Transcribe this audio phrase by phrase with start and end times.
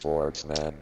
[0.00, 0.72] Sportsman.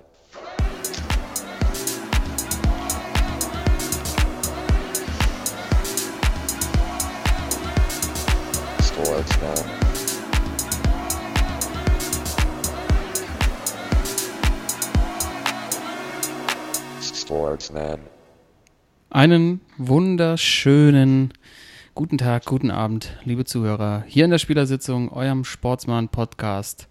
[8.80, 9.58] Sportsman.
[17.02, 17.98] Sportsman.
[19.10, 21.32] Einen wunderschönen
[21.96, 24.04] guten Tag, guten Abend, liebe Zuhörer.
[24.06, 26.86] Hier in der Spielersitzung, eurem Sportsmann-Podcast.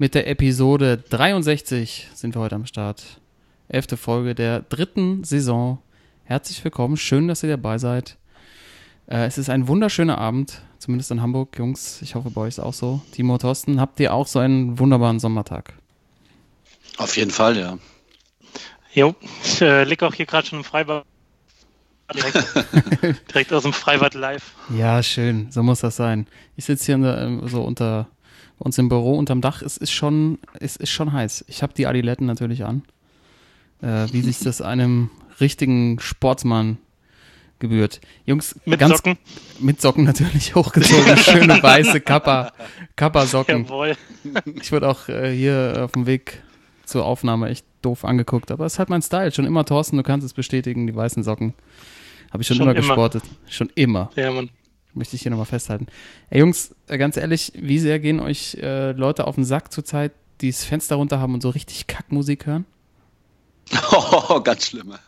[0.00, 3.02] Mit der Episode 63 sind wir heute am Start.
[3.66, 5.82] Elfte Folge der dritten Saison.
[6.22, 8.16] Herzlich willkommen, schön, dass ihr dabei seid.
[9.08, 12.00] Äh, es ist ein wunderschöner Abend, zumindest in Hamburg, Jungs.
[12.00, 13.02] Ich hoffe, bei euch ist auch so.
[13.10, 15.72] Timo, Thorsten, habt ihr auch so einen wunderbaren Sommertag?
[16.98, 17.76] Auf jeden Fall, ja.
[18.94, 21.04] Jo, ich äh, liege auch hier gerade schon im Freibad.
[22.14, 24.54] Direkt, direkt aus dem Freibad live.
[24.74, 26.28] Ja, schön, so muss das sein.
[26.56, 28.06] Ich sitze hier in der, ähm, so unter
[28.58, 29.62] bei uns im Büro unterm Dach.
[29.62, 31.44] Es ist schon, es ist schon heiß.
[31.48, 32.82] Ich habe die Adiletten natürlich an.
[33.80, 36.78] Äh, wie sich das einem richtigen Sportsmann
[37.60, 38.00] gebührt.
[38.26, 39.18] Jungs, Mit ganz, Socken.
[39.60, 41.16] Mit Socken natürlich hochgezogen.
[41.16, 42.52] Schöne weiße Kappa,
[42.96, 43.64] Kappa-Socken.
[43.64, 43.96] Jawohl.
[44.60, 46.42] Ich wurde auch äh, hier auf dem Weg
[46.84, 48.50] zur Aufnahme echt doof angeguckt.
[48.50, 49.30] Aber es ist halt mein Style.
[49.32, 51.54] Schon immer, Thorsten, du kannst es bestätigen, die weißen Socken.
[52.32, 52.80] Habe ich schon, Schon immer immer.
[52.80, 53.22] gesportet.
[53.48, 54.10] Schon immer.
[54.16, 54.50] Ja, Mann.
[54.98, 55.86] Möchte ich hier nochmal festhalten.
[56.30, 60.12] Ey, Jungs, äh, ganz ehrlich, wie sehr gehen euch äh, Leute auf den Sack zurzeit,
[60.40, 62.64] die das Fenster runter haben und so richtig Kackmusik hören?
[63.92, 64.98] Oh, ganz schlimme.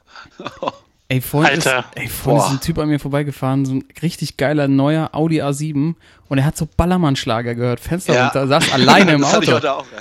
[1.08, 4.68] Ey, vorhin, ist, ey, vorhin ist ein Typ an mir vorbeigefahren, so ein richtig geiler
[4.68, 5.94] neuer Audi A7
[6.28, 8.24] und er hat so Ballermann-Schlager gehört, Fenster Ja.
[8.24, 9.56] runter, saß alleine im das hatte ich Auto.
[9.56, 9.86] heute auch.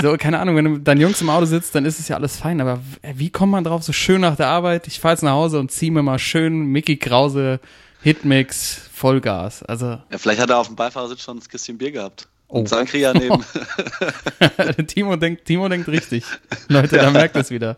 [0.00, 2.60] So, keine Ahnung, wenn deinen Jungs im Auto sitzt, dann ist es ja alles fein,
[2.60, 2.78] aber
[3.16, 5.72] wie kommt man drauf, so schön nach der Arbeit, ich fahr jetzt nach Hause und
[5.72, 7.58] zieh mir mal schön Mickey Krause
[8.02, 9.62] Hitmix Vollgas.
[9.62, 12.28] Also, Ja, vielleicht hat er auf dem Beifahrersitz schon das Kistchen Bier gehabt.
[12.48, 12.60] Oh.
[12.60, 13.44] Und Sankria neben.
[14.86, 16.24] Timo denkt, Timo denkt richtig.
[16.68, 17.76] Leute, da merkt es wieder.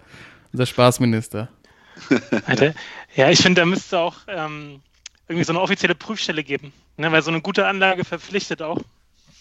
[0.52, 1.48] Unser Spaßminister.
[2.46, 2.74] Alter.
[3.14, 4.80] Ja, ich finde, da müsste auch ähm,
[5.28, 6.72] irgendwie so eine offizielle Prüfstelle geben.
[6.97, 7.10] Ne?
[7.10, 8.80] Weil so eine gute Anlage verpflichtet auch.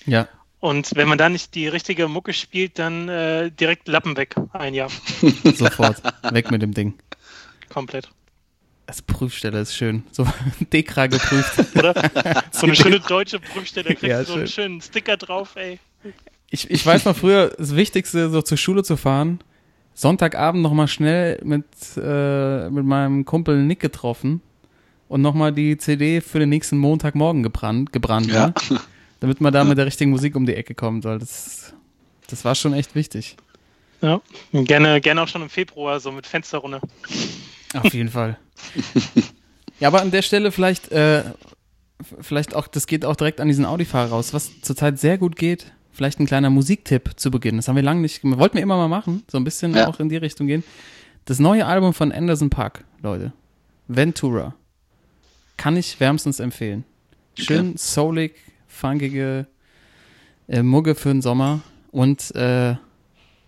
[0.05, 0.27] Ja.
[0.59, 4.35] Und wenn man da nicht die richtige Mucke spielt, dann äh, direkt Lappen weg.
[4.51, 4.89] Ein Jahr.
[5.43, 6.01] Sofort.
[6.31, 6.95] Weg mit dem Ding.
[7.69, 8.09] Komplett.
[8.89, 10.01] Das Prüfstelle ist schön.
[10.11, 10.25] So
[10.73, 11.59] Dekra geprüft.
[11.75, 11.93] Oder?
[12.51, 13.89] So eine schöne deutsche Prüfstelle.
[13.89, 14.63] Da kriegst Ja, du so einen schön.
[14.63, 15.77] schönen Sticker drauf, ey.
[16.49, 19.39] Ich, ich weiß noch früher, das Wichtigste, so zur Schule zu fahren,
[19.93, 21.65] Sonntagabend nochmal schnell mit,
[21.97, 24.41] äh, mit meinem Kumpel Nick getroffen
[25.07, 28.47] und nochmal die CD für den nächsten Montagmorgen gebrannt, gebrannt Ja.
[28.47, 28.79] ne?
[29.19, 31.75] damit man da mit der richtigen Musik um die Ecke kommt, weil das,
[32.27, 33.37] das war schon echt wichtig.
[34.01, 34.19] Ja.
[34.51, 36.81] Gerne, gerne auch schon im Februar, so mit Fenster runter.
[37.73, 38.37] Auf jeden Fall.
[39.79, 41.23] Ja, aber an der Stelle vielleicht, äh,
[42.21, 45.71] vielleicht auch, das geht auch direkt an diesen Audi-Fahrer raus, was zurzeit sehr gut geht.
[45.91, 47.57] Vielleicht ein kleiner Musiktipp zu Beginn.
[47.57, 48.39] Das haben wir lange nicht gemacht.
[48.39, 49.87] Wollten wir immer mal machen, so ein bisschen Ja.
[49.87, 50.63] auch in die Richtung gehen.
[51.25, 53.33] Das neue Album von Anderson Park, Leute.
[53.87, 54.55] Ventura.
[55.57, 56.85] Kann ich wärmstens empfehlen.
[57.37, 58.35] Schön soulig,
[58.67, 59.45] funkige
[60.47, 61.61] äh, Mugge für den Sommer.
[61.91, 62.77] Und äh, ihr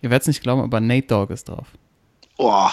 [0.02, 1.68] werdet es nicht glauben, aber Nate Dogg ist drauf.
[2.38, 2.68] Oh,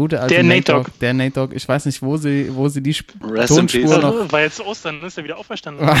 [0.00, 0.84] Gute alte Der Nate, Dogg.
[0.86, 0.98] Dogg.
[1.02, 1.52] Der Nate Dogg.
[1.54, 4.14] Ich weiß nicht, wo sie, wo sie die Sp Rest in Tonspur noch.
[4.20, 5.86] Also, war jetzt Ostern, ist er wieder auferstanden.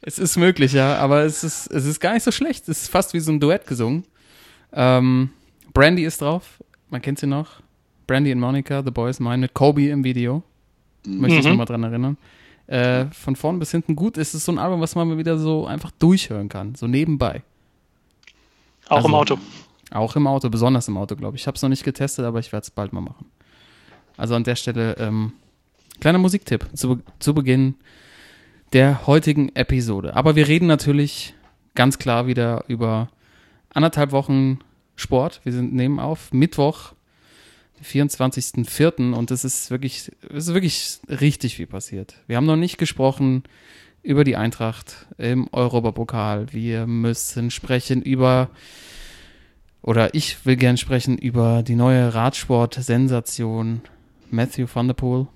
[0.00, 2.68] Es ist möglich, ja, aber es ist, es ist gar nicht so schlecht.
[2.68, 4.04] Es ist fast wie so ein Duett gesungen.
[4.72, 5.30] Ähm,
[5.74, 6.62] Brandy ist drauf.
[6.90, 7.60] Man kennt sie noch.
[8.06, 10.44] Brandy und Monica, The Boys Mine, mit Kobe im Video.
[11.04, 11.50] Möchte ich Mhm.
[11.50, 12.16] nochmal dran erinnern.
[12.68, 14.16] Äh, von vorn bis hinten gut.
[14.16, 16.76] Es ist so ein Album, was man mal wieder so einfach durchhören kann.
[16.76, 17.42] So nebenbei.
[18.88, 19.38] Auch Also- im Auto.
[19.90, 21.42] Auch im Auto, besonders im Auto, glaube ich.
[21.42, 23.26] Ich habe es noch nicht getestet, aber ich werde es bald mal machen.
[24.16, 25.32] Also an der Stelle, ähm,
[26.00, 27.76] kleiner Musiktipp zu, zu Beginn
[28.72, 30.16] der heutigen Episode.
[30.16, 31.34] Aber wir reden natürlich
[31.74, 33.08] ganz klar wieder über
[33.70, 34.58] anderthalb Wochen
[34.96, 35.40] Sport.
[35.44, 36.94] Wir sind nehmen auf Mittwoch,
[37.78, 39.12] den 24.04.
[39.12, 42.16] und es ist wirklich, es ist wirklich richtig viel passiert.
[42.26, 43.44] Wir haben noch nicht gesprochen
[44.02, 46.52] über die Eintracht im Europapokal.
[46.52, 48.50] Wir müssen sprechen über
[49.86, 53.80] oder ich will gern sprechen über die neue Radsport-Sensation
[54.30, 55.28] Matthew van der Poel.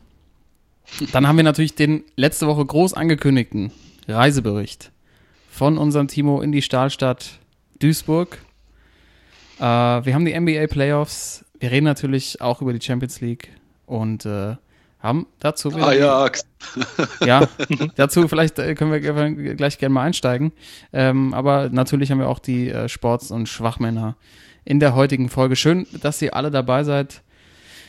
[1.13, 3.71] Dann haben wir natürlich den letzte Woche groß angekündigten
[4.09, 4.91] Reisebericht
[5.49, 7.39] von unserem Timo in die Stahlstadt
[7.79, 8.39] Duisburg.
[9.59, 11.45] Äh, wir haben die NBA Playoffs.
[11.61, 13.51] Wir reden natürlich auch über die Champions League
[13.87, 14.57] und äh,
[15.01, 16.45] haben dazu wieder Ajax.
[17.25, 17.49] ja,
[17.97, 20.53] dazu vielleicht äh, können wir gleich gerne mal einsteigen.
[20.93, 24.17] Ähm, aber natürlich haben wir auch die äh, Sports- und Schwachmänner
[24.65, 25.57] in der heutigen Folge.
[25.57, 27.23] Schön, dass ihr alle dabei seid.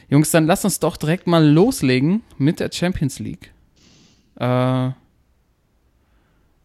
[0.10, 3.52] Jungs, dann lasst uns doch direkt mal loslegen mit der Champions League.
[4.36, 4.90] Äh,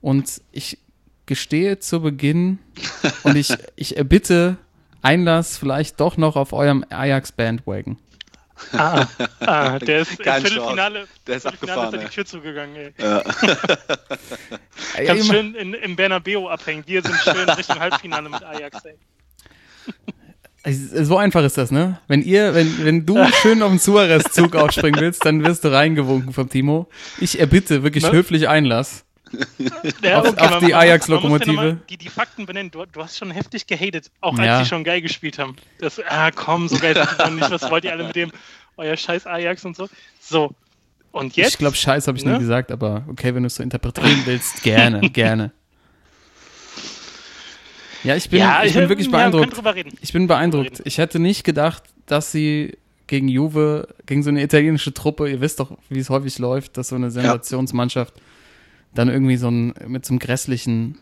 [0.00, 0.78] und ich
[1.26, 2.60] gestehe zu Beginn
[3.24, 4.56] und ich, ich erbitte
[5.02, 7.98] Einlass vielleicht doch noch auf eurem Ajax-Bandwagon.
[8.72, 9.06] Ah,
[9.40, 12.08] ah, der ist im Viertelfinale, Der ist Viertelfinale ist abgefahren, er die.
[12.14, 12.76] Tür zugegangen.
[12.76, 12.92] Ey.
[12.98, 13.22] Ja.
[15.04, 16.84] Ganz schön in, im Bernabeu abhängen.
[16.86, 18.84] Wir sind schön Richtung Halbfinale mit Ajax.
[20.62, 20.74] Ey.
[20.74, 22.00] So einfach ist das, ne?
[22.08, 26.32] Wenn ihr, wenn, wenn du schön auf den Suarez-Zug aufspringen willst, dann wirst du reingewunken
[26.32, 26.88] vom Timo.
[27.20, 28.12] Ich erbitte wirklich Ne?
[28.12, 29.05] höflich Einlass.
[30.02, 31.66] Ja, Auf- auf die Ajax-Lokomotive.
[31.66, 32.70] ja Die, die Fakten benennen.
[32.70, 34.58] Du, du hast schon heftig gehatet, auch Ja.
[34.58, 35.56] als sie schon geil gespielt haben.
[35.80, 37.50] Das, ah, komm, so geil sind die doch nicht.
[37.50, 38.30] Was wollt ihr alle mit dem,
[38.76, 39.88] euer scheiß Ajax und so?
[40.20, 40.52] So.
[41.12, 41.52] Und jetzt?
[41.52, 42.38] Ich glaube, Scheiß habe ich nie Ne?
[42.38, 45.50] gesagt, aber okay, wenn du es so interpretieren willst, gerne, gerne.
[48.04, 49.98] Ja, ich bin, ja, ich bin wirklich ja, wir können beeindruckt.
[50.02, 50.82] Ich bin beeindruckt.
[50.84, 52.76] Ich hätte nicht gedacht, dass sie
[53.06, 56.88] gegen Juve, gegen so eine italienische Truppe, ihr wisst doch, wie es häufig läuft, dass
[56.88, 58.14] so eine Sensationsmannschaft
[58.98, 60.98] dann irgendwie so ein, mit so einem grässlichen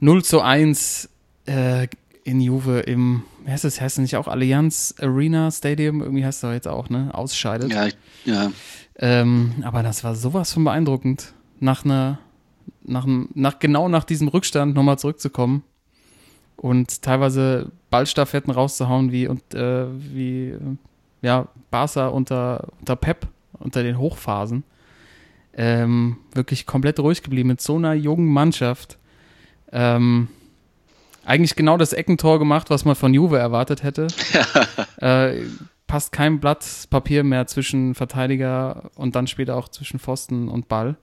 [0.00, 1.08] 0 zu 1
[1.46, 1.88] äh,
[2.24, 6.42] in Juve im, wie heißt das, heißt das nicht auch Allianz Arena Stadium, irgendwie heißt
[6.42, 7.72] das jetzt auch, ne, ausscheidet.
[7.72, 7.88] Ja,
[8.24, 8.52] ja.
[8.96, 12.18] Ähm, aber das war sowas von beeindruckend, nach einer,
[12.82, 15.62] nach, nach genau nach diesem Rückstand nochmal zurückzukommen
[16.56, 20.54] und teilweise Ballstaffetten rauszuhauen wie und äh, wie
[21.22, 23.26] ja Barca unter unter Pep
[23.58, 24.64] unter den Hochphasen
[25.54, 28.98] ähm, wirklich komplett ruhig geblieben mit so einer jungen Mannschaft
[29.72, 30.28] ähm,
[31.24, 34.08] eigentlich genau das Eckentor gemacht, was man von Juve erwartet hätte.
[34.96, 35.42] äh,
[35.86, 40.96] passt kein Blatt Papier mehr zwischen Verteidiger und dann später auch zwischen Pfosten und Ball.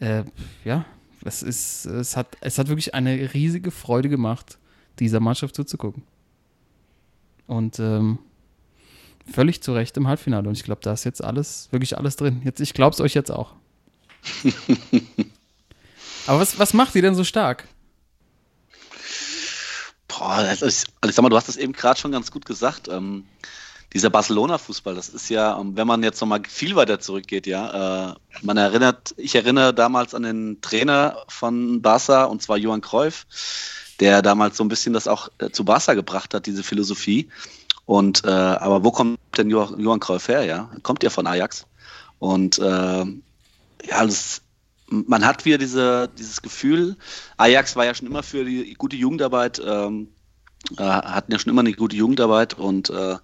[0.00, 0.24] Äh,
[0.64, 0.84] ja,
[1.24, 4.58] es ist, es hat, es hat wirklich eine riesige Freude gemacht,
[4.98, 6.02] dieser Mannschaft zuzugucken.
[7.46, 8.18] Und ähm,
[9.30, 10.48] völlig zu Recht im Halbfinale.
[10.48, 12.42] Und ich glaube, da ist jetzt alles, wirklich alles drin.
[12.44, 13.54] Jetzt, ich glaube es euch jetzt auch.
[16.26, 17.66] Aber was, was macht die denn so stark?
[20.08, 22.44] Boah, das ist, also ich sag mal, du hast das eben gerade schon ganz gut
[22.44, 22.88] gesagt.
[22.88, 23.24] Ähm,
[23.92, 28.14] dieser Barcelona-Fußball, das ist ja, ähm, wenn man jetzt nochmal viel weiter zurückgeht, ja, äh,
[28.42, 33.26] man erinnert, ich erinnere damals an den Trainer von Barca, und zwar Johann Cruyff,
[34.00, 37.28] der damals so ein bisschen das auch äh, zu Barca gebracht hat, diese Philosophie.
[37.92, 40.70] Und äh, aber wo kommt denn Jo- Johann Cruyff her, ja?
[40.82, 41.66] Kommt ja von Ajax.
[42.18, 44.40] Und äh, ja, das,
[44.86, 46.96] man hat wieder diese, dieses Gefühl,
[47.36, 50.08] Ajax war ja schon immer für die gute Jugendarbeit, ähm,
[50.78, 53.16] äh, hatten ja schon immer eine gute Jugendarbeit und äh,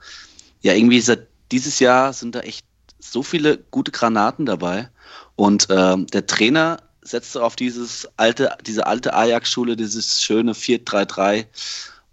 [0.61, 1.17] ja, irgendwie er,
[1.50, 2.67] dieses Jahr sind da echt
[2.99, 4.91] so viele gute Granaten dabei
[5.35, 11.47] und ähm, der Trainer setzte auf dieses alte, diese alte Ajax-Schule, dieses schöne 4-3-3.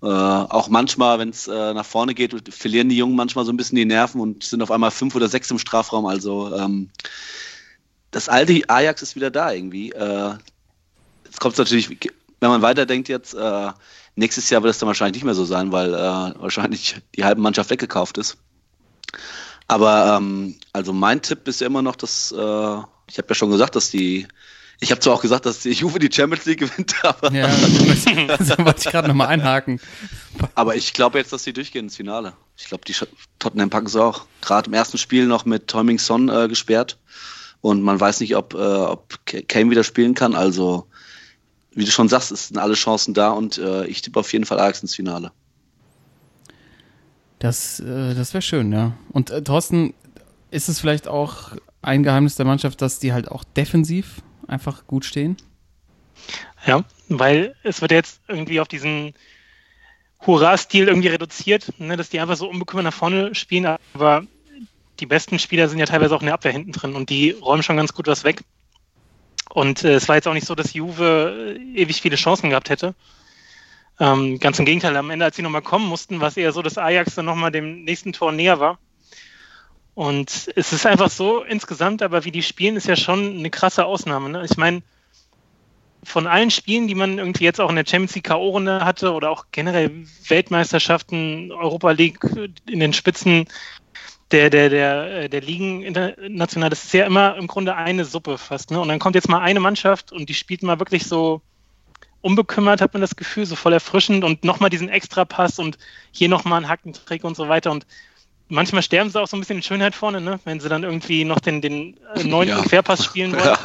[0.01, 3.57] Äh, auch manchmal, wenn es äh, nach vorne geht, verlieren die Jungen manchmal so ein
[3.57, 6.05] bisschen die Nerven und sind auf einmal fünf oder sechs im Strafraum.
[6.05, 6.89] Also ähm,
[8.11, 9.91] das alte Ajax ist wieder da irgendwie.
[9.91, 10.35] Äh,
[11.23, 11.89] jetzt kommt es natürlich,
[12.39, 13.71] wenn man weiterdenkt jetzt, äh,
[14.15, 17.41] nächstes Jahr wird es dann wahrscheinlich nicht mehr so sein, weil äh, wahrscheinlich die halbe
[17.41, 18.37] Mannschaft weggekauft ist.
[19.67, 23.75] Aber ähm, also mein Tipp ist ja immer noch, dass ich habe ja schon gesagt,
[23.75, 24.27] dass die
[24.79, 28.57] ich habe zwar auch gesagt, dass die Juve die Champions League gewinnt, aber, Ja, also
[28.57, 29.79] wollte ich gerade nochmal einhaken.
[30.53, 32.33] aber ich glaube jetzt, dass sie durchgehen ins Finale.
[32.57, 32.95] Ich glaube, die
[33.39, 34.25] Tottenham packen sie auch.
[34.41, 36.97] Gerade im ersten Spiel noch mit Heung Son äh, gesperrt.
[37.61, 40.35] Und man weiß nicht, ob, äh, ob Kane wieder spielen kann.
[40.35, 40.87] Also,
[41.71, 44.45] wie du schon sagst, es sind alle Chancen da und äh, ich tippe auf jeden
[44.45, 45.31] Fall Ajax ins Finale.
[47.39, 48.93] Das, äh, das wäre schön, ja.
[49.11, 49.93] Und äh, Thorsten,
[50.51, 51.51] ist es vielleicht auch
[51.81, 55.37] ein Geheimnis der Mannschaft, dass die halt auch defensiv einfach gut stehen?
[56.65, 59.13] Ja, weil es wird jetzt irgendwie auf diesen
[60.25, 64.25] Hurra-Stil irgendwie reduziert, ne, dass die einfach so unbekümmert nach vorne spielen, aber
[64.99, 67.63] die besten Spieler sind ja teilweise auch in der Abwehr hinten drin und die räumen
[67.63, 68.43] schon ganz gut was weg.
[69.49, 72.69] Und äh, es war jetzt auch nicht so, dass Juve äh, ewig viele Chancen gehabt
[72.69, 72.95] hätte.
[73.99, 76.61] Ähm, ganz im Gegenteil, am Ende, als sie nochmal kommen mussten, war es eher so,
[76.61, 78.79] dass Ajax dann nochmal dem nächsten Tor näher war.
[79.95, 83.85] Und es ist einfach so insgesamt, aber wie die spielen, ist ja schon eine krasse
[83.85, 84.29] Ausnahme.
[84.29, 84.45] Ne?
[84.45, 84.83] Ich meine,
[86.03, 89.31] von allen Spielen, die man irgendwie jetzt auch in der Champions League K.O.-Runde hatte oder
[89.31, 92.19] auch generell Weltmeisterschaften, Europa League
[92.69, 93.45] in den Spitzen
[94.31, 98.71] der, der, der, der Ligen international, das ist ja immer im Grunde eine Suppe fast.
[98.71, 98.79] Ne?
[98.79, 101.41] Und dann kommt jetzt mal eine Mannschaft und die spielt mal wirklich so
[102.21, 105.77] unbekümmert, hat man das Gefühl, so voll erfrischend und nochmal diesen Extrapass und
[106.11, 107.71] hier nochmal einen Hackentrick und so weiter.
[107.71, 107.85] Und
[108.47, 110.39] manchmal sterben sie auch so ein bisschen in Schönheit vorne, ne?
[110.45, 112.63] wenn sie dann irgendwie noch den, den äh, neunten Ja.
[112.63, 113.43] Querpass spielen wollen.
[113.43, 113.59] Ja.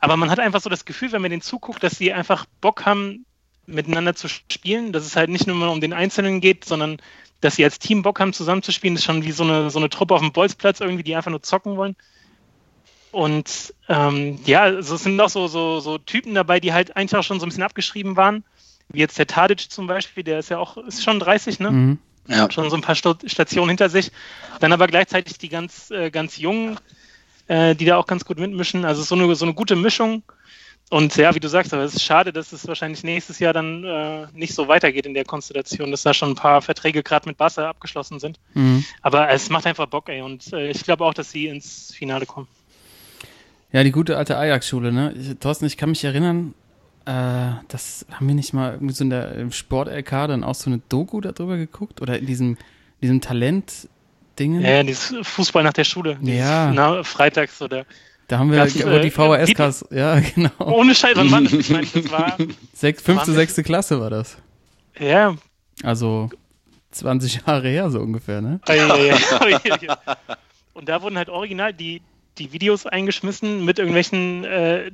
[0.00, 2.86] Aber man hat einfach so das Gefühl, wenn man den zuguckt, dass sie einfach Bock
[2.86, 3.24] haben,
[3.66, 6.98] miteinander zu spielen, dass es halt nicht nur mal um den Einzelnen geht, sondern
[7.40, 8.94] dass sie als Team Bock haben, zusammenzuspielen.
[8.94, 11.30] Das ist schon wie so eine, so eine Truppe auf dem Bolzplatz irgendwie, die einfach
[11.30, 11.94] nur zocken wollen.
[13.10, 17.16] Und ähm, ja, also es sind auch so, so, so Typen dabei, die halt eigentlich
[17.16, 18.44] auch schon so ein bisschen abgeschrieben waren.
[18.88, 21.70] Wie jetzt der Tadic zum Beispiel, der ist ja auch, ist schon 30, ne?
[21.70, 21.98] Mhm.
[22.28, 22.50] Ja.
[22.50, 24.12] Schon so ein paar Stationen hinter sich.
[24.60, 26.78] Dann aber gleichzeitig die ganz, äh, ganz Jungen,
[27.46, 28.84] äh, die da auch ganz gut mitmischen.
[28.84, 30.22] Also so eine, so eine gute Mischung.
[30.90, 33.84] Und ja, wie du sagst, aber es ist schade, dass es wahrscheinlich nächstes Jahr dann
[33.84, 37.36] äh, nicht so weitergeht in der Konstellation, dass da schon ein paar Verträge gerade mit
[37.36, 38.38] Barca abgeschlossen sind.
[38.54, 38.84] Mhm.
[39.02, 40.22] Aber es macht einfach Bock, ey.
[40.22, 42.48] Und äh, ich glaube auch, dass sie ins Finale kommen.
[43.70, 45.36] Ja, die gute alte Ajax-Schule, ne?
[45.40, 46.54] Thorsten, ich kann mich erinnern,
[47.08, 50.68] äh, das haben wir nicht mal irgendwie so in der im Sport-LK dann auch so
[50.68, 52.02] eine Doku darüber geguckt?
[52.02, 52.58] Oder in diesem,
[53.00, 54.60] diesem Talent-Dingen?
[54.60, 56.18] Ja, dieses Fußball nach der Schule.
[56.20, 56.70] Ja.
[56.70, 57.86] Na, freitags oder.
[58.26, 60.50] Da haben wir wo äh, die VHS-Cast, ja, genau.
[60.58, 61.52] Ohne Scheiß, wann war das?
[61.54, 62.36] Ich meine, das war.
[62.74, 64.36] Sechs, fünfte, sechste Klasse war das.
[64.98, 65.34] Ja,
[65.82, 66.28] Also
[66.90, 68.60] 20 Jahre her so ungefähr, ne?
[68.66, 68.78] Ei.
[70.74, 72.02] Und da wurden halt original die,
[72.36, 74.90] die Videos eingeschmissen mit irgendwelchen äh,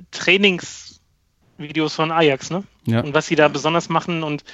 [1.56, 2.64] Trainingsvideos von Ajax, ne?
[2.86, 3.00] Ja.
[3.00, 4.44] Und was sie da besonders machen und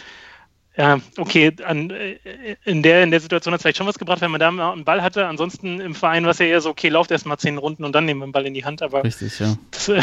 [0.77, 2.17] ja, okay, an, äh,
[2.65, 4.73] in, der, in der Situation hat es vielleicht schon was gebracht, wenn man da mal
[4.73, 5.27] einen Ball hatte.
[5.27, 7.93] Ansonsten im Verein war es ja eher so, okay, lauft erst mal zehn Runden und
[7.93, 8.81] dann nehmen wir den Ball in die Hand.
[8.81, 9.57] Aber Richtig, ja.
[9.73, 10.01] das, äh,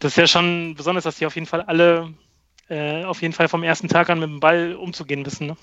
[0.00, 2.12] das ist ja schon besonders, dass die auf jeden Fall alle
[2.68, 5.46] äh, auf jeden Fall vom ersten Tag an mit dem Ball umzugehen wissen.
[5.46, 5.56] Ne?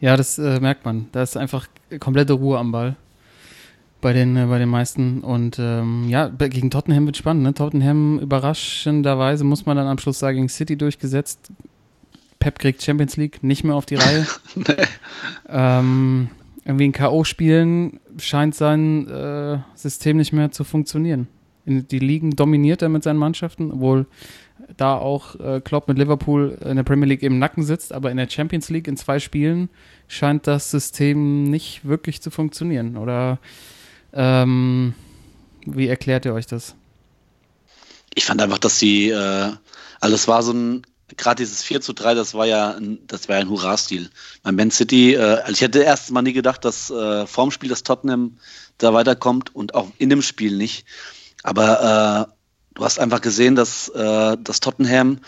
[0.00, 1.08] Ja, das äh, merkt man.
[1.12, 1.68] Da ist einfach
[2.00, 2.96] komplette Ruhe am Ball
[4.06, 5.18] bei den, äh, bei den meisten.
[5.22, 7.42] Und ähm, ja, gegen Tottenham wird spannend.
[7.42, 7.54] Ne?
[7.54, 11.50] Tottenham überraschenderweise, muss man dann am Schluss sagen, gegen City durchgesetzt.
[12.38, 14.24] Pep kriegt Champions League nicht mehr auf die Reihe.
[15.48, 16.28] ähm,
[16.64, 17.24] irgendwie ein K.O.
[17.24, 21.26] spielen scheint sein äh, System nicht mehr zu funktionieren.
[21.64, 24.06] In, die Ligen dominiert er mit seinen Mannschaften, obwohl
[24.76, 28.18] da auch äh, Klopp mit Liverpool in der Premier League im Nacken sitzt, aber in
[28.18, 29.68] der Champions League in zwei Spielen
[30.06, 32.96] scheint das System nicht wirklich zu funktionieren.
[32.96, 33.40] Oder
[34.16, 34.94] ähm,
[35.66, 36.74] wie erklärt ihr euch das?
[38.14, 39.52] Ich fand einfach, dass die, äh,
[40.00, 40.82] also es war so ein,
[41.16, 44.10] gerade dieses 4 zu 3, das war ja ein, das war ein Hurra-Stil.
[44.42, 47.68] Bei Man City, äh, also ich hätte erst mal nie gedacht, dass äh, vorm Spiel
[47.68, 48.38] das Tottenham
[48.78, 50.86] da weiterkommt und auch in dem Spiel nicht.
[51.42, 52.32] Aber äh,
[52.74, 55.18] du hast einfach gesehen, dass äh, das Tottenham,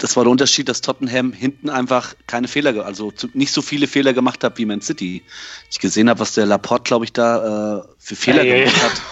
[0.00, 4.14] das war der Unterschied, dass Tottenham hinten einfach keine Fehler, also nicht so viele Fehler
[4.14, 5.22] gemacht hat wie Man City.
[5.70, 8.60] Ich gesehen habe, was der Laporte, glaube ich, da äh, für Fehler ei.
[8.60, 9.02] gemacht hat.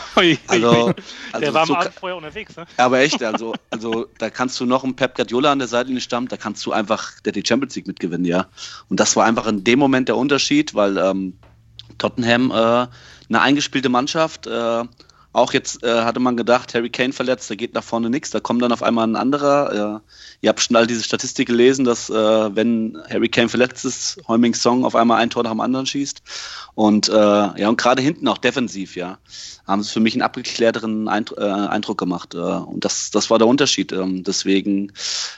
[0.49, 0.93] Also,
[1.31, 2.67] also der war am so, Abend vorher unterwegs, ne?
[2.77, 6.27] aber echt, also, also da kannst du noch einen Pep Guardiola an der Seitenlinie stammen,
[6.27, 8.49] da kannst du einfach der die Champions League mitgewinnen, ja.
[8.89, 11.39] Und das war einfach in dem Moment der Unterschied, weil ähm,
[11.99, 14.83] Tottenham äh, eine eingespielte Mannschaft, äh,
[15.39, 18.41] auch jetzt äh, hatte man gedacht, Harry Kane verletzt, da geht nach vorne nichts, da
[18.41, 20.03] kommt dann auf einmal ein anderer.
[20.03, 24.21] Äh, ihr habt schon all diese Statistik gelesen, dass äh, wenn Harry Kane verletzt ist,
[24.29, 26.23] Heuming Song auf einmal ein Tor nach dem anderen schießt.
[26.75, 29.19] Und äh, ja, und gerade hinten auch defensiv, ja,
[29.67, 32.35] haben sie für mich einen abgeklärteren Eindru äh, Eindruck gemacht.
[32.35, 33.93] Äh, und das, das war der Unterschied.
[33.93, 34.93] Ähm, deswegen,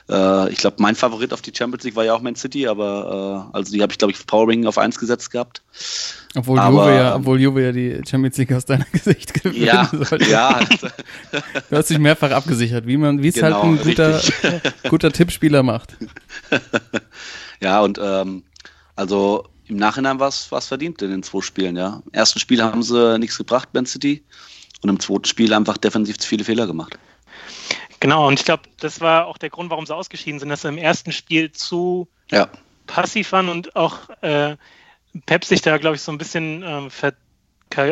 [0.08, 3.72] ich glaube, mein Favorit auf die Champions League war ja auch Man City, aber also
[3.72, 5.62] die habe ich, glaube ich, Power Ranking auf 1 gesetzt gehabt.
[6.36, 9.90] Obwohl, Aber, Juve ja, obwohl Juve ja die Champions League aus deiner Gesicht gewinnen Ja,
[9.92, 10.30] sollte.
[10.30, 10.60] ja,
[11.68, 14.20] Du hast dich mehrfach abgesichert, wie man, wie es Genau, halt ein guter,
[14.88, 15.96] guter Tippspieler macht.
[17.60, 18.44] ja, und ähm,
[18.96, 22.00] also im Nachhinein war es verdient in den zwei Spielen, ja.
[22.06, 24.24] Im ersten Spiel haben sie nichts gebracht, Man City,
[24.82, 26.98] und im zweiten Spiel einfach defensiv zu viele Fehler gemacht.
[28.00, 30.68] Genau, und ich glaube, das war auch der Grund, warum sie ausgeschieden sind, dass sie
[30.68, 32.48] im ersten Spiel zu Ja,
[32.86, 34.56] passiv waren und auch äh,
[35.26, 36.88] Pep sich da, glaube ich, so ein bisschen ähm,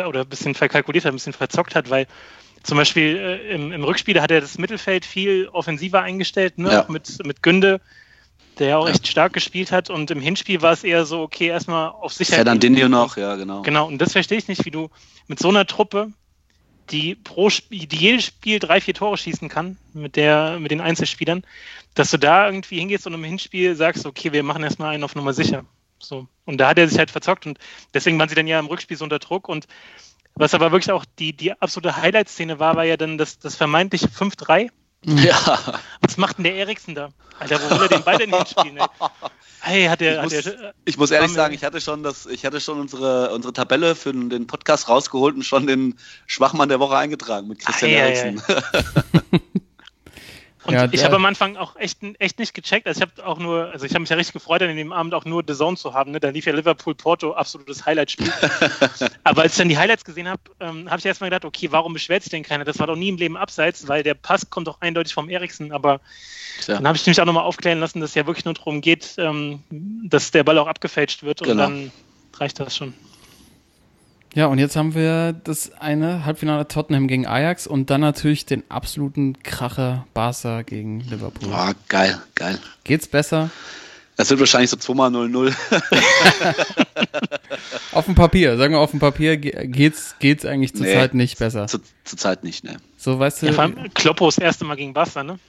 [0.07, 2.07] oder ein bisschen verkalkuliert hat, ein bisschen verzockt hat, weil
[2.63, 6.73] zum Beispiel äh, im, im Rückspiel hat er das Mittelfeld viel offensiver eingestellt, ne?
[6.73, 6.83] Ja.
[6.85, 7.81] auch mit, mit Günde,
[8.59, 8.93] der ja auch Ja.
[8.93, 9.91] echt stark gespielt hat.
[9.91, 12.45] Und im Hinspiel war es eher so, okay, erstmal auf Sicherheit.
[12.45, 12.91] Fernandinho gehen.
[12.91, 13.63] noch, ja, genau.
[13.63, 14.91] Genau, und das verstehe ich nicht, wie du
[15.29, 16.13] mit so einer Truppe,
[16.91, 20.81] die pro Spiel, die jedes Spiel drei, vier Tore schießen kann, mit der, mit den
[20.81, 21.45] Einzelspielern,
[21.95, 25.15] dass du da irgendwie hingehst und im Hinspiel sagst, okay, wir machen erstmal einen auf
[25.15, 25.65] Nummer sicher.
[26.01, 26.27] So.
[26.45, 27.59] Und da hat er sich halt verzockt und
[27.95, 29.67] deswegen waren sie dann ja im Rückspiel so unter Druck und
[30.35, 34.07] was aber wirklich auch die, die absolute Highlight-Szene war, war ja dann das, das vermeintliche
[34.07, 34.71] 5-3.
[35.05, 35.59] Ja,
[36.01, 37.11] Was macht denn der Eriksen da?
[37.39, 38.79] Alter, wo will er den Ball denn hinspielen?
[38.79, 38.87] Ey?
[39.61, 42.27] Hey, hat der, Ich hat muss- der, ich muss ehrlich sagen, ich hatte schon das,
[42.27, 46.81] ich hatte schon unsere, unsere Tabelle für den- Podcast rausgeholt und schon den Schwachmann der
[46.81, 48.11] Woche eingetragen mit Christian Ei, ei, ei.
[48.11, 48.43] Eriksen.
[50.65, 52.87] Und Ja, ich habe am Anfang auch echt, echt nicht gecheckt.
[52.87, 55.15] Also ich habe auch nur, also ich habe mich ja richtig gefreut, an dem Abend
[55.15, 56.11] auch nur The Zone zu haben.
[56.11, 56.21] Ne?
[56.21, 58.31] Da lief ja Liverpool Porto, absolutes Highlight-Spiel.
[59.25, 61.93] Aber als ich dann die Highlights gesehen habe, ähm, habe ich erstmal gedacht, okay, warum
[61.93, 62.65] beschwert sich denn keiner?
[62.65, 65.73] Das war doch nie im Leben abseits, weil der Pass kommt doch eindeutig vom Eriksen.
[65.73, 66.01] Aber
[66.61, 66.75] Tja.
[66.75, 69.15] dann habe ich mich auch nochmal aufklären lassen, dass es ja wirklich nur darum geht,
[69.19, 71.63] ähm, dass der Ball auch abgefälscht wird und Genau.
[71.65, 71.93] dann
[72.37, 72.95] reicht das schon.
[74.39, 78.63] Ja, und jetzt haben wir das eine Halbfinale Tottenham gegen Ajax und dann natürlich den
[78.69, 81.53] absoluten Kracher Barca gegen Liverpool.
[81.53, 82.57] Ah, geil, geil.
[82.85, 83.51] Geht's besser?
[84.15, 85.53] Das wird wahrscheinlich so 2 mal 0-0.
[87.91, 90.85] Auf dem Papier, sagen wir auf dem Papier ge- geht's, geht's eigentlich Nee.
[90.87, 91.67] zurzeit nicht besser.
[91.67, 92.77] Zu, zur Zeit nicht, ne?
[92.97, 95.41] So, weißt du, Ja, vor allem Kloppo das erste Mal gegen Barca, ne?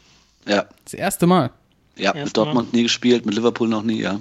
[0.47, 0.65] Ja.
[0.83, 1.51] das erste Mal.
[1.95, 4.19] Ja, Erst mit Dortmund nie gespielt, mit Liverpool noch nie, ja.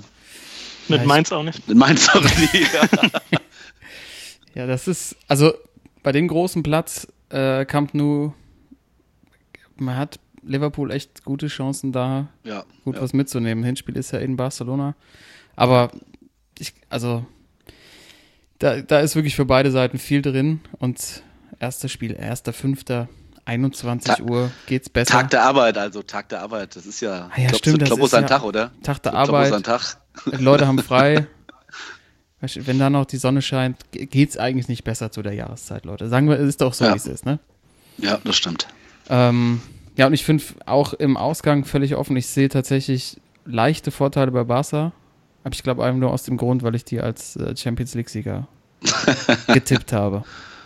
[0.88, 1.66] Mit Mainz auch nicht.
[1.66, 2.66] Mit Mainz auch nie.
[2.74, 3.08] Ja.
[4.58, 5.54] Ja, das ist, also
[6.02, 8.32] bei dem großen Platz, äh, Camp Nou,
[9.76, 12.64] man hat Liverpool echt gute Chancen da, ja.
[12.84, 13.02] gut ja.
[13.02, 13.62] was mitzunehmen.
[13.62, 14.96] Hinspiel ist ja in Barcelona.
[15.54, 15.92] Aber
[16.58, 17.24] ich, also,
[18.58, 20.58] da, da ist wirklich für beide Seiten viel drin.
[20.80, 21.22] Und
[21.60, 23.06] erstes Spiel, 1.5.,
[23.44, 25.12] 21 Ta- Uhr, geht's besser.
[25.12, 26.74] Tag der Arbeit, also Tag der Arbeit.
[26.74, 28.72] Das ist ja, Ah ja, glaubst stimmt, du, das ist sein ja- Tag, oder?
[28.82, 29.98] Tag der Kloppo Arbeit, Tag.
[30.26, 31.28] Leute haben frei.
[32.40, 36.08] Wenn da noch die Sonne scheint, ge- geht's eigentlich nicht besser zu der Jahreszeit, Leute.
[36.08, 36.92] Sagen wir, es ist doch so, Ja.
[36.92, 37.38] wie es ist, ne?
[37.98, 38.68] Ja, das stimmt.
[39.10, 39.60] Ähm,
[39.96, 44.44] ja, und ich finde auch im Ausgang völlig offen, ich sehe tatsächlich leichte Vorteile bei
[44.44, 44.92] Barca.
[45.42, 48.46] Aber ich glaube einfach nur aus dem Grund, weil ich die als äh, Champions League-Sieger
[49.48, 50.22] getippt habe.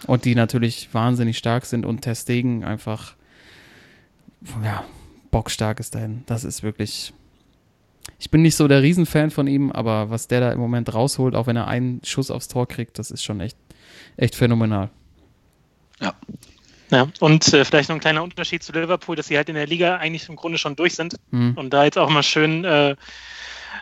[0.07, 3.15] Und die natürlich wahnsinnig stark sind und Ter Stegen einfach,
[4.65, 4.85] ja,
[5.31, 6.25] bockstark ist dahin.
[6.27, 7.15] Das ist wirklich.
[8.23, 11.35] Ich bin nicht so der Riesenfan von ihm, aber was der da im Moment rausholt,
[11.35, 13.57] auch wenn er einen Schuss aufs Tor kriegt, das ist schon echt,
[14.17, 14.91] echt phänomenal.
[16.01, 16.15] Ja.
[16.93, 19.67] Ja, und äh, vielleicht noch ein kleiner Unterschied zu Liverpool, dass sie halt in der
[19.67, 21.55] Liga eigentlich im Grunde schon durch sind Hm.
[21.57, 22.95] und da jetzt auch mal schön äh,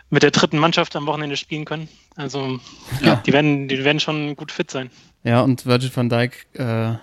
[0.09, 1.89] mit der dritten Mannschaft am Wochenende spielen können.
[2.17, 2.59] Also
[3.03, 3.17] Ja.
[3.17, 4.91] die werden, die werden schon gut fit sein.
[5.23, 6.95] Ja, und Virgil van Dijk äh,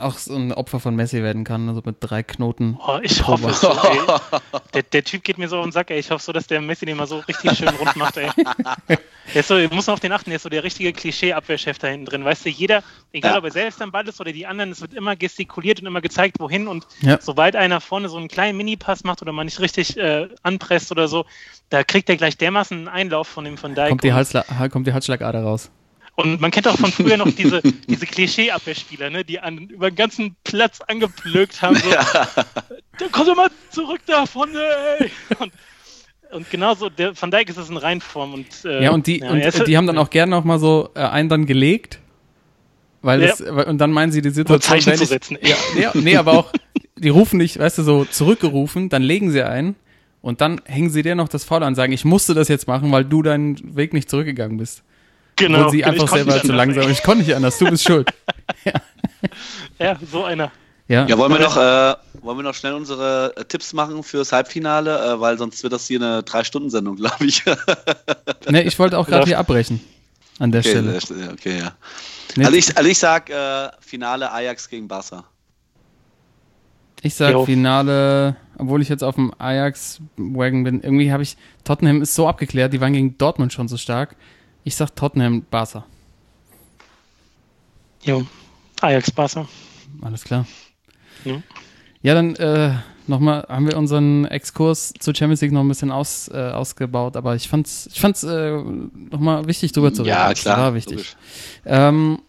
[0.00, 2.78] auch so ein Opfer von Messi werden kann, also mit drei Knoten.
[2.86, 3.98] Oh, ich hoffe es so, ey.
[4.74, 5.98] Der, der Typ geht mir so auf den Sack, ey.
[5.98, 8.30] Ich hoffe so, dass der Messi den mal so richtig schön rund macht, ey.
[9.34, 11.86] Der ist so, muss man auf den achten, der ist so der richtige Klischee-Abwehrchef da
[11.86, 12.24] hinten drin.
[12.24, 13.38] Weißt du, jeder, egal Ja.
[13.38, 16.00] ob er selbst am Ball ist oder die anderen, es wird immer gestikuliert und immer
[16.00, 16.66] gezeigt, wohin.
[16.66, 17.18] Und Ja.
[17.20, 21.06] sobald einer vorne so einen kleinen Mini-Pass macht oder man nicht richtig äh, anpresst oder
[21.06, 21.26] so,
[21.68, 23.90] da kriegt er gleich dermaßen einen Einlauf von dem von Dijk.
[23.90, 25.70] Kommt die, Halsla kommt die Halsschlagader raus.
[26.22, 29.96] Und man kennt auch von früher noch diese, diese Klischee-Abwehrspieler, ne, die an, über den
[29.96, 31.76] ganzen Platz angeplögt haben.
[31.76, 34.58] So, dann komm doch mal zurück da vorne,
[34.98, 35.10] ey.
[35.38, 35.52] Und,
[36.32, 38.34] und genauso, der Van Dijk ist es in Reinform.
[38.34, 40.58] Und, äh, Ja, und die, und er ist- die haben dann auch gerne noch mal
[40.58, 41.98] so äh, einen dann gelegt.
[43.02, 43.28] Weil Ja.
[43.28, 44.60] das, und dann meinen sie die Situation.
[44.78, 45.38] Zeichen wenn zu setzen.
[45.42, 46.52] Ja, nee, nee, aber auch,
[46.96, 49.74] die rufen nicht, weißt du, so zurückgerufen, dann legen sie ein
[50.20, 52.68] und dann hängen sie dir noch das Foul an und sagen, ich musste das jetzt
[52.68, 54.82] machen, weil du deinen Weg nicht zurückgegangen bist.
[55.40, 55.64] Genau.
[55.64, 56.90] und sie Ich einfach konnte selber nicht zu anders, langsam.
[56.92, 58.10] Ich konnte nicht anders, du bist schuld.
[59.78, 60.50] Ja, so einer.
[60.88, 64.32] Ja, Ja, wollen wir noch, äh, wollen wir noch schnell unsere äh, Tipps machen fürs
[64.32, 67.42] Halbfinale, äh, weil sonst wird das hier eine Drei-Stunden-Sendung, glaube ich.
[68.48, 69.80] nee, ich wollte auch gerade hier abbrechen.
[70.38, 71.32] An der okay, Stelle.
[71.32, 71.72] okay, ja.
[72.36, 75.24] Nee, Also ich, also ich sag äh, Finale Ajax gegen Barca.
[77.02, 77.44] Ich sag Jo.
[77.44, 80.82] Finale, obwohl ich jetzt auf dem Ajax-Wagon bin.
[80.82, 84.16] Irgendwie habe ich, Tottenham ist so abgeklärt, die waren gegen Dortmund schon so stark.
[84.64, 85.84] Ich sag Tottenham, Barca.
[88.02, 88.26] Jo.
[88.80, 89.46] Ajax Barca.
[90.02, 90.46] Alles klar.
[91.24, 91.42] Ja.
[92.02, 92.74] Ja, dann äh,
[93.06, 97.34] nochmal, haben wir unseren Exkurs zur Champions League noch ein bisschen aus, äh, ausgebaut, aber
[97.36, 98.52] ich fand's, ich fand's äh,
[99.10, 100.10] nochmal wichtig drüber zu reden.
[100.14, 100.58] Ja, Das klar.
[100.58, 101.14] War wichtig.
[101.66, 102.20] Ähm,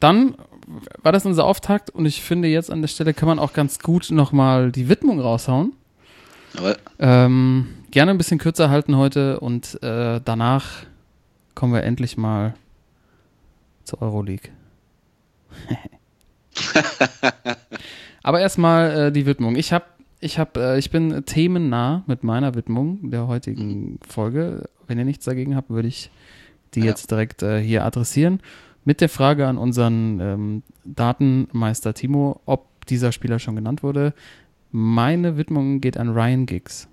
[0.00, 0.36] dann
[1.02, 3.78] war das unser Auftakt und ich finde jetzt an der Stelle kann man auch ganz
[3.80, 5.72] gut nochmal die Widmung raushauen.
[6.98, 10.64] Ähm, gerne ein bisschen kürzer halten heute und äh, danach
[11.58, 12.54] kommen wir endlich mal
[13.82, 14.52] zur Euroleague.
[18.22, 19.56] Aber erstmal äh, die Widmung.
[19.56, 19.86] Ich habe,
[20.20, 24.68] ich habe, äh, ich bin themennah mit meiner Widmung der heutigen Folge.
[24.86, 26.12] Wenn ihr nichts dagegen habt, würde ich
[26.74, 26.86] die Ja.
[26.86, 28.38] jetzt direkt äh, hier adressieren
[28.84, 34.14] mit der Frage an unseren ähm, Datenmeister Timo, ob dieser Spieler schon genannt wurde.
[34.70, 36.86] Meine Widmung geht an Ryan Giggs.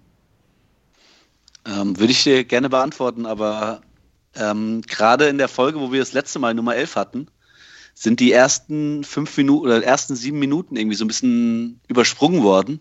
[1.68, 3.82] Ähm, Würde ich dir gerne beantworten, aber
[4.36, 7.28] ähm, gerade in der Folge, wo wir das letzte Mal Nummer 11 hatten,
[7.94, 12.80] sind die ersten fünf Minuten oder ersten sieben Minuten irgendwie so ein bisschen übersprungen worden.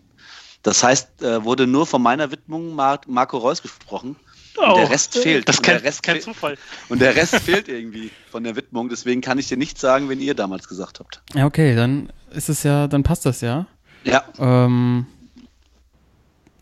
[0.61, 4.15] Das heißt, äh, wurde nur von meiner Widmung Mar Marco Reus gesprochen.
[4.57, 5.47] Und der Rest fehlt.
[5.47, 6.23] Das ist Und kein, der Rest kein fehlt.
[6.23, 6.57] Zufall.
[6.89, 8.89] Und der Rest fehlt irgendwie von der Widmung.
[8.89, 11.21] Deswegen kann ich dir nicht sagen, wenn ihr damals gesagt habt.
[11.33, 13.67] Ja, okay, dann ist es ja, dann passt das ja.
[14.05, 15.07] Ja, Ähm,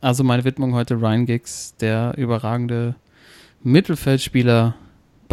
[0.02, 2.96] also meine Widmung heute Ryan Giggs, der überragende
[3.64, 4.76] Mittelfeldspieler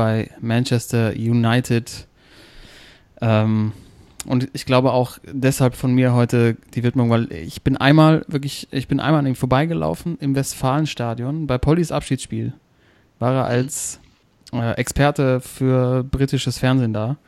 [0.00, 2.06] bei Manchester United.
[3.20, 3.72] Ähm,
[4.24, 8.68] und ich glaube auch deshalb von mir heute die Widmung, weil ich bin einmal wirklich,
[8.70, 12.54] ich bin einmal an ihm vorbeigelaufen im Westfalenstadion bei Pollys Abschiedsspiel.
[13.18, 14.00] War er als
[14.54, 17.18] äh, Experte für britisches Fernsehen da.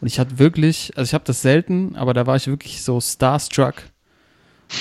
[0.00, 3.00] Und ich hatte wirklich, also ich habe das selten, aber da war ich wirklich so
[3.00, 3.82] starstruck.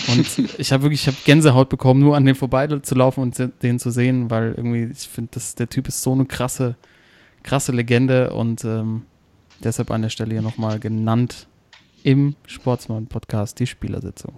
[0.10, 0.28] Und
[0.60, 4.30] ich habe wirklich, ich habe Gänsehaut bekommen, nur an dem vorbeizulaufen und den zu sehen,
[4.30, 6.76] weil irgendwie, ich finde, der Typ ist so eine krasse,
[7.44, 9.06] krasse Legende und ähm,
[9.64, 11.48] deshalb an der Stelle hier nochmal genannt
[12.04, 14.34] im Sportsmann-Podcast die Spielersitzung.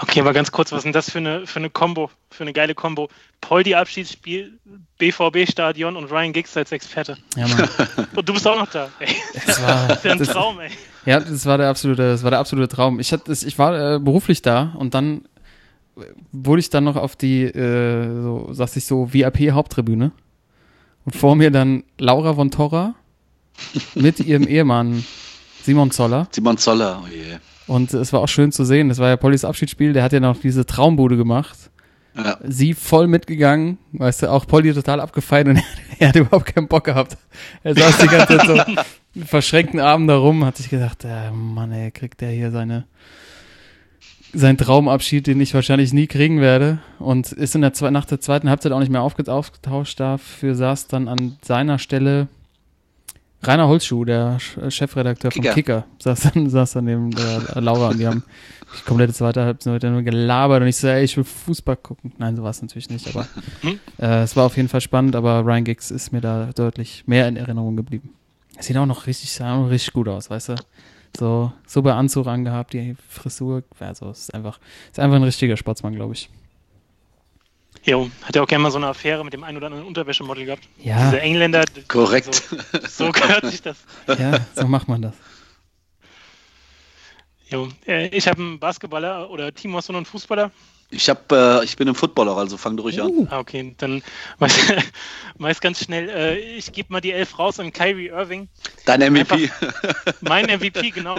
[0.00, 2.52] Okay, aber ganz kurz, was ist denn das für eine, für eine Combo, für eine
[2.52, 3.08] geile Combo?
[3.40, 4.58] Poldi Abschiedsspiel,
[4.98, 7.16] BVB-Stadion und Ryan Giggs als Experte.
[7.36, 7.68] Ja, Mann.
[8.16, 8.88] Und du bist auch noch da.
[8.98, 9.14] Ey.
[9.46, 10.70] Das war, Das ein das, Traum, ey.
[11.06, 12.98] Ja, das war der absolute, das war der absolute Traum.
[12.98, 15.28] Ich hatte, ich war äh, beruflich da und dann
[16.32, 20.12] wurde ich dann noch auf die, äh, so, sagst ich so, VIP-Haupttribüne.
[21.04, 22.94] Und vor mir dann Laura von Torra
[23.94, 25.04] mit ihrem Ehemann
[25.62, 26.28] Simon Zoller.
[26.30, 27.38] Simon Zoller, oh je.
[27.66, 28.88] Und es war auch schön zu sehen.
[28.88, 29.92] Das war ja Pollys Abschiedsspiel.
[29.92, 31.70] Der hat ja noch diese Traumbude gemacht.
[32.16, 32.38] Ja.
[32.44, 33.78] Sie voll mitgegangen.
[33.92, 35.62] Weißt du, auch Polly total abgefeiert und
[35.98, 37.16] er hat überhaupt keinen Bock gehabt.
[37.62, 38.54] Er saß die ganze Zeit so
[39.14, 40.44] mit verschränkten Armen da rum.
[40.44, 42.84] Hat sich gedacht, äh, Mann, ey, kriegt der hier seine,
[44.34, 46.78] seinen Traumabschied, den ich wahrscheinlich nie kriegen werde.
[46.98, 49.98] Und ist in der, zwe- nach der zweiten Halbzeit auch nicht mehr aufge- aufgetauscht.
[50.00, 52.28] Dafür saß dann an seiner Stelle
[53.42, 55.54] Rainer Holzschuh, der Chefredakteur vom Kicker.
[55.54, 58.22] Kicker, saß dann, saß dann neben der Laura und die haben
[58.78, 62.12] die komplette zweite Halbzeit nur gelabert und ich so, ey, ich will Fußball gucken.
[62.16, 63.28] Nein, so war es natürlich nicht, aber
[63.60, 63.78] Hm?
[63.98, 67.28] äh, es war auf jeden Fall spannend, aber Ryan Giggs ist mir da deutlich mehr
[67.28, 68.10] in Erinnerung geblieben.
[68.56, 70.54] Es sieht auch noch richtig, sah auch noch richtig gut aus, weißt du?
[71.16, 74.58] So, super Anzug angehabt, die Frisur, also es ist einfach,
[74.90, 76.28] ist einfach ein richtiger Sportsmann, glaube ich.
[77.84, 80.46] Jo, hat ja auch gerne mal so eine Affäre mit dem einen oder anderen Unterwäschemodel
[80.46, 80.66] gehabt.
[80.78, 81.64] Ja, Diese Engländer.
[81.86, 82.34] Korrekt.
[82.34, 83.76] So, so gehört sich das.
[84.18, 85.14] ja, so macht man das.
[87.50, 90.50] Jo, äh, ich habe einen Basketballer oder Timo, hast du noch einen Fußballer?
[90.94, 93.08] Ich hab, äh, ich bin ein Footballer, also fang du ruhig an.
[93.10, 94.02] Uh, Ah, okay, dann
[94.38, 94.58] meist,
[95.38, 96.08] meist ganz schnell.
[96.08, 98.48] Äh, ich gebe mal die Elf raus an Kyrie Irving.
[98.84, 99.50] Dein MVP.
[100.20, 101.16] Mein MVP, genau.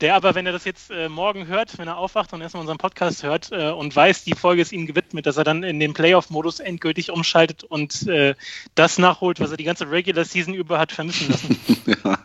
[0.00, 2.78] Der aber, wenn er das jetzt äh, morgen hört, wenn er aufwacht und erstmal unseren
[2.78, 5.94] Podcast hört äh, und weiß, die Folge ist ihm gewidmet, dass er dann in den
[5.94, 8.34] Playoff-Modus endgültig umschaltet und äh,
[8.74, 11.58] das nachholt, was er die ganze Regular Season über hat vermissen lassen.
[12.04, 12.18] ja.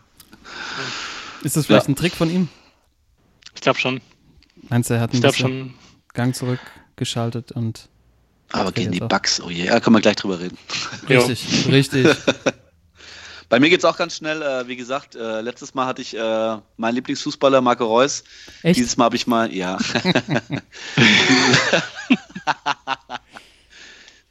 [1.43, 1.93] ist das vielleicht Ja.
[1.93, 2.49] ein Trick von ihm?
[3.55, 4.01] Ich glaube schon.
[4.69, 5.73] Meinst du, er hat ein Ich glaube schon.
[6.13, 7.89] Gang zurückgeschaltet und
[8.51, 8.99] Aber gegen die.
[8.99, 10.57] Bugs, oh je, da können wir gleich drüber reden.
[11.09, 12.07] Richtig, richtig.
[13.49, 14.41] Bei mir geht's auch ganz schnell.
[14.41, 18.23] Äh, wie gesagt, äh, letztes Mal hatte ich äh, meinen Lieblingsfußballer Marco Reus.
[18.63, 18.79] Echt?
[18.79, 19.77] Dieses Mal habe ich mal, ja.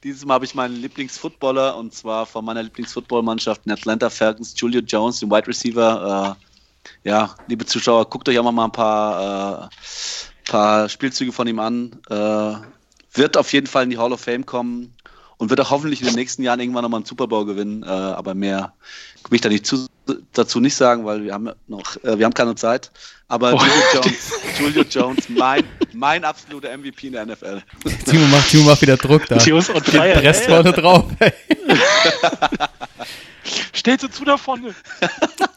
[0.02, 4.80] Dieses Mal habe ich meinen Lieblingsfootballer und zwar von meiner Lieblingsfootballmannschaft, den Atlanta Falcons, Julio
[4.80, 6.36] Jones, den Wide Receiver.
[7.04, 9.68] Äh, ja, liebe Zuschauer, guckt euch auch mal ein paar, äh,
[10.44, 11.92] paar Spielzüge von ihm an.
[12.10, 12.54] Äh,
[13.14, 14.94] wird auf jeden Fall in die Hall of Fame kommen
[15.36, 17.82] und wird auch hoffentlich in den nächsten Jahren irgendwann nochmal einen Super Bowl gewinnen.
[17.82, 18.72] Äh, aber mehr
[19.28, 19.86] will ich da nicht zu,
[20.32, 22.90] dazu nicht sagen, weil wir haben noch, äh, wir haben keine Zeit.
[23.28, 23.58] Aber Oh.
[23.58, 27.62] Julio Jones, Julio Jones, mein, mein absoluter MVP in der NFL.
[28.04, 29.38] Timo macht, Timo macht wieder Druck da.
[29.38, 30.20] Tios und Freier.
[30.20, 30.48] presst ey.
[30.48, 31.04] vorne drauf.
[31.18, 31.32] ey.
[33.74, 34.74] Stellst du zu da vorne?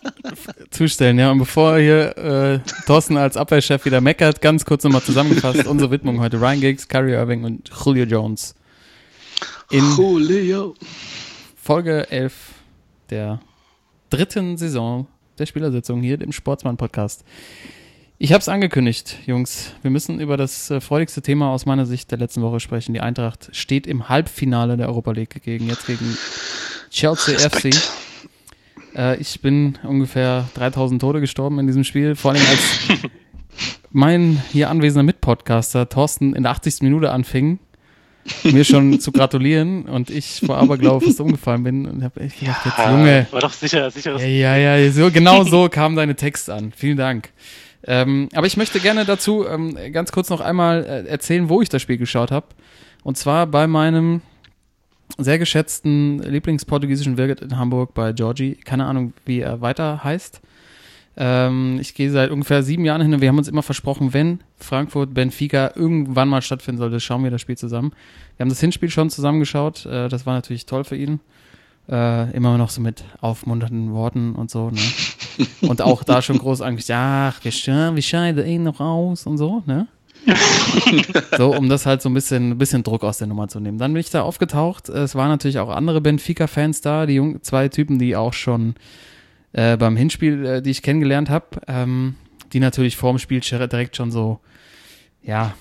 [0.70, 1.32] Zustellen, ja.
[1.32, 6.20] Und bevor hier äh, Thorsten als Abwehrchef wieder meckert, ganz kurz nochmal zusammengefasst, unsere Widmung
[6.20, 8.56] heute Ryan Giggs, Kyrie Irving und Julio Jones.
[9.72, 10.76] In Julio.
[11.56, 12.34] Folge 11
[13.10, 13.40] der
[14.10, 15.08] dritten Saison
[15.38, 17.24] der Spielersitzung hier im Sportsmann-Podcast.
[18.18, 19.74] Ich habe es angekündigt, Jungs.
[19.82, 22.94] Wir müssen über das äh, freudigste Thema aus meiner Sicht der letzten Woche sprechen.
[22.94, 26.18] Die Eintracht steht im Halbfinale der Europa League gegen jetzt gegen
[26.90, 27.76] Chelsea Respekt.
[27.76, 28.05] FC.
[28.96, 33.02] Äh, ich bin ungefähr 3000 Tode gestorben in diesem Spiel, vor allem als
[33.92, 36.82] mein hier anwesender Mitpodcaster Thorsten in der 80.
[36.82, 37.60] Minute anfing,
[38.44, 42.66] mir schon zu gratulieren und ich vor Aberglaube fast umgefallen bin und habe echt gedacht,
[42.66, 44.22] jetzt, Junge, War doch sicher, sicheres.
[44.22, 46.74] ja, ja, ja, so, genau so kam deine Text an.
[46.76, 47.30] Vielen Dank.
[47.88, 51.70] Ähm, aber ich möchte gerne dazu ähm, ganz kurz noch einmal äh, erzählen, wo ich
[51.70, 52.48] das Spiel geschaut habe.
[53.04, 54.22] Und zwar bei meinem
[55.18, 58.56] sehr geschätzten Lieblingsportugiesischen Wirt in Hamburg bei Georgie.
[58.56, 60.42] Keine Ahnung, wie er weiter heißt.
[61.18, 64.42] Ähm, ich gehe seit ungefähr sieben Jahren hin und wir haben uns immer versprochen, wenn
[64.58, 67.94] Frankfurt Benfica irgendwann mal stattfinden sollte, schauen wir das Spiel zusammen.
[68.36, 69.86] Wir haben das Hinspiel schon zusammengeschaut.
[69.86, 71.22] Äh, das war natürlich toll für ihn.
[71.88, 74.82] Äh, immer noch so mit aufmunternden Worten und so, ne?
[75.62, 77.52] Und auch da schon groß eigentlich, ach, wir,
[77.96, 79.88] wir scheiden eh noch aus und so, ne?
[81.38, 83.78] so, um das halt so ein bisschen, ein bisschen Druck aus der Nummer zu nehmen.
[83.78, 84.90] Dann bin ich da aufgetaucht.
[84.90, 88.76] Es waren natürlich auch andere Benfica-Fans da, die jung, zwei Typen, die auch schon
[89.54, 92.16] äh, beim Hinspiel, äh, die ich kennengelernt habe, ähm,
[92.54, 94.40] die natürlich vorm Spiel direkt schon so,
[95.22, 95.54] ja,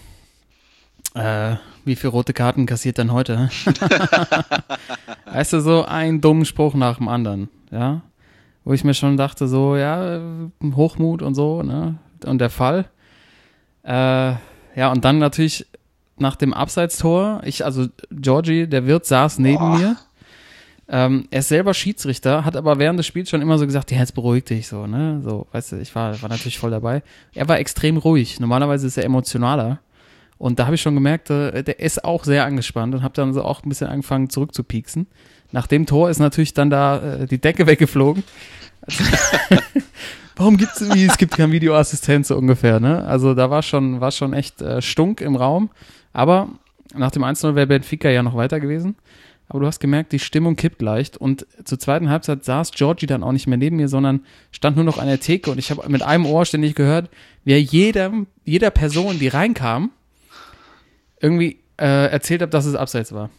[1.14, 3.50] äh, wie viele rote Karten kassiert dann heute?
[5.26, 8.02] weißt du, so ein dummen Spruch nach dem anderen, ja.
[8.64, 10.20] wo ich mir schon dachte, so, ja,
[10.74, 11.98] Hochmut und so, ne?
[12.24, 12.86] Und der Fall.
[13.82, 14.34] Äh,
[14.74, 15.66] ja, und dann natürlich
[16.16, 19.78] nach dem Abseitstor, ich, also Georgie, der Wirt, saß neben Boah.
[19.78, 19.96] mir.
[20.86, 23.98] Ähm, er ist selber Schiedsrichter, hat aber während des Spiels schon immer so gesagt, ja,
[23.98, 25.20] jetzt beruhig dich so, ne?
[25.24, 27.02] So, weißt du, ich war, war natürlich voll dabei.
[27.32, 28.38] Er war extrem ruhig.
[28.38, 29.80] Normalerweise ist er emotionaler.
[30.36, 33.32] Und da habe ich schon gemerkt, äh, der ist auch sehr angespannt und habe dann
[33.32, 35.06] so auch ein bisschen angefangen zurückzupieksen.
[35.52, 38.22] Nach dem Tor ist natürlich dann da äh, die Decke weggeflogen.
[40.36, 43.04] Warum gibt's irgendwie, es gibt keinen Videoassistent so ungefähr, ne?
[43.04, 45.70] Also da war schon, war schon echt äh, Stunk im Raum.
[46.12, 46.48] Aber
[46.94, 48.96] nach dem 1-0 wäre Benfica ja noch weiter gewesen.
[49.48, 51.16] Aber du hast gemerkt, die Stimmung kippt leicht.
[51.16, 54.84] Und zur zweiten Halbzeit saß Georgie dann auch nicht mehr neben mir, sondern stand nur
[54.84, 55.50] noch an der Theke.
[55.50, 57.10] Und ich habe mit einem Ohr ständig gehört,
[57.44, 59.90] wie er jedem, jeder Person, die reinkam,
[61.20, 63.30] irgendwie äh, erzählt hat, dass es abseits war.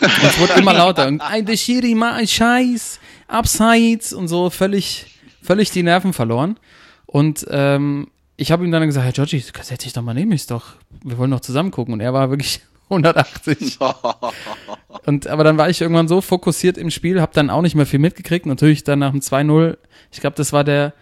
[0.00, 1.08] Und es wurde immer lauter.
[1.08, 5.06] Und ein der Schiri, mal ein Scheiß, abseits und so völlig,
[5.46, 6.58] völlig die Nerven verloren.
[7.06, 10.46] Und ähm, ich habe ihm dann gesagt, Herr Georgie, setz dich doch mal neben mich,
[10.46, 10.74] doch.
[11.02, 11.94] Wir wollen doch zusammen gucken.
[11.94, 13.78] Und er war wirklich 180.
[15.06, 17.86] Und aber dann war ich irgendwann so fokussiert im Spiel, habe dann auch nicht mehr
[17.86, 18.46] viel mitgekriegt.
[18.46, 19.76] Natürlich dann nach dem 2-0,
[20.12, 20.92] ich glaube, das war der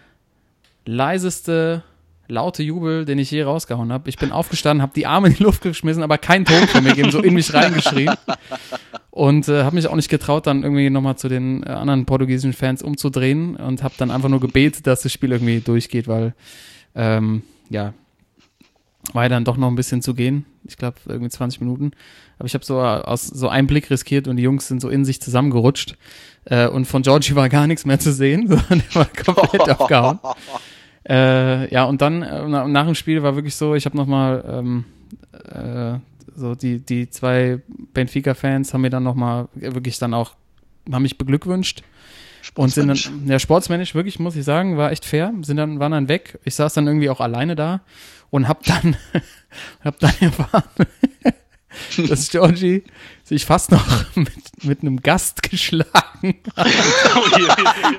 [0.85, 1.83] leiseste
[2.27, 4.09] laute Jubel, den ich je rausgehauen habe.
[4.09, 6.91] Ich bin aufgestanden, habe die Arme in die Luft geschmissen, aber keinen Ton von mir
[6.91, 8.15] gegeben, so in mich reingeschrien.
[9.15, 12.51] Und äh, habe mich auch nicht getraut, dann irgendwie nochmal zu den äh, anderen portugiesischen
[12.51, 16.33] Fans umzudrehen und habe dann einfach nur gebetet, dass das Spiel irgendwie durchgeht, weil
[16.95, 17.93] ähm, ja,
[19.13, 20.45] war ja dann doch noch ein bisschen zu gehen.
[20.65, 21.91] Ich glaube, irgendwie 20 Minuten.
[22.39, 25.05] Aber ich habe so aus so einen Blick riskiert und die Jungs sind so in
[25.05, 25.95] sich zusammengerutscht.
[26.43, 30.19] Äh, und von Georgie war gar nichts mehr zu sehen, sondern der war komplett aufgehauen.
[31.07, 34.43] Äh, ja, und dann äh, na- nach dem Spiel war wirklich so, ich habe nochmal
[34.45, 34.83] ähm,
[35.53, 35.99] äh,
[36.35, 37.61] so die, die zwei
[37.93, 40.35] Benfica-Fans haben mir dann nochmal wirklich dann auch,
[40.91, 41.83] haben mich beglückwünscht.
[42.53, 45.33] Und sind dann, ja, sportsmännisch wirklich, muss ich sagen, war echt fair.
[45.41, 46.39] Sind dann, waren dann weg.
[46.43, 47.81] Ich saß dann irgendwie auch alleine da
[48.29, 48.95] und hab dann,
[49.83, 50.63] hab dann erfahren,
[52.07, 52.83] dass Georgie
[53.23, 56.67] sich fast noch mit, mit einem Gast geschlagen hat,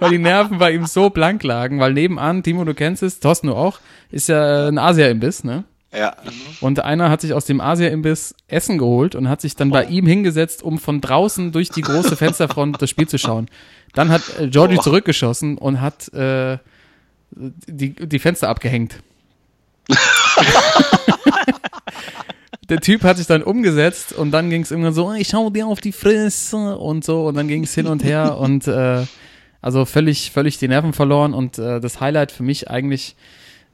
[0.00, 3.48] weil die Nerven bei ihm so blank lagen, weil nebenan, Timo, du kennst es, Thorsten,
[3.48, 5.64] du auch, ist ja ein Asia-Imbiss, ne?
[5.96, 6.14] Ja.
[6.60, 10.06] Und einer hat sich aus dem Asia-Imbiss Essen geholt und hat sich dann bei ihm
[10.06, 13.48] hingesetzt, um von draußen durch die große Fensterfront das Spiel zu schauen.
[13.94, 14.82] Dann hat äh, Georgie Oh.
[14.82, 16.58] zurückgeschossen und hat äh,
[17.30, 19.00] die, die Fenster abgehängt.
[22.68, 25.68] Der Typ hat sich dann umgesetzt und dann ging es irgendwann so, ich schau dir
[25.68, 29.04] auf die Fresse und so und dann ging es hin und her und äh,
[29.62, 33.14] also völlig, völlig die Nerven verloren und äh, das Highlight für mich eigentlich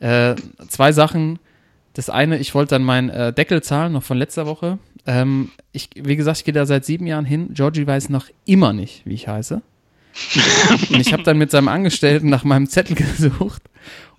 [0.01, 0.35] äh,
[0.69, 1.39] zwei Sachen.
[1.94, 4.78] Das eine, ich wollte dann meinen äh, Deckel zahlen, noch von letzter Woche.
[5.07, 7.50] Ähm, ich, wie gesagt, ich gehe da seit sieben Jahren hin.
[7.52, 9.61] Georgie weiß noch immer nicht, wie ich heiße.
[10.90, 13.62] und ich habe dann mit seinem Angestellten nach meinem Zettel gesucht.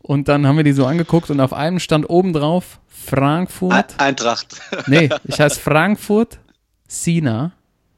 [0.02, 3.96] Und dann haben wir die so angeguckt und auf einem stand oben drauf Frankfurt.
[3.98, 4.60] Ein- Eintracht.
[4.88, 6.40] Nee, ich heiße Frankfurt
[6.88, 7.54] Sina.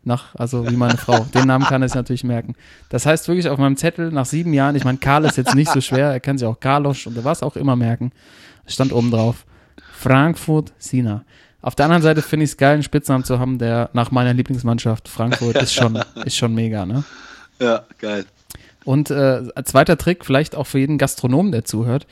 [0.07, 1.25] Nach, also wie meine Frau.
[1.33, 2.53] Den Namen kann er sich natürlich merken.
[2.89, 5.71] Das heißt wirklich auf meinem Zettel nach sieben Jahren, ich meine, Karl ist jetzt nicht
[5.71, 8.11] so schwer, er kann sich auch Carlos und was auch immer merken.
[8.67, 9.45] Stand oben drauf.
[10.05, 11.25] Frankfurt Sina.
[11.63, 14.35] Auf der anderen Seite finde ich es geil, einen Spitznamen zu haben, der nach meiner
[14.35, 17.03] Lieblingsmannschaft Frankfurt ist schon, ist schon mega, ne?
[17.59, 18.25] Ja, geil.
[18.83, 22.05] Und äh, zweiter Trick, vielleicht auch für jeden Gastronomen, der zuhört,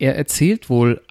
[0.00, 1.02] er erzählt wohl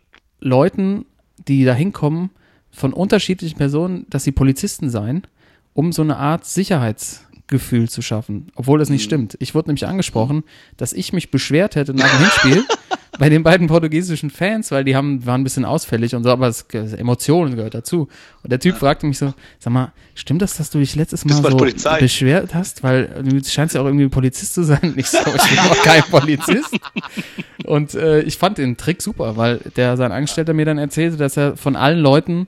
[0.41, 1.05] Leuten,
[1.47, 2.31] die da hinkommen,
[2.69, 5.23] von unterschiedlichen Personen, dass sie Polizisten seien,
[5.73, 6.45] um so eine Art
[7.49, 9.35] Sicherheitsgefühl zu schaffen, obwohl das nicht stimmt.
[9.39, 10.43] Ich wurde nämlich angesprochen,
[10.77, 12.65] dass ich mich beschwert hätte nach dem Hinspiel
[13.19, 16.47] bei den beiden portugiesischen Fans, weil die haben, waren ein bisschen ausfällig und so, aber
[16.47, 18.07] es, Emotionen gehört dazu.
[18.43, 21.41] Und der Typ fragte mich so, sag mal, stimmt das, dass du dich letztes Mal
[21.41, 21.99] so Polizei?
[21.99, 22.83] beschwert hast?
[22.83, 24.93] Weil du scheinst ja auch irgendwie Polizist zu sein.
[24.95, 26.77] Ich so, ich bin auch kein Polizist.
[27.65, 31.35] Und äh, ich fand den Trick super, weil der sein Angestellter mir dann erzählte, dass
[31.35, 32.47] er von allen Leuten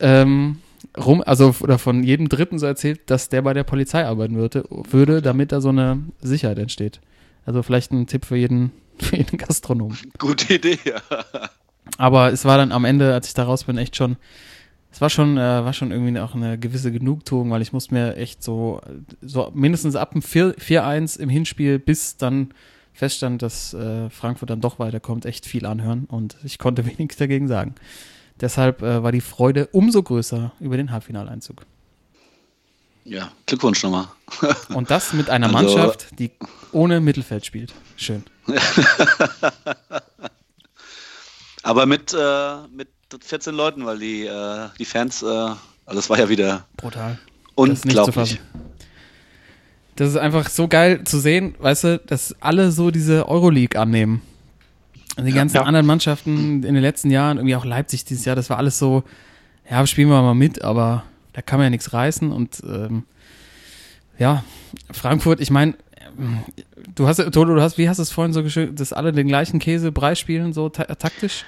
[0.00, 0.58] ähm,
[0.96, 4.64] rum, also oder von jedem Dritten so erzählt, dass der bei der Polizei arbeiten würde,
[4.70, 7.00] würde, damit da so eine Sicherheit entsteht.
[7.44, 9.96] Also vielleicht ein Tipp für jeden, für jeden Gastronom.
[10.18, 10.78] Gute Idee.
[10.84, 11.00] Ja.
[11.96, 14.16] Aber es war dann am Ende, als ich da raus bin, echt schon,
[14.92, 18.16] es war schon, äh, war schon irgendwie auch eine gewisse Genugtuung, weil ich musste mir
[18.16, 18.80] echt so,
[19.22, 22.52] so mindestens ab dem 4 4-1 im Hinspiel, bis dann
[22.92, 27.48] feststand, dass äh, Frankfurt dann doch weiterkommt, echt viel anhören und ich konnte wenig dagegen
[27.48, 27.74] sagen.
[28.40, 31.62] Deshalb äh, war die Freude umso größer über den Halbfinaleinzug.
[33.04, 34.08] ja, Glückwunsch nochmal.
[34.74, 36.30] Und das mit einer Also- Mannschaft, die
[36.72, 37.72] ohne Mittelfeld spielt.
[37.96, 38.22] Schön.
[41.62, 42.88] Aber mit, äh, mit
[43.20, 47.18] 14 Leuten, weil die, äh, die Fans, äh, also das war ja wieder Brutal.
[47.56, 48.40] Zu unglaublich.
[49.96, 54.22] das ist einfach so geil zu sehen, weißt du, dass alle so diese Euroleague annehmen.
[55.24, 55.62] Die ganzen Ja.
[55.62, 59.02] anderen Mannschaften in den letzten Jahren, irgendwie auch Leipzig dieses Jahr, das war alles so,
[59.70, 62.30] ja, spielen wir mal mit, aber da kann man ja nichts reißen.
[62.32, 63.04] Und ähm,
[64.18, 64.44] ja,
[64.92, 65.74] Frankfurt, ich meine,
[66.94, 69.28] du hast, Toto, du hast, wie hast du es vorhin so geschrieben, dass alle den
[69.28, 71.44] gleichen Käsebrei spielen, so ta taktisch?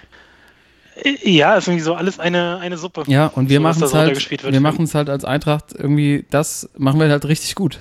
[1.22, 3.04] Ja, ist irgendwie so alles eine, eine Suppe.
[3.06, 6.68] Ja, und wir So, machen es halt, wir machen es halt als Eintracht irgendwie, das
[6.76, 7.80] machen wir halt richtig gut.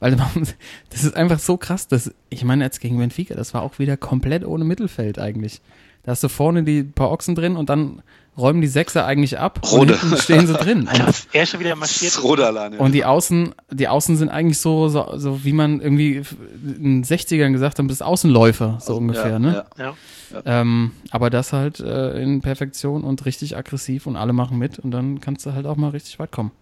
[0.00, 0.16] Weil
[0.90, 3.96] das ist einfach so krass, dass, ich meine jetzt gegen Benfica, das war auch wieder
[3.96, 5.60] komplett ohne Mittelfeld eigentlich.
[6.04, 8.02] Da hast du vorne die paar Ochsen drin und dann
[8.38, 9.94] räumen die Sechser eigentlich ab Rode.
[9.94, 10.88] und hinten stehen sie drin.
[11.06, 12.12] Und, er schon wieder marschiert.
[12.12, 12.78] ist Rode alleine.
[12.78, 16.22] und die Außen, die Außen sind eigentlich so, so, so wie man irgendwie
[16.62, 19.66] in den 60ern gesagt hat, das Außenläufer, so ungefähr, ja, ne?
[19.76, 19.94] Ja.
[20.32, 20.42] Ja.
[20.44, 24.92] Ähm, aber das halt äh, in Perfektion und richtig aggressiv und alle machen mit und
[24.92, 26.52] dann kannst du halt auch mal richtig weit kommen.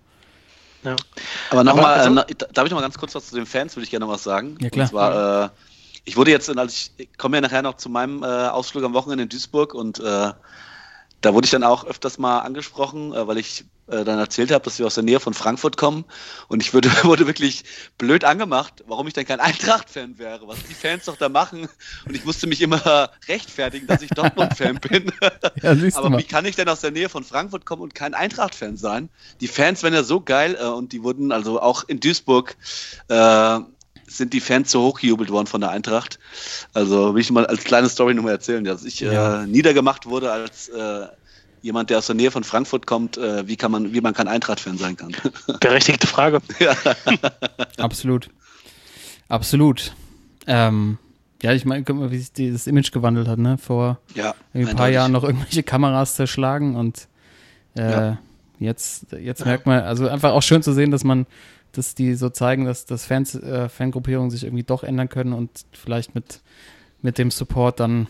[0.87, 0.97] Ja.
[1.51, 3.85] Aber nochmal, also- äh, darf ich noch mal ganz kurz was zu den Fans, würde
[3.85, 4.57] ich gerne noch was sagen.
[4.61, 4.85] Ja, klar.
[4.85, 5.49] Und zwar, äh,
[6.05, 8.95] ich wurde jetzt, als ich, ich komme ja nachher noch zu meinem äh, Ausflug am
[8.95, 10.33] Wochenende in Duisburg und äh,
[11.21, 14.65] da wurde ich dann auch öfters mal angesprochen, äh, weil ich äh, dann erzählt habe,
[14.65, 16.05] dass wir aus der Nähe von Frankfurt kommen
[16.49, 17.65] und ich wurde, wurde wirklich
[17.99, 21.69] blöd angemacht, warum ich denn kein Eintracht-Fan wäre, was die Fans doch da machen
[22.07, 25.13] und ich musste mich immer rechtfertigen, dass ich Dortmund-Fan bin.
[25.23, 28.77] Ja, Aber wie kann ich denn aus der Nähe von Frankfurt kommen und kein Eintracht-Fan
[28.77, 29.09] sein?
[29.41, 32.57] Die Fans werden ja so geil äh, und die wurden also auch in Duisburg
[33.09, 33.61] äh,
[34.09, 36.19] sind die Fans so hochgejubelt worden von der Eintracht.
[36.75, 39.43] Also will ich mal als kleine Story nochmal erzählen, dass ich Ja.
[39.43, 41.07] äh, niedergemacht wurde als äh,
[41.63, 44.29] jemand, der aus der Nähe von Frankfurt kommt, äh, wie kann man, wie man kein
[44.29, 45.13] Eintracht-Fan sein kann.
[45.61, 46.41] Berechtigte Frage.
[47.79, 48.29] Absolut.
[49.29, 49.93] Absolut.
[50.47, 50.99] Ähm,
[51.43, 53.59] ja, ich meine, guck mal, wie sich dieses Image gewandelt hat, ne?
[53.59, 54.89] Vor ja, ein paar.
[54.89, 57.09] Jahren noch irgendwelche Kameras zerschlagen und
[57.77, 58.19] äh, Ja.
[58.59, 61.27] jetzt, jetzt merkt man, also einfach auch schön zu sehen, dass man,
[61.79, 65.51] dass die so zeigen, dass, dass Fans, äh, Fangruppierungen sich irgendwie doch ändern können und
[65.73, 66.41] vielleicht mit,
[67.03, 68.07] mit dem Support dann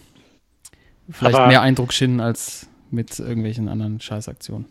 [1.10, 4.66] vielleicht Aber- mehr Eindruck schinden als mit irgendwelchen anderen Scheißaktionen.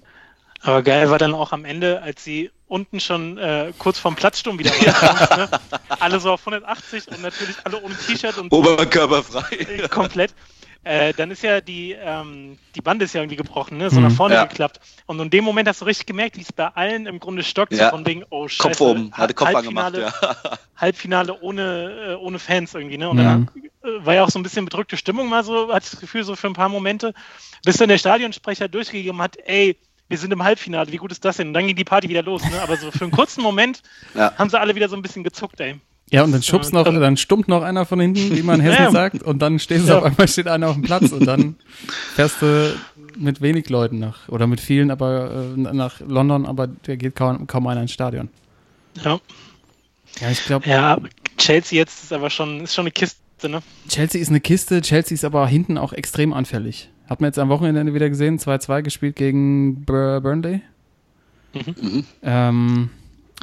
[0.62, 4.58] Aber geil war dann auch am Ende, als sie unten schon äh, kurz vorm Platzsturm
[4.58, 5.39] wieder waren.
[5.41, 5.60] Ne?
[5.99, 9.88] Alle so auf 180 und natürlich alle ohne T-Shirt und Oberkörperfrei.
[9.89, 10.34] komplett.
[10.85, 13.89] Äh, dann ist ja die, ähm, die Bande ist ja irgendwie gebrochen, ne?
[13.89, 14.05] so Mhm.
[14.07, 14.45] nach vorne Ja.
[14.45, 14.79] geklappt.
[15.07, 17.73] Und in dem Moment hast du richtig gemerkt, wie es bei allen im Grunde stockt,
[17.73, 17.85] Ja.
[17.85, 20.57] so von wegen, oh scheiße, Kopf oben, hatte Kopf Halbfinale, angemacht, ja.
[20.77, 22.97] Halbfinale ohne, äh, ohne Fans irgendwie.
[22.99, 23.09] Ne?
[23.09, 23.23] Und Mhm.
[23.23, 23.49] dann
[23.83, 26.23] äh, war ja auch so ein bisschen bedrückte Stimmung mal so, hatte ich das Gefühl,
[26.23, 27.13] so für ein paar Momente,
[27.63, 31.37] bis dann der Stadionsprecher durchgegeben hat, ey, wir sind im Halbfinale, wie gut ist das
[31.37, 31.47] denn?
[31.47, 32.47] Und dann ging die Party wieder los.
[32.47, 32.61] Ne?
[32.61, 33.81] Aber so für einen kurzen Moment
[34.37, 35.79] haben sie alle wieder so ein bisschen gezuckt, ey.
[36.11, 38.65] Ja, und dann schubst noch, dann- dann stummt noch einer von hinten, wie man in
[38.65, 38.91] Hessen Ja.
[38.91, 39.97] sagt, und dann stehst du Ja.
[39.99, 41.55] auf einmal steht einer auf dem Platz und dann
[42.13, 42.75] fährst du
[43.17, 47.47] mit wenig Leuten nach, oder mit vielen, aber äh, nach London, aber da geht kaum,
[47.47, 48.29] kaum einer ins Stadion.
[49.03, 49.19] Ja,
[50.21, 50.97] Ja, ich glaube, ja
[51.37, 53.61] Chelsea jetzt ist aber schon, ist schon eine Kiste, ne?
[53.89, 56.89] Chelsea ist eine Kiste, Chelsea ist aber hinten auch extrem anfällig.
[57.09, 60.61] Hat man jetzt am Wochenende wieder gesehen, 2-2 gespielt gegen Bur Burnley.
[61.53, 62.05] Mhm.
[62.23, 62.89] Ähm,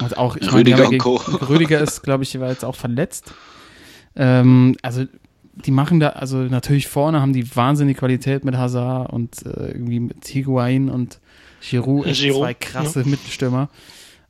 [0.01, 3.33] und auch, ich Rüdiger meine, die ja Rüdiger ist, glaube ich, war jetzt auch verletzt.
[4.15, 5.05] Ähm, also,
[5.53, 9.99] die machen da, also natürlich vorne haben die wahnsinnige Qualität mit Hazard und äh, irgendwie
[9.99, 11.19] mit Higuain und
[11.61, 13.69] Giroud, echt Giroud, zwei krasse Mittelstürmer.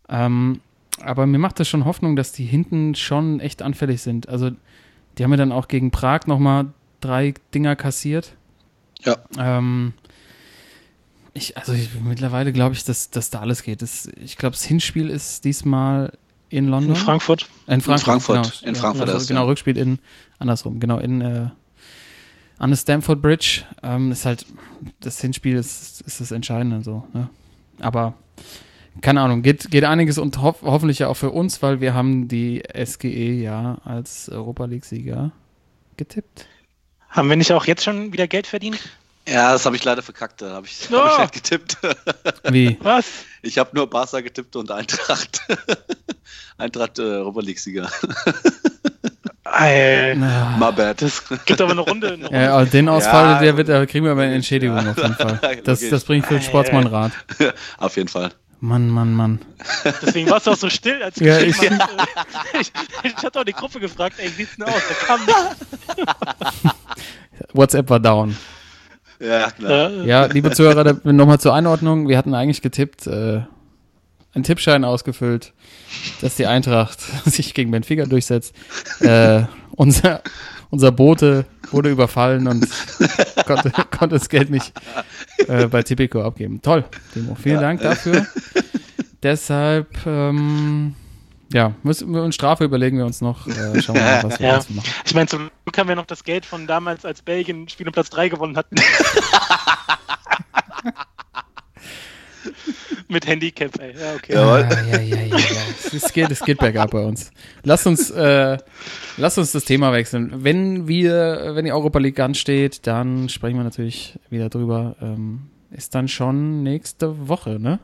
[0.10, 0.60] Ähm,
[1.02, 4.28] aber mir macht das schon Hoffnung, dass die hinten schon echt anfällig sind.
[4.28, 4.52] Also,
[5.18, 6.68] die haben ja dann auch gegen Prag nochmal
[7.00, 8.36] drei Dinger kassiert.
[9.04, 9.18] Ja.
[9.38, 9.94] Ähm,
[11.34, 13.82] ich, also ich, mittlerweile glaube ich, dass, dass da alles geht.
[13.82, 16.14] Das, ich glaube, das Hinspiel ist diesmal
[16.50, 16.92] in London.
[16.92, 17.50] In Frankfurt.
[17.68, 18.22] In Frankfurt.
[18.22, 18.60] Frankfurt.
[18.60, 19.48] Genau, In Frankfurt erst, genau, ja.
[19.48, 20.00] Rückspiel in,
[20.38, 21.48] andersrum, genau, in, äh,
[22.60, 23.64] an der Stamford Bridge.
[23.82, 24.46] Ähm, ist halt,
[25.00, 27.30] das Hinspiel ist, ist das Entscheidende so, ne?
[27.80, 28.14] Aber,
[29.02, 32.28] keine Ahnung, geht, geht einiges und hoff, hoffentlich ja auch für uns, weil wir haben
[32.28, 35.32] die SGE ja als Europa League-Sieger
[35.98, 36.46] getippt.
[37.10, 38.80] Haben wir nicht auch jetzt schon wieder Geld verdient?
[39.28, 40.42] Ja, das habe ich leider verkackt.
[40.42, 40.98] Da habe ich, Oh.
[40.98, 41.78] hab ich nicht getippt.
[42.50, 42.78] Wie?
[42.82, 43.06] Was?
[43.42, 45.42] Ich habe nur Barca getippt und Eintracht.
[46.58, 47.90] Eintracht äh, Europa League-Sieger.
[49.46, 51.02] Ey, Na, My bad.
[51.02, 52.08] das gibt aber eine Runde.
[52.14, 52.38] Eine Runde.
[52.38, 54.92] ja, aber den Ausfall, Ja, der wird, da kriegen wir aber eine Entschädigung ja.
[54.92, 55.40] auf jeden Fall.
[55.64, 55.90] Das, Okay.
[55.90, 57.12] das bringt für den Sportsmannrat.
[57.78, 58.32] Auf jeden Fall.
[58.62, 59.40] Mann, Mann, Mann.
[60.02, 62.08] Deswegen warst du auch so still, als du Ja, geschrieben ich- hast.
[62.62, 62.72] Ich,
[63.04, 64.82] ich, hatte auch die Gruppe gefragt, ey, wie sieht's denn aus?
[64.88, 66.74] Da kam nichts.
[67.54, 68.38] WhatsApp war down.
[69.24, 69.92] Ja, klar.
[70.04, 72.08] Ja, liebe Zuhörer, nochmal zur Einordnung.
[72.10, 73.42] Wir hatten eigentlich getippt, äh,
[74.34, 75.54] einen Tippschein ausgefüllt,
[76.22, 78.54] dass die Eintracht sich gegen Benfica durchsetzt.
[79.00, 80.22] Äh, unser,
[80.70, 82.68] unser Bote wurde überfallen und
[83.46, 84.74] konnte, konnte das Geld nicht
[85.48, 86.62] äh, bei Tipico abgeben.
[86.62, 87.36] Toll, Timo.
[87.36, 88.28] Vielen Dank dafür.
[89.24, 90.96] Deshalb, ähm,
[91.54, 93.48] Ja, müssen wir uns Strafe überlegen wir uns noch.
[93.48, 94.56] Äh, schauen wir mal, was wir Ja.
[94.56, 94.90] jetzt machen.
[95.06, 97.94] Ich meine, zum Glück haben wir noch das Geld von damals, als Belgien Spiel um
[97.94, 98.76] Platz 3 gewonnen hatten.
[103.08, 103.94] Mit Handicap, ey.
[104.00, 104.34] Ja, okay.
[104.34, 104.68] Jawohl.
[104.92, 105.38] Ja, ja, ja, ja.
[105.94, 107.32] Es, geht, es geht bergab bei uns.
[107.64, 108.58] Lasst uns, äh,
[109.18, 110.32] lasst uns das Thema wechseln.
[110.44, 114.96] Wenn wir, wenn die Europa League ansteht, dann sprechen wir natürlich wieder drüber.
[115.02, 117.80] Ähm, ist dann schon nächste Woche, ne?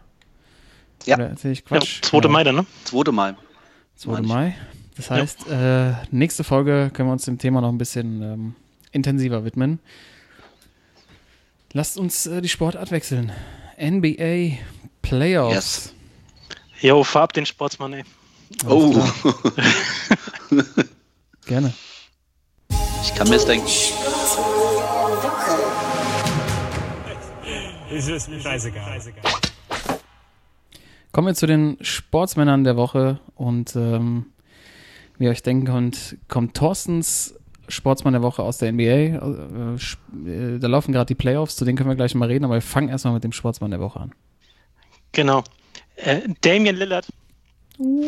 [1.05, 1.15] Ja.
[1.15, 2.01] Oder ich Ja, Quatsch?
[2.01, 2.17] 2.
[2.21, 2.29] Genau.
[2.33, 2.65] Mai dann, ne?
[2.85, 3.11] 2.
[3.11, 3.35] Mai.
[3.99, 4.11] 2.
[4.11, 4.33] meine ich.
[4.33, 4.55] Mai.
[4.95, 8.55] Das heißt, äh, nächste Folge können wir uns dem Thema noch ein bisschen ähm,
[8.91, 9.79] intensiver widmen.
[11.73, 13.31] Lasst uns äh, die Sportart wechseln.
[13.79, 14.57] NBA
[15.01, 15.53] Playoffs.
[15.55, 15.93] Yes.
[16.81, 18.03] Jo, fahr ab den Sportsmann, ey.
[18.67, 18.95] Oh,
[21.45, 21.73] Gerne.
[23.03, 23.67] ich kann mir jetzt denken.
[27.91, 29.01] Ist es mir scheißegal.
[31.11, 34.27] Kommen wir zu den Sportsmännern der Woche und ähm,
[35.17, 37.35] wie ihr euch denken könnt, kommt Thorstens
[37.67, 38.83] Sportsmann der Woche aus der NBA.
[38.83, 42.55] Äh, äh, da laufen gerade die Playoffs, zu denen können wir gleich mal reden, aber
[42.55, 44.11] wir fangen erstmal mit dem Sportsmann der Woche an.
[45.11, 45.43] Genau.
[45.95, 47.07] Äh, Damian Lillard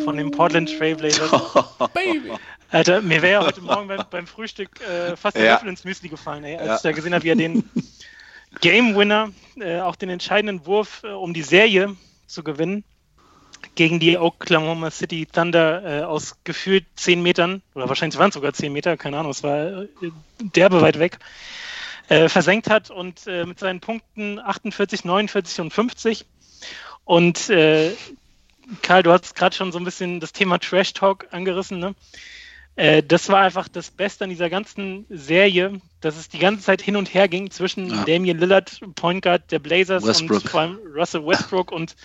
[0.04, 1.32] von den Portland Trailblazers.
[2.70, 5.54] Alter, mir wäre ja heute Morgen beim, beim Frühstück äh, fast der Ja.
[5.56, 6.76] Löffel ins Müsli gefallen, ey, als Ja.
[6.76, 7.64] ich da gesehen habe, wie er den
[8.62, 9.30] Game Winner,
[9.60, 11.95] äh, auch den entscheidenden Wurf, äh, um die Serie
[12.28, 12.84] zu gewinnen,
[13.76, 18.53] gegen die Oklahoma City Thunder äh, aus gefühlt 10 Metern, oder wahrscheinlich waren es sogar
[18.53, 19.88] 10 Meter, keine Ahnung, es war äh,
[20.39, 21.20] derbe weit weg,
[22.09, 26.26] äh, versenkt hat und äh, mit seinen Punkten 48, 49 und 50.
[27.05, 27.91] Und äh,
[28.82, 31.95] Karl, du hast gerade schon so ein bisschen das Thema Trash Talk angerissen, ne?
[32.82, 36.82] Äh, das war einfach das Beste an dieser ganzen Serie, dass es die ganze Zeit
[36.82, 38.05] hin und her ging zwischen Ja.
[38.05, 40.41] Damian Lillard, Point Guard der Blazers Westbrook.
[40.41, 41.95] und vor allem Russell Westbrook und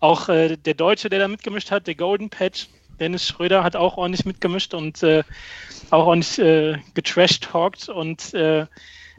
[0.00, 2.68] auch äh, der Deutsche, der da mitgemischt hat, der Golden Patch,
[3.00, 5.22] Dennis Schröder hat auch ordentlich mitgemischt und äh,
[5.88, 8.66] auch ordentlich äh, getrash-talkt und äh,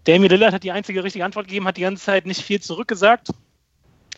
[0.03, 3.29] Damian Lillard hat die einzige richtige Antwort gegeben, hat die ganze Zeit nicht viel zurückgesagt,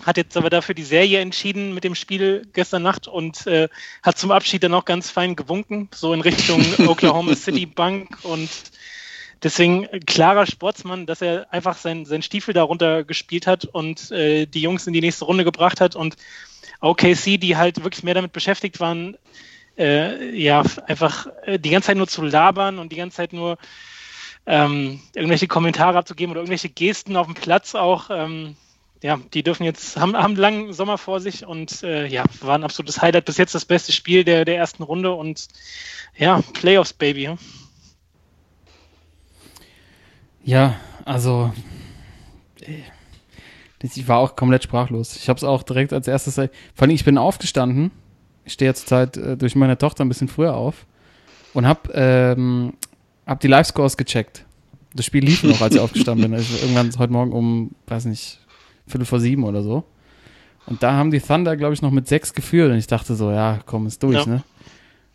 [0.06, 3.70] hat jetzt aber dafür die Serie entschieden mit dem Spiel gestern Nacht und äh,
[4.04, 8.50] hat zum Abschied dann auch ganz fein gewunken, so in Richtung Oklahoma City Bank und
[9.44, 14.46] deswegen äh, klarer Sportsmann, dass er einfach sein, sein Stiefel darunter gespielt hat und äh,
[14.46, 16.16] die Jungs in die nächste Runde gebracht hat und
[16.82, 19.18] OKC, die halt wirklich mehr damit beschäftigt waren,
[19.78, 23.58] äh, ja, einfach äh, die ganze Zeit nur zu labern und die ganze Zeit nur
[24.46, 28.10] ähm, irgendwelche Kommentare abzugeben oder irgendwelche Gesten auf dem Platz auch.
[28.10, 28.56] Ähm,
[29.02, 32.56] ja, die dürfen jetzt, haben, haben einen langen Sommer vor sich und äh, ja, war
[32.56, 33.26] ein absolutes Highlight.
[33.26, 35.48] Bis jetzt das beste Spiel der, der ersten Runde und
[36.18, 37.24] ja, Playoffs, Baby.
[37.24, 37.38] ja.
[40.44, 40.76] Ja,
[41.06, 41.54] also
[42.62, 42.82] äh,
[43.82, 45.16] ich war auch komplett sprachlos.
[45.16, 46.50] Ich habe es auch direkt als erstes, vor
[46.80, 47.92] allem ich bin aufgestanden,
[48.46, 50.86] ich stehe jetzt Zeit äh, durch meine Tochter ein bisschen früher auf
[51.54, 52.74] und habe ähm,
[53.26, 54.46] hab die Live-Scores gecheckt.
[54.94, 56.34] Das Spiel lief noch, als ich aufgestanden bin.
[56.40, 58.40] Also irgendwann heute Morgen um, weiß nicht,
[58.88, 59.84] Viertel vor sieben oder so.
[60.68, 63.32] Und da haben die Thunder, glaube ich, noch mit sechs geführt und ich dachte so,
[63.32, 64.34] ja, komm, ist durch, Ja.
[64.34, 64.44] ne?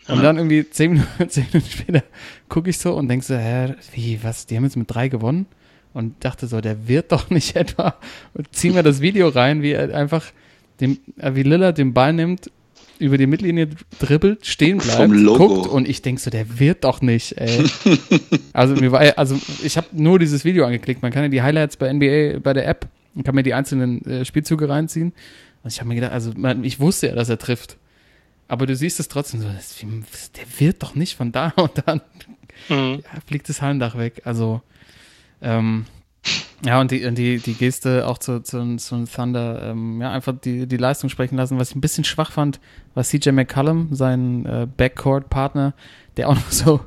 [0.09, 2.03] Und dann irgendwie zehn Minuten, zehn Minuten später
[2.49, 5.47] gucke ich so und denk so, hä, wie, was, die haben jetzt mit drei gewonnen?
[5.95, 7.97] Und dachte so, der wird doch nicht etwa.
[8.35, 10.25] Und zieh mir das Video rein, wie er einfach,
[10.81, 12.51] dem, äh, wie Lillard den Ball nimmt,
[12.99, 17.37] über die Mittellinie dribbelt, stehen bleibt, guckt und ich denk so, der wird doch nicht,
[17.39, 17.65] ey.
[18.55, 21.03] also mir war, also ich habe nur dieses Video angeklickt.
[21.03, 22.87] Man kann ja die Highlights bei NBA, bei der App,
[23.17, 25.13] und kann mir die einzelnen äh, Spielzüge reinziehen.
[25.65, 27.77] Und ich habe mir gedacht, also man, ich wusste ja, dass er trifft.
[28.47, 29.77] Aber du siehst es trotzdem so, das,
[30.33, 32.01] der wird doch nicht von da und dann
[32.69, 33.03] Mhm.
[33.05, 34.23] ja, fliegt das Hallendach weg.
[34.25, 34.63] Also,
[35.43, 35.87] ähm,
[36.65, 40.35] ja, und die, und die, die Geste auch zu, zu, zu Thunder, ähm, ja, einfach
[40.39, 41.59] die, die Leistung sprechen lassen.
[41.59, 42.61] Was ich ein bisschen schwach fand,
[42.95, 45.75] war CJ McCollum, sein äh, Backcourt-Partner,
[46.17, 46.81] der auch noch so,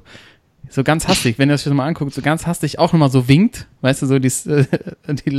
[0.69, 3.27] so ganz hastig, wenn ihr das schon mal anguckt, so ganz hastig auch nochmal so
[3.27, 4.65] winkt, weißt du, so die, äh,
[5.25, 5.29] die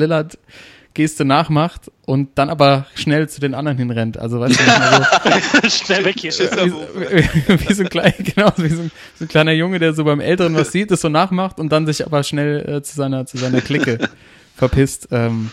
[0.96, 4.18] Lillard-Geste nachmacht und dann aber schnell zu den anderen hinrennt.
[4.18, 6.32] Also, weißt du, so, Schnell weg hier.
[6.32, 10.04] wie, wie, so ein kleiner, genau, wie so ein, so ein kleiner Junge, der so
[10.04, 13.26] beim Älteren was sieht, das so nachmacht und dann sich aber schnell äh, zu seiner
[13.26, 13.98] zu seiner Clique
[14.56, 15.08] verpisst.
[15.10, 15.50] Ähm,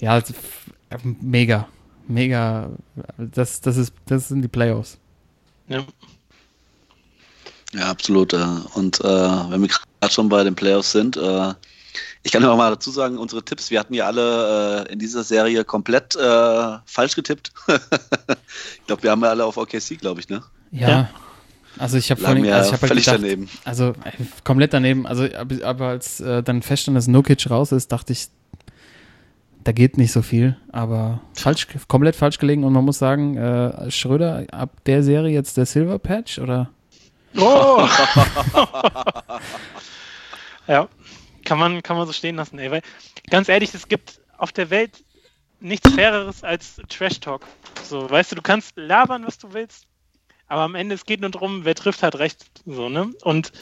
[0.00, 1.68] ja, also, f- mega,
[2.06, 2.70] mega.
[3.18, 4.98] Das das ist das sind die Playoffs.
[5.68, 5.84] Ja.
[7.74, 8.32] Ja, absolut.
[8.32, 8.38] Äh,
[8.74, 11.52] und äh, wenn wir gerade schon bei den Playoffs sind, äh,
[12.22, 15.22] ich kann auch mal dazu sagen, unsere Tipps, wir hatten ja alle äh, in dieser
[15.22, 17.52] Serie komplett äh, falsch getippt.
[17.68, 20.42] ich glaube, wir haben ja alle auf OKC, glaube ich, ne?
[20.70, 20.88] Ja.
[20.88, 21.10] Ja.
[21.78, 23.48] Also ich habe vorhin, also ich habe halt völlig gedacht, daneben.
[23.64, 25.06] also äh, komplett daneben.
[25.06, 25.28] Also
[25.62, 28.28] aber, als äh, dann feststand, dass Nukic raus ist, dachte ich,
[29.62, 33.90] da geht nicht so viel, aber falsch, komplett falsch gelegen und man muss sagen, äh,
[33.90, 36.70] Schröder ab der Serie jetzt der Silver Patch oder?
[37.36, 37.86] Oh!
[40.66, 40.88] ja,
[41.48, 42.70] kann man, kann man so stehen lassen, ey.
[42.70, 42.82] Weil,
[43.30, 45.02] ganz ehrlich, es gibt auf der Welt
[45.60, 47.46] nichts Faireres als Trash Talk.
[47.82, 49.86] So, weißt du, du kannst labern, was du willst,
[50.46, 52.44] aber am Ende es geht nur darum, wer trifft, hat recht.
[52.66, 53.12] So, ne?
[53.22, 53.52] Und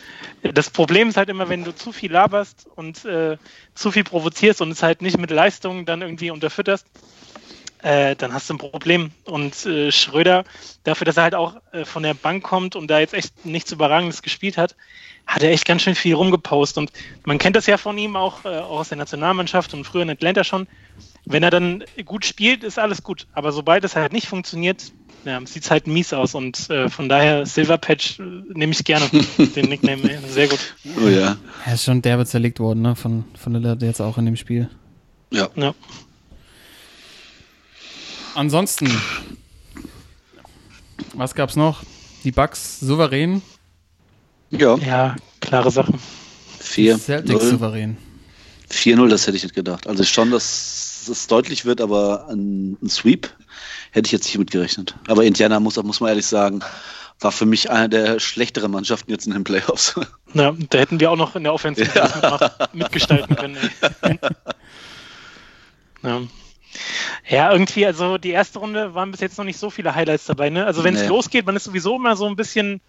[0.43, 3.39] das Problem ist halt immer, wenn du zu viel laberst und äh,
[3.74, 6.87] zu viel provozierst und es halt nicht mit Leistung dann irgendwie unterfütterst,
[7.87, 9.12] äh, dann hast du ein Problem.
[9.24, 10.45] Und äh, Schröder,
[10.82, 13.70] dafür, dass er halt auch äh, von der Bank kommt und da jetzt echt nichts
[13.70, 14.74] Überragendes gespielt hat,
[15.24, 16.78] hat er echt ganz schön viel rumgepostet.
[16.78, 16.91] Und
[17.24, 20.11] man kennt das ja von ihm auch, äh, auch aus der Nationalmannschaft und früher in
[20.11, 20.66] Atlanta schon.
[21.26, 23.28] Wenn er dann gut spielt, ist alles gut.
[23.34, 24.91] Aber sobald es halt nicht funktioniert,
[25.24, 26.34] ja, sieht es halt mies aus.
[26.34, 28.22] Und äh, von daher Silver Patch äh,
[28.53, 29.09] nehme ich gerne,
[29.39, 30.18] den Nickname.
[30.28, 30.74] Sehr gut.
[31.01, 31.37] Oh ja.
[31.64, 32.97] Er ist schon derbe zerlegt worden, ne?
[32.97, 34.68] Von, von Lillard jetzt auch in dem Spiel.
[35.32, 35.49] Ja.
[35.55, 35.72] Ja.
[38.37, 38.91] Ansonsten,
[41.14, 41.82] was gab's noch?
[42.24, 43.41] Die Bucks souverän,
[44.51, 45.95] Ja, ja, klare Sache.
[46.61, 47.51] 4 Celtics 0.
[47.53, 47.97] souverän.
[48.70, 49.87] 4-0, das hätte ich nicht gedacht.
[49.87, 53.30] Also schon, dass es deutlich wird, aber ein, ein Sweep
[53.93, 54.95] hätte ich jetzt nicht mitgerechnet.
[55.09, 56.61] Aber Indiana, muss, muss man ehrlich sagen,
[57.20, 59.95] war für mich eine der schlechteren Mannschaften jetzt in den Playoffs.
[60.34, 62.51] Ja, da hätten wir auch noch in der Offensive Ja.
[62.74, 63.57] mitgestalten können.
[66.03, 66.20] Ja.
[67.29, 70.51] Ja, irgendwie, also die erste Runde waren bis jetzt noch nicht so viele Highlights dabei.
[70.51, 70.64] Ne?
[70.66, 71.09] Also wenn es Nee.
[71.09, 72.81] losgeht, man ist sowieso immer so ein bisschen,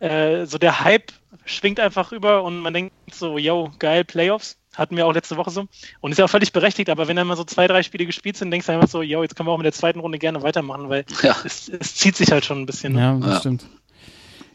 [0.00, 1.12] äh, so der Hype
[1.44, 4.56] schwingt einfach rüber und man denkt so, yo, geil, Playoffs.
[4.74, 5.64] Hatten wir auch letzte Woche so.
[6.00, 8.36] Und ist ja auch völlig berechtigt, aber wenn dann mal so zwei, drei Spiele gespielt
[8.36, 10.42] sind, denkst du einfach so, yo, jetzt können wir auch mit der zweiten Runde gerne
[10.42, 11.34] weitermachen, weil Ja.
[11.44, 12.92] es, es zieht sich halt schon ein bisschen.
[12.92, 13.00] Ne?
[13.00, 13.40] Ja, das Ja.
[13.40, 13.66] stimmt.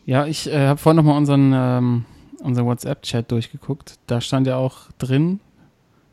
[0.05, 2.05] Ja, ich äh, habe vorhin nochmal unseren, ähm,
[2.43, 3.95] unseren WhatsApp-Chat durchgeguckt.
[4.05, 5.39] Da stand ja auch drin,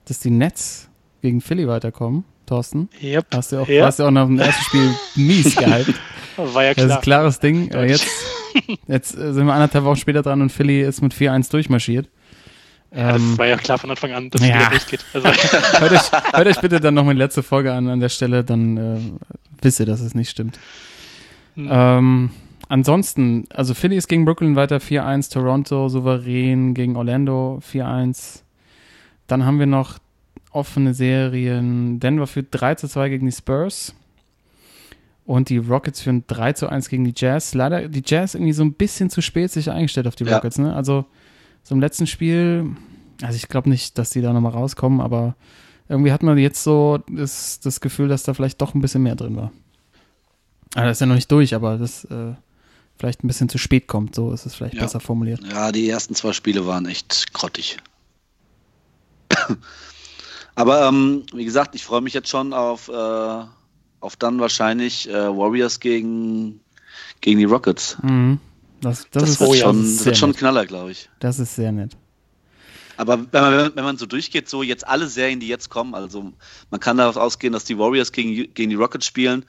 [0.07, 0.89] dass die Nets
[1.21, 2.25] gegen Philly weiterkommen.
[2.49, 3.27] Thorsten, Yep.
[3.35, 3.85] hast du auch, Ja.
[3.85, 5.95] warst du auch noch im ersten Spiel mies gehypt.
[6.37, 6.99] War ja Das ist klar.
[6.99, 7.71] ein klares Ding.
[7.89, 8.07] Jetzt
[8.87, 12.09] jetzt äh, sind wir anderthalb Wochen später dran und Philly ist mit 4-1 durchmarschiert.
[12.95, 14.55] Ja, das Ähm, war ja klar von Anfang an, dass es ja.
[14.57, 15.05] wieder durchgeht.
[15.13, 15.29] Also,
[15.81, 18.77] hört, euch, hört euch bitte dann nochmal die letzte Folge an an der Stelle, dann
[18.77, 18.99] äh,
[19.61, 20.59] wisst ihr, dass es nicht stimmt.
[21.57, 21.69] Hm.
[21.71, 22.31] Ähm,
[22.69, 28.41] ansonsten, also Philly ist gegen Brooklyn weiter 4-1, Toronto souverän gegen Orlando 4-1.
[29.27, 29.99] Dann haben wir noch
[30.59, 32.01] offene Serien.
[32.01, 33.95] Denver führt 3 zu 2 gegen die Spurs.
[35.25, 37.55] Und die Rockets führen 3 zu 1 gegen die Jazz.
[37.55, 40.37] Leider die Jazz irgendwie so ein bisschen zu spät sich eingestellt auf die Ja.
[40.37, 40.59] Rockets.
[40.59, 40.75] Ne?
[40.75, 41.05] Also
[41.63, 42.67] so im letzten Spiel,
[43.23, 45.35] also ich glaube nicht, dass die da nochmal rauskommen, aber
[45.89, 49.17] irgendwie hat man jetzt so das, das Gefühl, dass da vielleicht doch ein bisschen mehr
[49.17, 49.53] drin war.
[50.75, 52.33] Ah, das ist ja noch nicht durch, aber das äh,
[52.97, 54.15] vielleicht ein bisschen zu spät kommt.
[54.15, 54.83] So ist es vielleicht Ja.
[54.83, 55.41] besser formuliert.
[55.51, 57.77] Ja, die ersten zwei Spiele waren echt grottig.
[60.59, 63.45] Aber ähm, wie gesagt, ich freue mich jetzt schon auf, äh,
[64.01, 66.59] auf dann wahrscheinlich äh, Warriors gegen,
[67.21, 67.97] gegen die Rockets.
[68.03, 68.41] Mhm.
[68.81, 70.39] Das, das, Das, ist, wird, schon, das wird schon ein nett.
[70.41, 71.09] Knaller, glaube ich.
[71.21, 71.97] Das ist sehr nett.
[72.97, 76.33] Aber wenn man, wenn man so durchgeht, so jetzt alle Serien, die jetzt kommen, also
[76.71, 79.45] man kann daraus ausgehen, dass die Warriors gegen, gegen die Rockets spielen,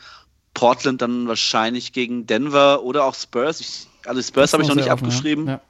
[0.53, 3.62] Portland dann wahrscheinlich gegen Denver oder auch Spurs.
[3.62, 5.47] Ich, also Spurs habe ich noch nicht offen, abgeschrieben.
[5.47, 5.53] Ja.
[5.53, 5.62] Ja.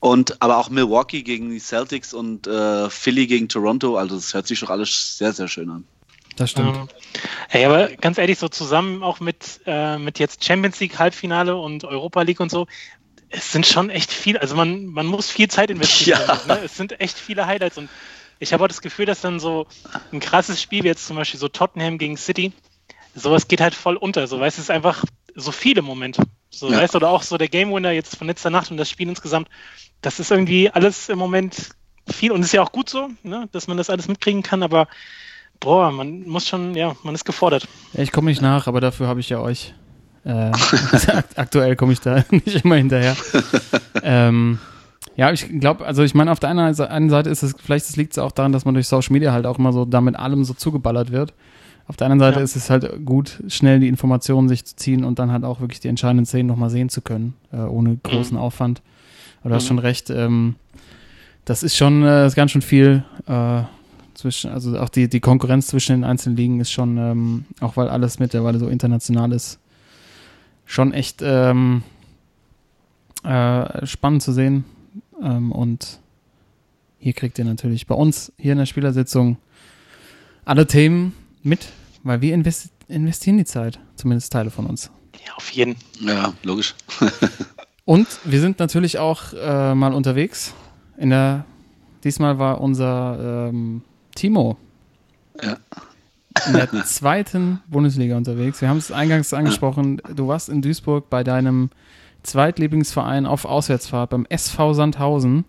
[0.00, 3.96] Und aber auch Milwaukee gegen die Celtics und äh, Philly gegen Toronto.
[3.96, 5.84] Also das hört sich doch alles sehr, sehr schön an.
[6.36, 6.74] Das stimmt.
[6.74, 6.88] Ähm,
[7.48, 11.84] hey, aber ganz ehrlich, so zusammen auch mit, äh, mit jetzt Champions League Halbfinale und
[11.84, 12.66] Europa League und so,
[13.28, 16.20] es sind schon echt viel, also man, man muss viel Zeit investieren.
[16.26, 16.40] Ja.
[16.46, 16.60] Ne?
[16.64, 17.88] Es sind echt viele Highlights und
[18.38, 19.66] ich habe auch das Gefühl, dass dann so
[20.12, 22.52] ein krasses Spiel, wie jetzt zum Beispiel so Tottenham gegen City,
[23.14, 24.26] sowas geht halt voll unter.
[24.26, 26.22] So, weißt du, es ist einfach so viele Momente.
[26.50, 26.78] So, Ja.
[26.78, 29.08] weißt du, oder auch so der Game Winner jetzt von letzter Nacht und das Spiel
[29.08, 29.48] insgesamt,
[30.02, 31.70] das ist irgendwie alles im Moment
[32.08, 34.88] viel und ist ja auch gut so, ne, dass man das alles mitkriegen kann, aber
[35.60, 37.68] boah, man muss schon, ja, man ist gefordert.
[37.92, 39.74] Ja, ich komme nicht nach, aber dafür habe ich ja euch.
[40.24, 40.50] Äh,
[41.08, 43.16] akt- aktuell komme ich da nicht immer hinterher.
[44.02, 44.58] ähm,
[45.16, 48.18] ja, ich glaube, also ich meine, auf der einen Seite ist es, vielleicht liegt es
[48.18, 51.12] auch daran, dass man durch Social Media halt auch immer so damit allem so zugeballert
[51.12, 51.32] wird.
[51.90, 52.44] Auf der anderen Seite Ja.
[52.44, 55.80] ist es halt gut, schnell die Informationen sich zu ziehen und dann halt auch wirklich
[55.80, 58.80] die entscheidenden Szenen nochmal sehen zu können, äh, ohne großen Aufwand.
[59.40, 59.68] Aber du hast Mhm.
[59.68, 60.54] schon recht, ähm,
[61.46, 63.02] das ist schon äh, ist ganz schön viel.
[63.26, 63.62] Äh,
[64.14, 67.88] zwischen, also auch die, die Konkurrenz zwischen den einzelnen Ligen ist schon, ähm, auch weil
[67.88, 69.58] alles mittlerweile so international ist,
[70.66, 71.82] schon echt ähm,
[73.24, 74.64] äh, spannend zu sehen.
[75.20, 75.98] Ähm, und
[77.00, 79.38] hier kriegt ihr natürlich bei uns hier in der Spielersitzung
[80.44, 81.68] alle Themen mit,
[82.02, 84.90] weil wir investi investieren die Zeit, zumindest Teile von uns.
[85.24, 85.76] Ja, auf jeden.
[86.00, 86.74] Ja, logisch.
[87.84, 90.54] Und wir sind natürlich auch äh, mal unterwegs.
[90.96, 91.44] In der,
[92.02, 93.82] diesmal war unser ähm,
[94.16, 94.56] Timo
[95.40, 95.56] Ja.
[96.46, 98.60] in der zweiten Bundesliga unterwegs.
[98.60, 100.02] Wir haben es eingangs angesprochen.
[100.14, 101.70] Du warst in Duisburg bei deinem
[102.24, 105.44] Zweitlieblingsverein auf Auswärtsfahrt beim SV Sandhausen.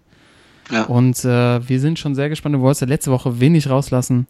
[0.69, 0.83] Ja.
[0.83, 2.55] Und äh, wir sind schon sehr gespannt.
[2.55, 4.27] Du wolltest ja letzte Woche wenig rauslassen.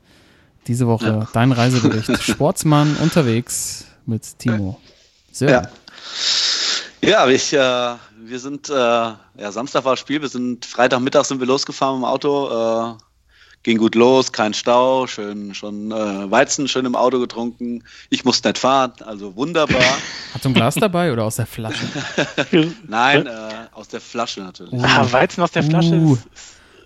[0.67, 1.27] Diese Woche Ja.
[1.33, 2.21] dein Reisebericht.
[2.23, 4.79] Sportsmann unterwegs mit Timo.
[5.31, 5.67] Sören.
[7.03, 7.09] Ja.
[7.09, 9.17] Ja, ich, äh, wir sind, äh, ja,
[9.49, 12.93] Samstag war das Spiel, wir sind, Freitagmittag sind wir losgefahren im Auto, äh,
[13.63, 17.83] ging gut los, kein Stau, schön, schon äh, Weizen schön im Auto getrunken.
[18.11, 19.81] Ich musste nicht fahren, also wunderbar.
[20.33, 21.85] Hat so ein Glas dabei oder aus der Flasche?
[22.87, 23.31] Nein, äh,
[23.71, 24.73] aus der Flasche natürlich.
[24.73, 24.83] Uh.
[24.83, 25.95] Ah, Weizen aus der Flasche.
[25.95, 26.17] Uh.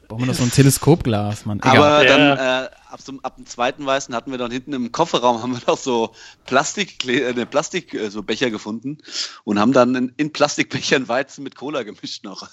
[0.07, 1.57] Brauchen wir noch so ein Teleskopglas, Mann.
[1.59, 1.78] Egal.
[1.78, 2.17] Aber Ja.
[2.36, 5.53] dann äh, ab, so, ab dem zweiten Weißen hatten wir dann hinten im Kofferraum haben
[5.53, 6.13] wir noch so
[6.45, 8.97] Plastik, äh, ne, Plastik äh, so Becher gefunden
[9.43, 12.49] und haben dann in, in Plastikbechern Weizen mit Cola gemischt noch.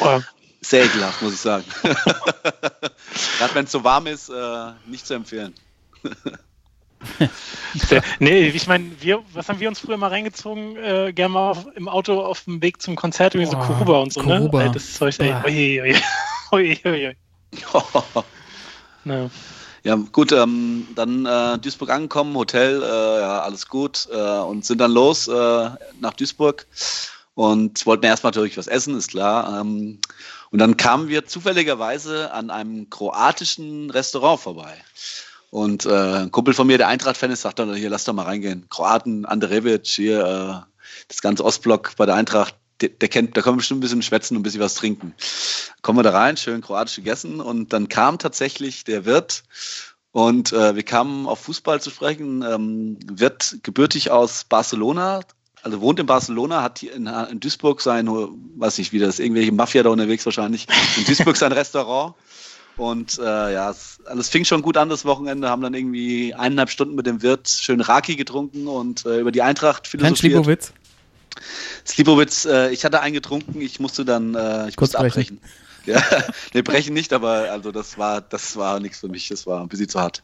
[0.00, 0.20] Oh,
[0.62, 1.64] Sehr ekelhaft, muss ich sagen.
[1.82, 5.54] Gerade wenn es so warm ist, äh, nicht zu empfehlen.
[8.18, 10.76] nee, ich meine, wir, was haben wir uns früher mal reingezogen?
[10.76, 14.00] Äh, gerne mal auf, im Auto auf dem Weg zum Konzert, irgendwie so Oh, Kuruba
[14.00, 14.58] und so, Kuruba.
[14.58, 14.64] ne?
[14.66, 15.44] Ey, Das Zeug, ey, Ah.
[15.46, 15.80] ui,
[16.52, 17.16] ui, ui,
[19.04, 19.30] Na,
[19.82, 24.78] ja, gut, ähm, dann äh, Duisburg angekommen, Hotel, äh, ja, alles gut äh, und sind
[24.78, 25.70] dann los äh,
[26.00, 26.66] nach Duisburg
[27.34, 29.60] und wollten erstmal natürlich was essen, ist klar.
[29.60, 29.98] Ähm,
[30.50, 34.74] und dann kamen wir zufälligerweise an einem kroatischen Restaurant vorbei.
[35.48, 38.24] Und äh, ein Kumpel von mir, der Eintracht-Fan ist, sagt dann, hier, lass doch mal
[38.24, 38.66] reingehen.
[38.68, 40.70] Kroaten, Andrevic, hier, äh,
[41.08, 44.02] das ganze Ostblock bei der Eintracht, der, der kennt, da können wir bestimmt ein bisschen
[44.02, 45.14] schwätzen und ein bisschen was trinken.
[45.82, 49.44] Kommen wir da rein, schön kroatisch gegessen und dann kam tatsächlich der Wirt
[50.12, 52.42] und äh, wir kamen auf Fußball zu sprechen.
[52.42, 55.20] Ähm, Wirt gebürtig aus Barcelona,
[55.62, 59.52] also wohnt in Barcelona, hat hier in, in Duisburg sein, weiß nicht, wie das, irgendwelche
[59.52, 60.66] Mafia da unterwegs wahrscheinlich,
[60.96, 62.14] in Duisburg sein Restaurant.
[62.76, 66.32] Und äh, ja, es, also es fing schon gut an das Wochenende, haben dann irgendwie
[66.34, 70.18] eineinhalb Stunden mit dem Wirt schön Raki getrunken und äh, über die Eintracht philosophiert.
[70.18, 70.72] Schlibowitz.
[71.86, 75.38] Slipowitz, äh, ich hatte einen getrunken, ich musste dann, äh, ich Kurz musste brechen.
[75.38, 75.40] abbrechen.
[75.86, 76.02] Ja,
[76.54, 79.68] nee, brechen nicht, aber also das war, das war nichts für mich, das war ein
[79.68, 80.22] bisschen zu hart.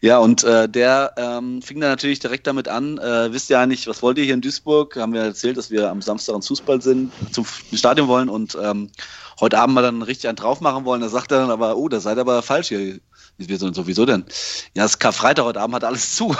[0.00, 3.88] Ja, und äh, der ähm, fing dann natürlich direkt damit an, äh, wisst ihr eigentlich,
[3.88, 4.94] was wollt ihr hier in Duisburg?
[4.96, 8.90] Haben wir erzählt, dass wir am Samstag ins Fußball sind, zum Stadion wollen und ähm,
[9.40, 11.00] heute Abend mal dann richtig einen drauf machen wollen.
[11.00, 13.00] Da sagt er dann aber, oh, da seid aber falsch hier.
[13.38, 14.24] Wir so, so, wieso denn?
[14.74, 16.34] Ja, es ist Karfreitag, heute Abend hat alles zu.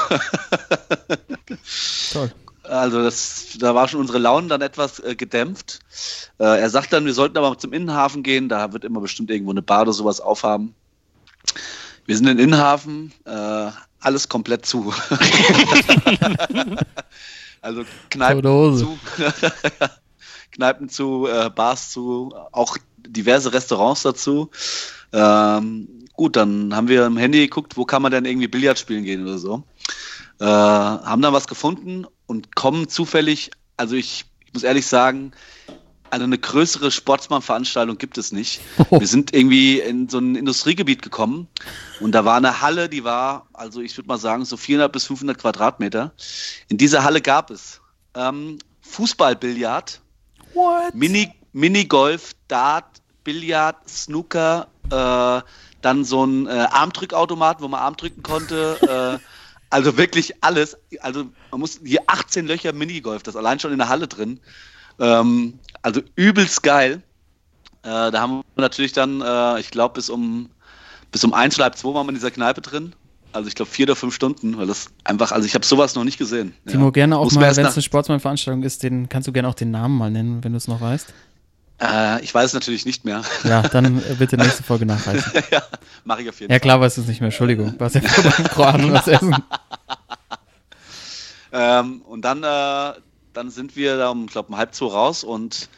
[2.12, 2.32] Toll.
[2.68, 5.80] Also das, da war schon unsere Launen dann etwas äh, gedämpft.
[6.38, 9.52] Äh, er sagt dann, wir sollten aber zum Innenhafen gehen, da wird immer bestimmt irgendwo
[9.52, 10.74] eine Bar oder sowas aufhaben.
[12.06, 14.92] Wir sind in Innenhafen, äh, alles komplett zu.
[17.60, 18.98] also Kneipen zu,
[20.52, 24.50] Kneipen zu, äh, Bars zu, auch diverse Restaurants dazu.
[25.12, 29.04] Ähm, gut, dann haben wir im Handy geguckt, wo kann man denn irgendwie Billard spielen
[29.04, 29.64] gehen oder so.
[30.40, 35.32] Äh, haben dann was gefunden und kommen zufällig, also ich, ich muss ehrlich sagen,
[36.10, 38.60] also eine größere Sportsmann-Veranstaltung gibt es nicht.
[38.90, 41.48] Wir sind irgendwie in so ein Industriegebiet gekommen
[42.00, 45.06] und da war eine Halle, die war, also ich würde mal sagen, so 400 bis
[45.06, 46.12] 500 Quadratmeter.
[46.68, 47.80] In dieser Halle gab es
[48.14, 50.00] ähm, Fußballbillard?
[50.94, 55.42] Mini, Minigolf, Dart, Billard, Snooker, äh,
[55.82, 59.18] dann so ein äh, Armdrückautomat, wo man Arm drücken konnte.
[59.20, 59.24] äh,
[59.70, 60.76] also wirklich alles.
[61.00, 64.40] Also man muss hier 18 Löcher Minigolf, das allein schon in der Halle drin.
[64.98, 67.02] Ähm, also übelst geil.
[67.82, 70.50] Äh, da haben wir natürlich dann, äh, ich glaube, bis um
[71.10, 72.94] bis um eins oder halb zwei waren wir in dieser Kneipe drin.
[73.32, 76.04] Also ich glaube vier oder fünf Stunden, weil das einfach, also ich habe sowas noch
[76.04, 76.54] nicht gesehen.
[76.66, 76.90] Timo, Ja.
[76.90, 79.70] gerne auch Muss mal, wenn es eine Sportsmann-Veranstaltung ist, den kannst du gerne auch den
[79.70, 81.12] Namen mal nennen, wenn du es noch weißt.
[81.80, 83.22] Äh, ich weiß es natürlich nicht mehr.
[83.44, 85.30] Ja, dann äh, bitte nächste Folge nachreichen.
[85.50, 85.62] ja,
[86.04, 86.60] mache ich auf jeden Ja, Fall.
[86.60, 87.28] klar weißt du es nicht mehr.
[87.28, 87.74] Entschuldigung.
[87.78, 89.36] Was ja beim Kroaten was essen.
[91.52, 93.00] Ähm, und dann, äh,
[93.32, 95.68] dann sind wir da um, glaube um halb zwei raus und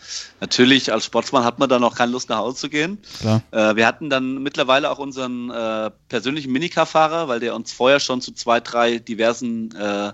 [0.40, 2.98] natürlich als Sportsmann hat man dann auch keine Lust nach Hause zu gehen.
[3.20, 3.42] Klar.
[3.52, 8.20] Äh, wir hatten dann mittlerweile auch unseren äh, persönlichen Minicar-Fahrer, weil der uns vorher schon
[8.20, 10.12] zu zwei, drei diversen äh,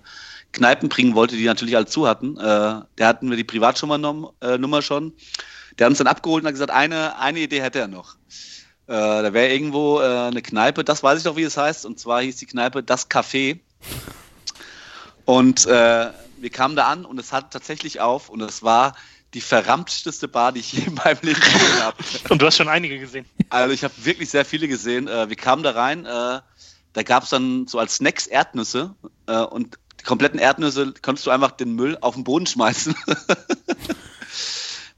[0.53, 2.37] Kneipen bringen wollte, die natürlich alle zu hatten.
[2.37, 2.41] Äh,
[2.99, 5.12] der hatten wir die Privatschummer-Nummer äh, Nummer schon.
[5.78, 8.16] Der hat uns dann abgeholt und hat gesagt, eine, eine Idee hätte er noch.
[8.86, 11.98] Äh, da wäre irgendwo äh, eine Kneipe, das weiß ich doch, wie es heißt, und
[11.98, 13.58] zwar hieß die Kneipe Das Café.
[15.24, 18.94] Und äh, wir kamen da an und es hat tatsächlich auf und es war
[19.34, 21.96] die verrammteste Bar, die ich je in meinem Leben gesehen habe.
[22.30, 23.26] Und du hast schon einige gesehen.
[23.50, 25.08] Also ich habe wirklich sehr viele gesehen.
[25.08, 26.40] Äh, wir kamen da rein, äh,
[26.92, 28.94] da gab es dann so als Snacks Erdnüsse
[29.26, 32.94] äh, und die kompletten Erdnüsse konntest du einfach den Müll auf den Boden schmeißen.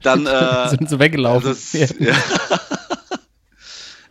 [0.01, 1.49] dann äh, Sind so weggelaufen.
[1.49, 2.15] also es, ja.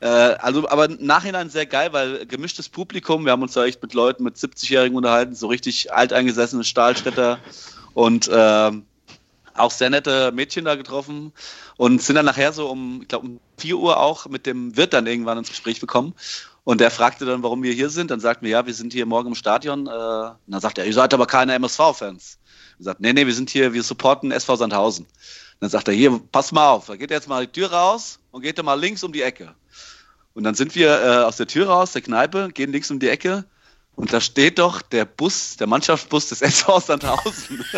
[0.00, 3.82] Äh, also, aber im Nachhinein sehr geil, weil gemischtes Publikum, wir haben uns da echt
[3.82, 7.40] mit Leuten mit 70-Jährigen unterhalten, so richtig alteingesessene Stahlstädter
[7.94, 8.84] und ähm,
[9.54, 11.32] auch sehr nette Mädchen da getroffen
[11.76, 14.92] und sind dann nachher so um, ich glaube, um 4 Uhr auch mit dem Wirt
[14.92, 16.14] dann irgendwann ins Gespräch bekommen.
[16.64, 18.10] Und der fragte dann, warum wir hier sind.
[18.10, 19.86] Dann sagten wir, ja, wir sind hier morgen im Stadion.
[19.86, 22.38] Äh, und dann sagt er, ihr seid aber keine MSV-Fans.
[22.76, 25.06] Wir sagten, nee, nee, wir sind hier, wir supporten SV Sandhausen.
[25.60, 28.42] Dann sagt er, hier, pass mal auf, da geht jetzt mal die Tür raus und
[28.42, 29.54] geht dann mal links um die Ecke.
[30.34, 33.08] Und dann sind wir äh, aus der Tür raus, der Kneipe, gehen links um die
[33.08, 33.44] Ecke
[33.98, 37.64] und da steht doch der Bus, der Mannschaftsbus des SV Sandhausen.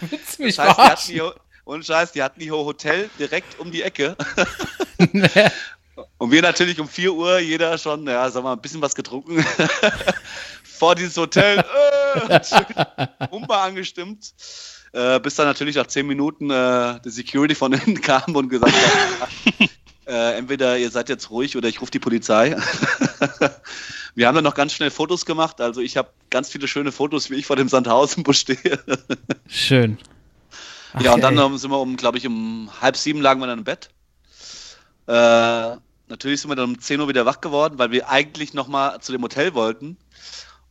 [0.00, 1.14] Willst mich Das heißt, die hatten verarschen?
[1.14, 4.16] hier, ohne Scheiß, die hatten hier Hotel direkt um die Ecke.
[6.18, 9.44] Und wir natürlich um 4 Uhr, jeder schon, ja, sag mal, ein bisschen was getrunken.
[10.62, 11.58] Vor dieses Hotel,
[12.28, 12.40] äh,
[13.32, 14.32] Humba angestimmt.
[14.94, 18.72] Äh, bis dann natürlich nach 10 Minuten äh, die Security von innen kam und gesagt
[18.72, 19.28] hat,
[20.06, 22.56] äh, entweder ihr seid jetzt ruhig oder ich rufe die Polizei.
[24.14, 25.60] Wir haben dann noch ganz schnell Fotos gemacht.
[25.60, 28.78] Also ich habe ganz viele schöne Fotos, wie ich vor dem Sandhausen-Bus stehe.
[29.48, 29.98] Schön.
[30.92, 31.58] Ach, ja, und dann ey.
[31.58, 33.90] sind wir um, glaube ich, um halb sieben lagen wir dann im Bett.
[35.08, 35.76] Äh,
[36.06, 39.10] natürlich sind wir dann um 10 Uhr wieder wach geworden, weil wir eigentlich nochmal zu
[39.10, 39.96] dem Hotel wollten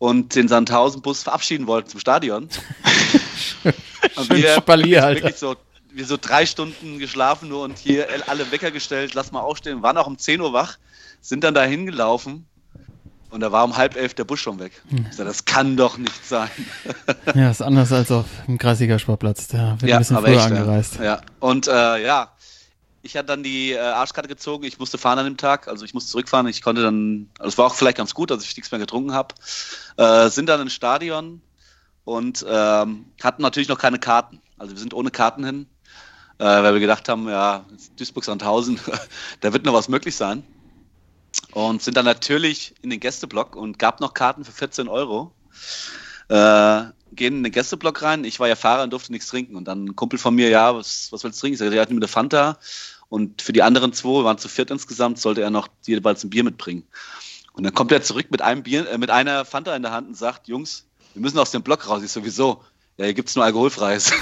[0.04, 2.50] und den Sandhausen-Bus verabschieden wollten zum Stadion.
[3.64, 5.24] und Schön Spalier, Alter.
[5.24, 5.56] wirklich so,
[5.94, 9.98] wir so drei Stunden geschlafen nur und hier alle Wecker gestellt, lass mal aufstehen, waren
[9.98, 10.78] auch um 10 Uhr wach,
[11.22, 12.46] sind dann da hingelaufen
[13.30, 14.74] und da war um halb elf der Bus schon weg.
[14.90, 15.06] Hm.
[15.10, 16.50] Sag, das kann doch nicht sein.
[17.34, 19.48] Ja, ist anders als auf dem Kreisiger Sportplatz.
[19.48, 20.96] Da wird ein bisschen früher echt, angereist.
[20.98, 21.04] Ja.
[21.04, 21.22] ja.
[21.40, 22.34] Und äh, ja,
[23.04, 24.64] ich hatte dann die äh, Arschkarte gezogen.
[24.64, 26.48] Ich musste fahren an dem Tag, also ich musste zurückfahren.
[26.48, 29.14] Ich konnte dann, also es war auch vielleicht ganz gut, dass ich nichts mehr getrunken
[29.14, 29.36] habe.
[29.98, 31.42] Äh, sind dann ins Stadion
[32.06, 34.42] und ähm, hatten natürlich noch keine Karten.
[34.58, 35.68] Also wir sind ohne Karten hin,
[36.40, 37.66] äh, weil wir gedacht haben, ja,
[37.98, 38.80] Duisburg-Sandhausen,
[39.42, 40.44] da wird noch was möglich sein.
[41.52, 45.34] Und sind dann natürlich in den Gästeblock und gab noch Karten für 14 Euro.
[46.30, 46.84] Äh,
[47.16, 48.24] gehen in den Gästeblock rein.
[48.24, 49.56] Ich war ja Fahrer und durfte nichts trinken.
[49.56, 51.54] Und dann ein Kumpel von mir, ja, was, was willst du trinken?
[51.54, 52.58] Ich sagte, hat mir eine Fanta.
[53.14, 56.32] Und für die anderen zwei, wir waren zu viert insgesamt, sollte er noch jeweils ein
[56.32, 56.82] Bier mitbringen.
[57.52, 60.08] Und dann kommt er zurück mit einem Bier, äh, mit einer Fanta in der Hand
[60.08, 62.02] und sagt, Jungs, wir müssen aus dem Block raus.
[62.02, 62.64] Ich sowieso.
[62.98, 64.14] Ja, hier gibt's nur alkoholfreies.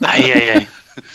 [0.00, 0.68] Eieiei.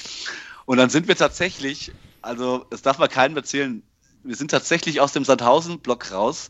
[0.66, 3.82] Und dann sind wir tatsächlich, also das darf man keinem erzählen,
[4.26, 6.50] wir sind tatsächlich aus dem Sandhausen-Block raus.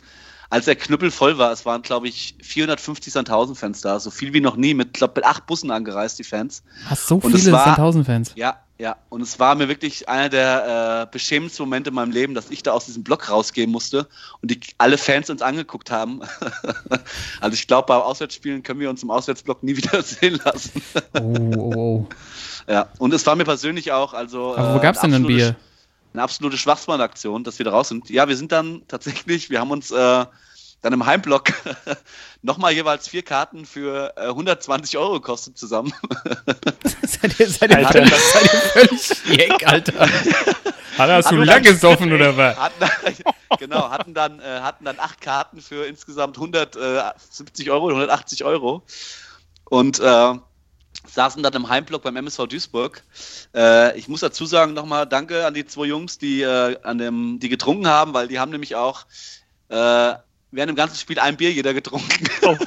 [0.51, 4.41] Als der Knüppel voll war, es waren, glaube ich, 450 Sandhausen-Fans da, so viel wie
[4.41, 6.61] noch nie, mit, glaub, mit acht Bussen angereist, die Fans.
[6.87, 8.33] Hast so Und es viele Sandhausen-Fans.
[8.35, 8.97] Ja, ja.
[9.07, 12.63] Und es war mir wirklich einer der äh, beschämendsten Momente in meinem Leben, dass ich
[12.63, 14.09] da aus diesem Block rausgehen musste
[14.41, 16.19] und die alle Fans uns angeguckt haben.
[17.39, 20.81] also ich glaube, bei Auswärtsspielen können wir uns im Auswärtsblock nie wieder sehen lassen.
[21.13, 21.19] Oh,
[21.55, 22.07] oh, oh.
[22.67, 22.89] ja.
[22.97, 24.57] Und es war mir persönlich auch, also.
[24.57, 25.55] Aber wo äh, gab's denn ein Bier?
[26.13, 28.09] Eine absolute Schwachsmann-Aktion, dass wir da raus sind.
[28.09, 30.25] Ja, wir sind dann tatsächlich, wir haben uns äh,
[30.81, 31.53] dann im Heimblock
[32.41, 35.93] nochmal jeweils vier Karten für äh, 120 Euro gekostet zusammen.
[37.03, 37.91] seid ihr, seid ihr, Alter.
[37.91, 40.07] völlig, seid ihr völlig schick, Alter?
[40.97, 42.57] Hast Hatten du wir lang gesoffen oder was?
[42.57, 42.85] hatten,
[43.59, 48.83] genau, hatten dann, äh, hatten dann acht Karten für insgesamt 170 Euro, 180 Euro.
[49.65, 50.33] Und äh,
[51.07, 53.03] saßen dann im Heimblock beim MSV Duisburg.
[53.55, 57.39] Äh, ich muss dazu sagen nochmal Danke an die zwei Jungs, die, äh, an dem,
[57.39, 59.05] die getrunken haben, weil die haben nämlich auch
[59.69, 60.13] äh,
[60.51, 62.27] während dem ganzen Spiel ein Bier jeder getrunken.
[62.43, 62.57] Oh,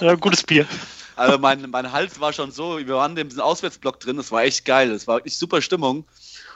[0.00, 0.66] ja, gutes Bier.
[1.16, 4.42] Also mein, mein Hals war schon so, wir waren in diesem Auswärtsblock drin, das war
[4.42, 6.04] echt geil, das war wirklich super Stimmung.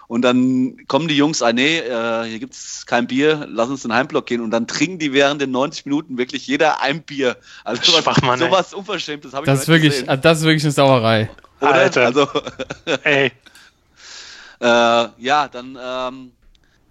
[0.09, 3.91] Und dann kommen die Jungs, ah nee, äh, hier gibt's kein Bier, lass uns in
[3.91, 4.41] den Heimblock gehen.
[4.41, 7.37] Und dann trinken die während den 90 Minuten wirklich jeder ein Bier.
[7.63, 8.49] Also sowas, Schwachmann, ey.
[8.49, 10.09] sowas Unverschämtes habe ich Das ist nicht wirklich, gesehen.
[10.09, 11.31] also das ist wirklich eine Sauerei.
[11.61, 11.73] Oder?
[11.73, 12.07] Alter.
[12.07, 12.29] Also,
[13.05, 13.27] Ey,
[14.61, 16.33] äh, ja, dann ähm,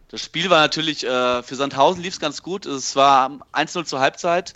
[0.09, 2.65] das Spiel war natürlich, äh, für Sandhausen lief es ganz gut.
[2.65, 4.53] Es war 1-0 zur Halbzeit.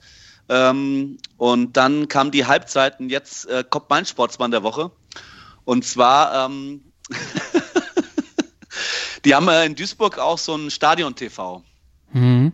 [0.47, 4.91] Ähm, und dann kam die Halbzeit und jetzt äh, kommt mein Sportsmann der Woche.
[5.65, 6.81] Und zwar, ähm,
[9.25, 11.63] die haben äh, in Duisburg auch so ein Stadion-TV
[12.13, 12.51] Mhm.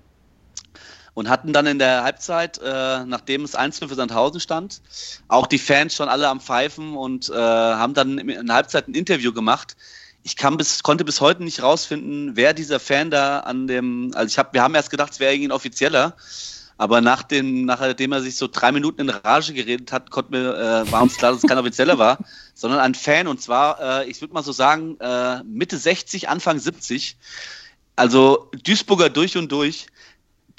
[1.15, 4.81] und hatten dann in der Halbzeit, äh, nachdem es 1 für Sandhausen stand,
[5.27, 8.93] auch die Fans schon alle am Pfeifen und äh, haben dann in der Halbzeit ein
[8.93, 9.75] Interview gemacht.
[10.21, 14.37] Ich bis, konnte bis heute nicht rausfinden, wer dieser Fan da an dem, also ich
[14.37, 16.15] hab, wir haben erst gedacht, es wäre irgendwie ein offizieller,
[16.77, 20.55] aber nach dem, nachdem er sich so drei Minuten in Rage geredet hat, konnten wir,
[20.55, 22.19] äh, war uns klar, dass es kein offizieller war,
[22.53, 26.59] sondern ein Fan und zwar, äh, ich würde mal so sagen, äh, Mitte 60, Anfang
[26.59, 27.17] 70.
[27.95, 29.87] Also Duisburger durch und durch,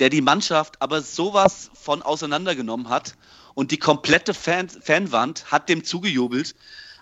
[0.00, 3.14] der die Mannschaft aber sowas von auseinandergenommen hat
[3.54, 6.54] und die komplette Fan Fanwand hat dem zugejubelt.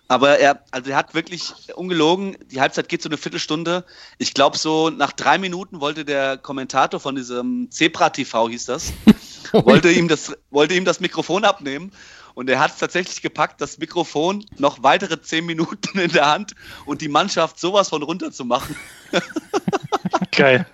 [0.09, 3.85] Aber er, also er hat wirklich ungelogen, die Halbzeit geht so eine Viertelstunde.
[4.19, 8.93] Ich glaube, so nach drei Minuten wollte der Kommentator von diesem Zebra TV hieß das,
[9.53, 11.91] wollte ihm das, wollte ihm das Mikrofon abnehmen.
[12.35, 16.55] Und er hat es tatsächlich gepackt, das Mikrofon noch weitere zehn Minuten in der Hand
[16.85, 18.77] und die Mannschaft sowas von runter zu machen.
[20.33, 20.67] Geil.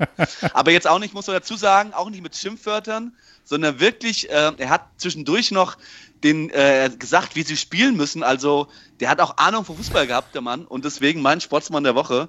[0.53, 4.53] Aber jetzt auch nicht, muss man dazu sagen, auch nicht mit Schimpfwörtern, sondern wirklich, äh,
[4.57, 5.77] er hat zwischendurch noch
[6.25, 8.23] den äh, gesagt, wie sie spielen müssen.
[8.23, 8.69] Also
[9.01, 10.65] der hat auch Ahnung von Fußball gehabt, der Mann.
[10.65, 12.29] Und deswegen mein Sportsmann der Woche,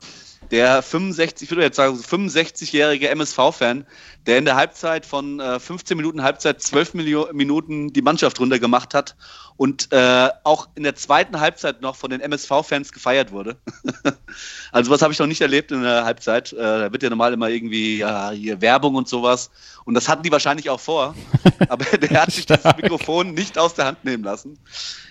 [0.51, 3.85] der 65, ich würde jetzt sagen, 65-jährige MSV-Fan,
[4.25, 8.93] der in der Halbzeit von äh, 15 Minuten Halbzeit 12 Milio Minuten die Mannschaft runtergemacht
[8.93, 9.15] hat
[9.57, 13.57] und äh, auch in der zweiten Halbzeit noch von den MSV-Fans gefeiert wurde.
[14.71, 16.53] also was habe ich noch nicht erlebt in der Halbzeit.
[16.53, 19.51] Äh, da wird ja normal immer irgendwie ja, hier Werbung und sowas.
[19.85, 21.15] Und das hatten die wahrscheinlich auch vor.
[21.69, 24.57] Aber der hat sich das Mikrofon nicht aus der Hand nehmen lassen.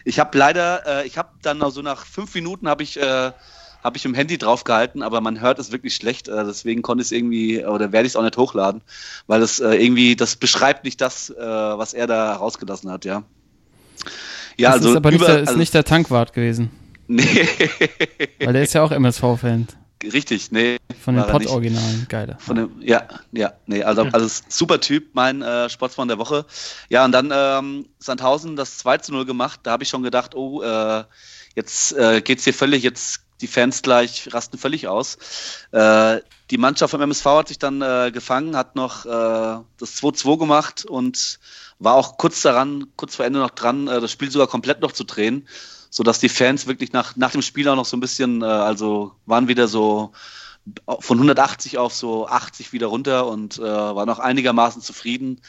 [0.04, 3.32] Ich habe leider, äh, ich habe dann so nach fünf Minuten habe ich äh,
[3.82, 6.28] habe ich im Handy draufgehalten, aber man hört es wirklich schlecht.
[6.28, 8.82] Äh, deswegen konnte ich es irgendwie, oder werde ich es auch nicht hochladen,
[9.26, 13.24] weil es äh, irgendwie, das beschreibt nicht das, äh, was er da rausgelassen hat, ja.
[14.56, 16.70] Ja, das also ist aber nicht, der, ist also, nicht der Tankwart gewesen.
[17.08, 17.24] Nee.
[18.44, 19.66] Weil der ist ja auch MSV-Fan.
[20.04, 20.78] Richtig, nee.
[21.00, 22.36] Von den Pod-Originalen, geil.
[22.38, 26.44] Von dem, ja, ja, nee, also, also super Typ, mein äh, Sportsmann der Woche.
[26.88, 30.34] Ja, und dann ähm, Sandhausen das 2 zu 0 gemacht, da habe ich schon gedacht,
[30.34, 31.04] oh, äh,
[31.54, 35.18] jetzt äh, geht's hier völlig, jetzt die Fans gleich rasten völlig aus.
[35.72, 36.20] Äh,
[36.50, 39.08] die Mannschaft vom MSV hat sich dann äh, gefangen, hat noch äh,
[39.78, 41.38] das 2-2 gemacht und
[41.78, 44.92] war auch kurz daran, kurz vor Ende noch dran, äh, das Spiel sogar komplett noch
[44.92, 45.48] zu drehen,
[45.90, 49.12] sodass die Fans wirklich nach, nach dem Spiel auch noch so ein bisschen, äh, also
[49.26, 50.12] waren wieder so
[50.86, 55.40] von 180 auf so 80 wieder runter und äh, war noch einigermaßen zufrieden.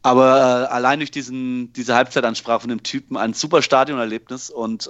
[0.00, 4.88] Aber allein durch diesen, diese Halbzeitansprache von dem Typen ein super Stadionerlebnis und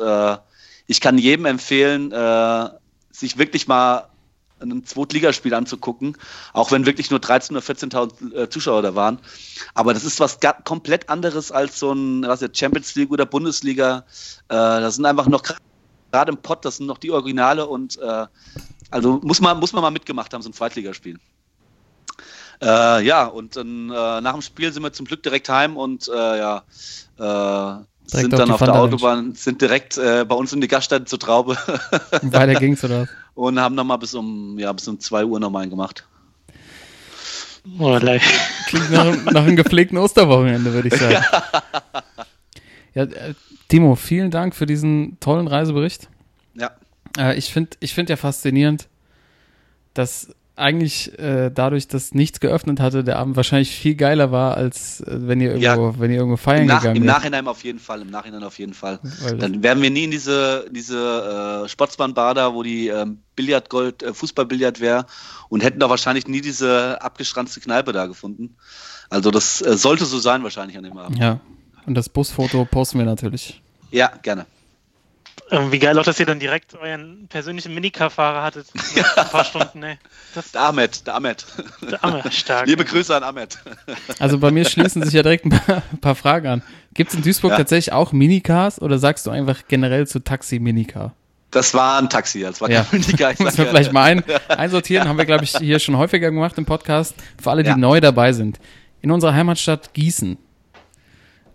[0.87, 2.69] ich kann jedem empfehlen, äh,
[3.11, 4.09] sich wirklich mal
[4.61, 6.17] ein Zweitligaspiel anzugucken,
[6.53, 9.19] auch wenn wirklich nur 13.000 oder 14.000 äh, Zuschauer da waren.
[9.75, 14.05] Aber das ist was komplett anderes als so ein was jetzt, Champions League oder Bundesliga.
[14.49, 18.27] Äh, das sind einfach noch gerade im Pott, das sind noch die Originale und äh,
[18.91, 21.19] also muss man, muss man mal mitgemacht haben, so ein Zweitligaspiel.
[22.61, 26.07] Äh, ja, und dann äh, nach dem Spiel sind wir zum Glück direkt heim und
[26.09, 26.63] äh, ja,
[27.19, 30.69] äh, Direkt sind dann auf, auf der Autobahn, sind direkt äh, bei uns in die
[30.69, 31.57] Gaststätte zur Traube.
[32.21, 33.09] Und weiter ging's, oder?
[33.35, 36.07] Und haben nochmal bis um, ja, bis um 2 Uhr nochmal einen gemacht.
[37.79, 37.99] Oh,
[38.67, 41.25] Klingt nach, nach einem gepflegten Osterwochenende, würde ich sagen.
[42.95, 43.35] ja, äh,
[43.69, 46.09] Timo, vielen Dank für diesen tollen Reisebericht.
[46.55, 46.73] Ja.
[47.17, 48.89] Äh, ich finde ich find ja faszinierend,
[49.95, 55.01] dass eigentlich äh, dadurch, dass nichts geöffnet hatte, der Abend wahrscheinlich viel geiler war, als
[55.01, 57.79] äh, wenn ihr irgendwo, ja, wenn ihr irgendwo feiern nach, gegangen Im Nachhinein auf jeden
[57.79, 59.01] Fall, im Nachhinein auf jeden Fall.
[59.23, 64.03] Weil Dann wären wir nie in diese, diese äh, Sportsbahnbar da, wo die ähm, Billardgold,
[64.03, 65.07] äh, Fußballbillard wäre
[65.49, 68.57] und hätten da wahrscheinlich nie diese abgeschranzte Kneipe da gefunden.
[69.09, 71.19] Also das äh, sollte so sein wahrscheinlich an dem Abend.
[71.19, 71.41] Ja.
[71.87, 73.61] Und das Busfoto posten wir natürlich.
[73.91, 74.47] Ja, gerne.
[75.53, 78.69] Ähm, wie geil auch, dass ihr dann direkt euren persönlichen Minicar-Fahrer hattet.
[79.17, 79.99] Ein paar Stunden, ey.
[80.35, 81.45] Das der Ahmed, der Ahmed.
[81.83, 82.67] Der Ahmed, stark.
[82.67, 83.59] Liebe Grüße an Ahmed.
[84.19, 86.63] Also bei mir schließen sich ja direkt ein paar, ein paar Fragen an.
[86.95, 87.59] Gibt es in Duisburg ja.
[87.59, 91.15] tatsächlich auch Minicars oder sagst du einfach generell zu Taxi Minicar?
[91.51, 92.87] Das war ein Taxi, das war kein ja.
[92.91, 93.35] Minicar.
[93.39, 96.65] Müssen wir vielleicht mal ein, einsortieren, haben wir, glaube ich, hier schon häufiger gemacht im
[96.65, 97.15] Podcast.
[97.41, 97.77] Für alle, die ja.
[97.77, 98.59] neu dabei sind.
[99.03, 100.39] In unserer Heimatstadt Gießen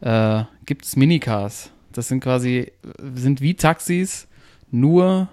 [0.02, 1.72] äh, gibt es Minicars.
[1.98, 2.72] Das sind quasi,
[3.16, 4.28] sind wie Taxis,
[4.70, 5.30] nur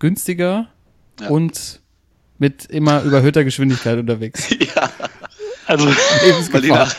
[0.00, 0.66] günstiger
[1.20, 1.28] ja.
[1.28, 1.80] und
[2.38, 4.48] mit immer überhöhter Geschwindigkeit unterwegs.
[4.74, 4.90] Ja.
[5.66, 6.94] Also die, nach,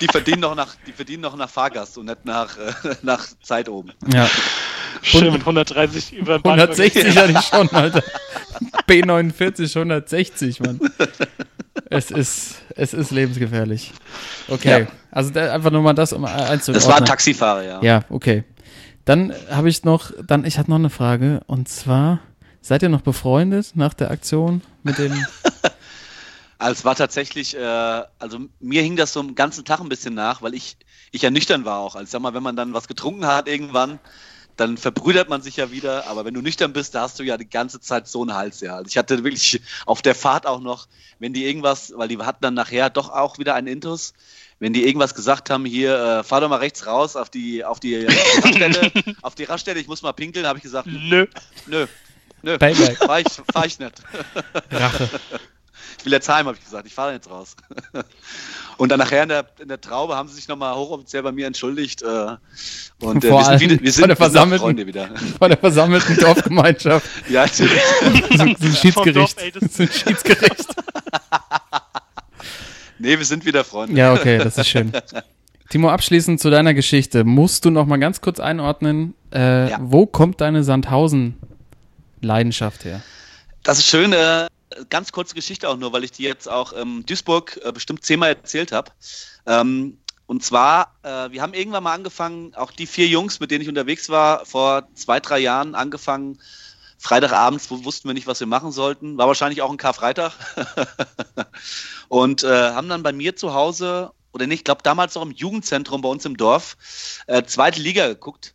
[0.00, 2.72] die, verdienen noch nach, die verdienen noch nach Fahrgast und nicht nach, äh,
[3.02, 3.92] nach Zeit oben.
[4.10, 4.28] Ja.
[5.02, 8.02] Schön mit 130 über 160 hatte ich schon, Alter.
[8.88, 10.80] B49 160, Mann.
[11.92, 13.92] Es ist, es ist lebensgefährlich.
[14.46, 14.86] Okay, ja.
[15.10, 16.74] also da, einfach nur mal das um einzuordnen.
[16.74, 17.82] Das war ein Taxifahrer, ja.
[17.82, 18.44] Ja, okay.
[19.04, 22.20] Dann habe ich noch, dann ich hatte noch eine Frage und zwar,
[22.60, 25.12] seid ihr noch befreundet nach der Aktion mit dem?
[26.58, 30.14] also es war tatsächlich, äh, also mir hing das so einen ganzen Tag ein bisschen
[30.14, 30.76] nach, weil ich,
[31.10, 31.96] ich ja nüchtern war auch.
[31.96, 33.98] Also sag mal, wenn man dann was getrunken hat irgendwann,
[34.60, 37.38] dann verbrüdert man sich ja wieder, aber wenn du nüchtern bist, da hast du ja
[37.38, 38.76] die ganze Zeit so einen Hals, ja.
[38.76, 40.86] Also ich hatte wirklich auf der Fahrt auch noch,
[41.18, 44.12] wenn die irgendwas, weil die hatten dann nachher doch auch wieder einen Intus,
[44.58, 47.80] wenn die irgendwas gesagt haben, hier, äh, fahr doch mal rechts raus auf die, auf
[47.80, 48.92] die Raststelle,
[49.22, 51.26] auf die Raststelle, ich muss mal pinkeln, habe ich gesagt, nö,
[51.66, 51.86] nö,
[52.42, 52.58] nö.
[52.58, 53.94] Fahr ich, fahr ich nicht.
[54.70, 55.08] Rache.
[55.98, 56.86] Ich will jetzt heim, habe ich gesagt.
[56.86, 57.54] Ich fahre jetzt raus.
[58.78, 61.46] Und dann nachher in der, in der Traube haben sie sich nochmal hochoffiziell bei mir
[61.46, 62.00] entschuldigt.
[62.02, 62.36] Äh,
[63.00, 65.10] und äh, wir sind, wieder, wir der sind, sind auch versammelten- Freunde wieder.
[65.38, 67.06] Vor der versammelten Dorfgemeinschaft.
[67.28, 67.72] Ja, So, so
[68.42, 69.38] ein Vom Schiedsgericht.
[69.38, 69.52] Ein
[69.92, 70.66] Schiedsgericht.
[72.98, 73.96] nee, wir sind wieder Freunde.
[73.98, 74.90] Ja, okay, das ist schön.
[75.68, 77.22] Timo, abschließend zu deiner Geschichte.
[77.24, 79.78] Musst du noch mal ganz kurz einordnen, äh, Ja.
[79.80, 83.02] wo kommt deine Sandhausen-Leidenschaft her?
[83.62, 84.12] Das ist schön.
[84.12, 84.46] Äh,
[84.88, 88.30] ganz kurze Geschichte auch nur, weil ich die jetzt auch ähm, Duisburg äh, bestimmt zehnmal
[88.30, 88.92] erzählt habe.
[89.46, 93.62] Ähm, und zwar, äh, wir haben irgendwann mal angefangen, auch die vier Jungs, mit denen
[93.62, 96.38] ich unterwegs war, vor zwei, drei Jahren angefangen.
[96.98, 99.18] Freitagabends wussten wir nicht, was wir machen sollten.
[99.18, 100.34] War wahrscheinlich auch ein Karfreitag.
[102.08, 105.32] und äh, haben dann bei mir zu Hause, oder nicht, ich glaube damals noch im
[105.32, 106.76] Jugendzentrum bei uns im Dorf,
[107.26, 108.54] äh, zweite Liga geguckt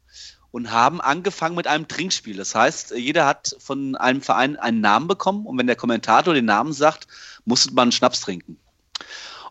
[0.55, 2.37] und haben angefangen mit einem Trinkspiel.
[2.37, 6.45] Das heißt, jeder hat von einem Verein einen Namen bekommen und wenn der Kommentator den
[6.45, 7.07] Namen sagt,
[7.43, 8.57] musste man einen Schnaps trinken.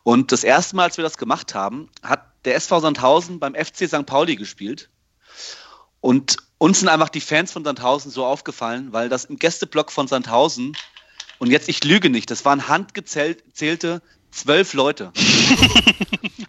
[0.03, 3.87] Und das erste Mal, als wir das gemacht haben, hat der SV Sandhausen beim FC
[3.87, 4.07] St.
[4.07, 4.89] Pauli gespielt.
[6.01, 10.09] Und uns sind einfach die Fans von Sandhausen so aufgefallen, weil das im Gästeblock von
[10.09, 10.75] Sandhausen,
[11.39, 14.01] und jetzt ich lüge nicht, das waren handgezählte
[14.31, 15.13] zwölf Leute.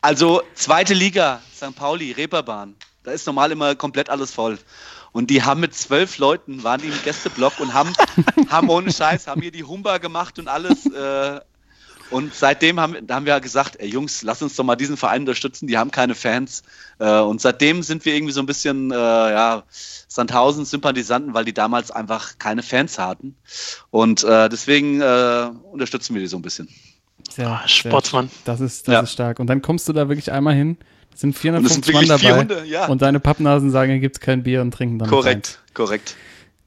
[0.01, 1.75] Also zweite Liga, St.
[1.75, 2.75] Pauli, Reeperbahn.
[3.05, 4.57] Da ist normal immer komplett alles voll.
[5.11, 7.93] Und die haben mit zwölf Leuten, waren die im Gästeblock und haben,
[8.49, 10.85] haben ohne Scheiß, haben hier die Humba gemacht und alles.
[10.87, 11.39] Äh,
[12.11, 15.21] und seitdem haben, da haben wir gesagt, ey Jungs, lass uns doch mal diesen Verein
[15.21, 16.61] unterstützen, die haben keine Fans.
[16.99, 19.63] Äh, und seitdem sind wir irgendwie so ein bisschen, äh, ja,
[20.07, 23.35] Sandhausen Sympathisanten, weil die damals einfach keine Fans hatten.
[23.89, 26.69] Und äh, deswegen äh, unterstützen wir die so ein bisschen.
[27.29, 28.29] Sehr, Ah, Sportsmann.
[28.29, 28.99] Sehr, das ist, das Ja.
[29.01, 29.39] ist stark.
[29.39, 30.77] Und dann kommst du da wirklich einmal hin,
[31.15, 32.85] sind Und es sind 450 Mann dabei 400, ja.
[32.87, 36.09] und deine Pappnasen sagen, hier gibt's kein Bier und trinken dann Korrekt, korrekt.
[36.09, 36.15] eins.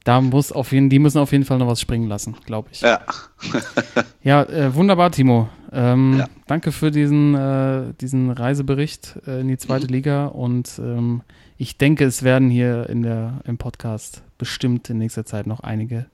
[0.05, 2.81] Da muss auf jeden, die müssen auf jeden Fall noch was springen lassen, glaube ich.
[2.81, 3.01] Ja.
[4.23, 5.49] Ja, äh, wunderbar, Timo.
[5.73, 6.29] Ähm, Ja.
[6.47, 9.93] Danke für diesen, äh, diesen Reisebericht äh, in die zweite Mhm.
[9.93, 11.21] Liga und ähm,
[11.59, 16.07] ich denke, es werden hier in der, im Podcast bestimmt in nächster Zeit noch einige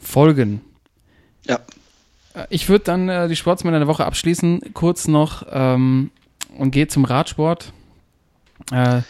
[0.00, 0.60] folgen.
[1.46, 1.60] Ja.
[2.34, 6.10] Äh, Ich würde dann äh, die Sportsmänner der Woche abschließen, kurz noch ähm,
[6.56, 7.72] und gehe zum Radsport.
[8.72, 9.02] Äh,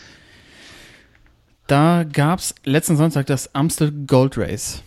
[1.67, 4.83] da gab es letzten Sonntag das Amstel Gold Race.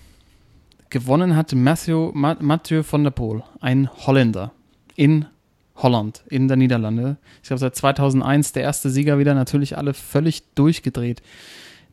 [0.89, 4.51] Gewonnen hat Matthew, Ma Mathieu van der Poel, ein Holländer
[4.95, 5.25] in
[5.75, 7.17] Holland, in der Niederlande.
[7.41, 11.21] Ich glaube, seit 2001 der erste Sieger wieder, natürlich alle völlig durchgedreht.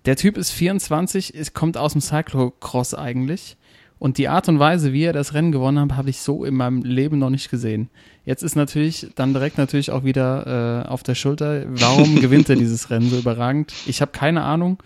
[0.04, 3.56] Der Typ ist 24, ist, kommt aus dem Cyclocross eigentlich.
[3.98, 6.54] Und die Art und Weise, wie er das Rennen gewonnen hat, habe ich so in
[6.54, 7.90] meinem Leben noch nicht gesehen.
[8.24, 12.56] Jetzt ist natürlich dann direkt natürlich auch wieder äh, auf der Schulter, warum gewinnt er
[12.56, 13.72] dieses Rennen so überragend?
[13.86, 14.80] Ich habe keine Ahnung.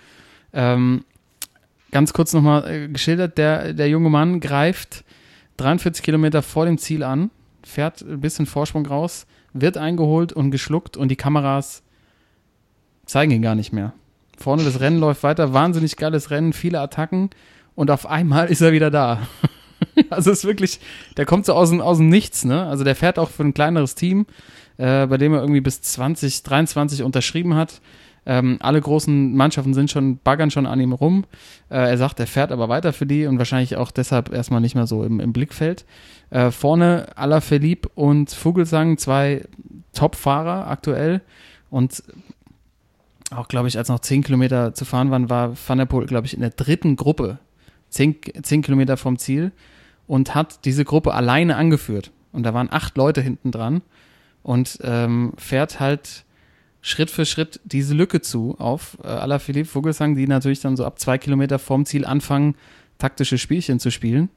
[0.54, 1.04] Ähm,
[1.90, 5.04] ganz kurz nochmal äh, geschildert, der, der junge Mann greift
[5.58, 7.30] 43 Kilometer vor dem Ziel an,
[7.62, 11.82] fährt ein bisschen Vorsprung raus, wird eingeholt und geschluckt und die Kameras
[13.04, 13.92] zeigen ihn gar nicht mehr.
[14.38, 17.30] Vorne das Rennen läuft weiter, wahnsinnig geiles Rennen, viele Attacken
[17.74, 19.26] und auf einmal ist er wieder da.
[20.10, 20.80] also es ist wirklich,
[21.16, 22.66] der kommt so aus dem, aus dem Nichts, ne?
[22.66, 24.26] Also der fährt auch für ein kleineres Team,
[24.76, 27.80] äh, bei dem er irgendwie bis 2023 unterschrieben hat.
[28.24, 31.24] Ähm, alle großen Mannschaften sind schon, baggern schon an ihm rum.
[31.70, 34.76] Äh, er sagt, er fährt aber weiter für die und wahrscheinlich auch deshalb erstmal nicht
[34.76, 35.84] mehr so im, im Blickfeld.
[36.30, 39.44] Äh, vorne Alaphilippe und Vogelsang, zwei
[39.92, 41.20] Top-Fahrer aktuell.
[41.68, 42.04] Und
[43.30, 46.26] auch, glaube ich, als noch 10 Kilometer zu fahren waren, war Van der Poel, glaube
[46.26, 47.38] ich, in der dritten Gruppe.
[47.93, 49.53] 10, 10 Kilometer vom Ziel
[50.07, 52.11] und hat diese Gruppe alleine angeführt.
[52.32, 53.82] Und da waren acht Leute hinten dran
[54.43, 56.24] und ähm, fährt halt
[56.80, 60.99] Schritt für Schritt diese Lücke zu auf äh, Alaphilippe Vogelsang, die natürlich dann so ab
[60.99, 62.57] zwei Kilometer vorm Ziel anfangen,
[62.99, 64.30] taktische Spielchen zu spielen.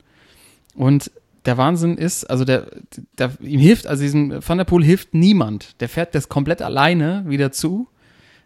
[0.76, 1.12] Und
[1.46, 2.68] der Wahnsinn ist, also der,
[3.18, 5.80] der ihm hilft, also diesem Van der Poel hilft niemand.
[5.82, 7.88] Der fährt das komplett alleine wieder zu.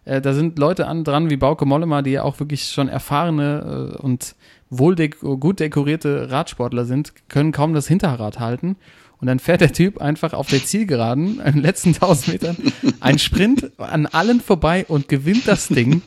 [0.05, 3.95] Äh, da sind Leute an, dran wie Bauke Mollema, die ja auch wirklich schon erfahrene
[3.97, 4.36] äh, und
[4.70, 8.78] wohl dek gut dekorierte Radsportler sind, können kaum das Hinterrad halten.
[9.20, 12.57] Und dann fährt der Typ einfach auf der Zielgeraden, in den letzten 1000 Metern,
[12.99, 16.01] einen Sprint an allen vorbei und gewinnt das Ding.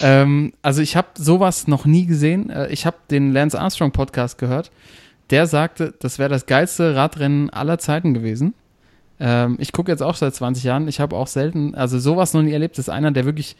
[0.00, 2.50] ähm, also ich habe sowas noch nie gesehen.
[2.50, 4.70] Äh, ich habe den Lance Armstrong Podcast gehört.
[5.30, 8.54] Der sagte, das wäre das geilste Radrennen aller Zeiten gewesen.
[9.20, 10.88] Ähm, ich gucke jetzt auch seit 20 Jahren.
[10.88, 12.78] Ich habe auch selten, also sowas noch nie erlebt.
[12.78, 13.56] Das ist einer, der wirklich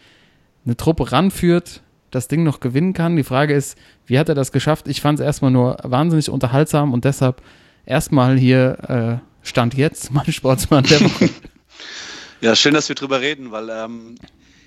[0.64, 3.16] eine Truppe ranführt, das Ding noch gewinnen kann.
[3.16, 4.88] Die Frage ist, wie hat er das geschafft?
[4.88, 7.42] Ich fand es erstmal nur wahnsinnig unterhaltsam und deshalb
[7.86, 11.30] erstmal hier äh, Stand jetzt, mein Sportsmann der Woche.
[12.40, 14.14] Ja, schön, dass wir drüber reden, weil ähm,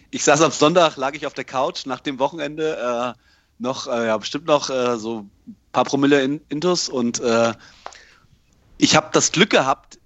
[0.09, 3.19] ich saß am Sonntag, lag ich auf der Couch nach dem Wochenende äh,
[3.59, 7.53] noch, äh, ja, bestimmt noch äh, so ein paar Promille in, Intus und äh,
[8.77, 9.99] ich habe das Glück gehabt,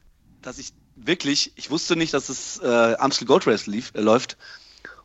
[0.43, 4.37] dass ich wirklich, ich wusste nicht, dass es äh, Amstel Gold Race lief, äh, läuft.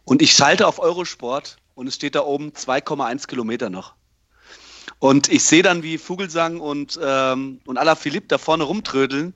[0.05, 3.95] Und ich schalte auf Eurosport und es steht da oben 2,1 Kilometer noch.
[4.99, 9.35] Und ich sehe dann, wie Vogelsang und, ähm, und Alaphilippe da vorne rumtrödeln.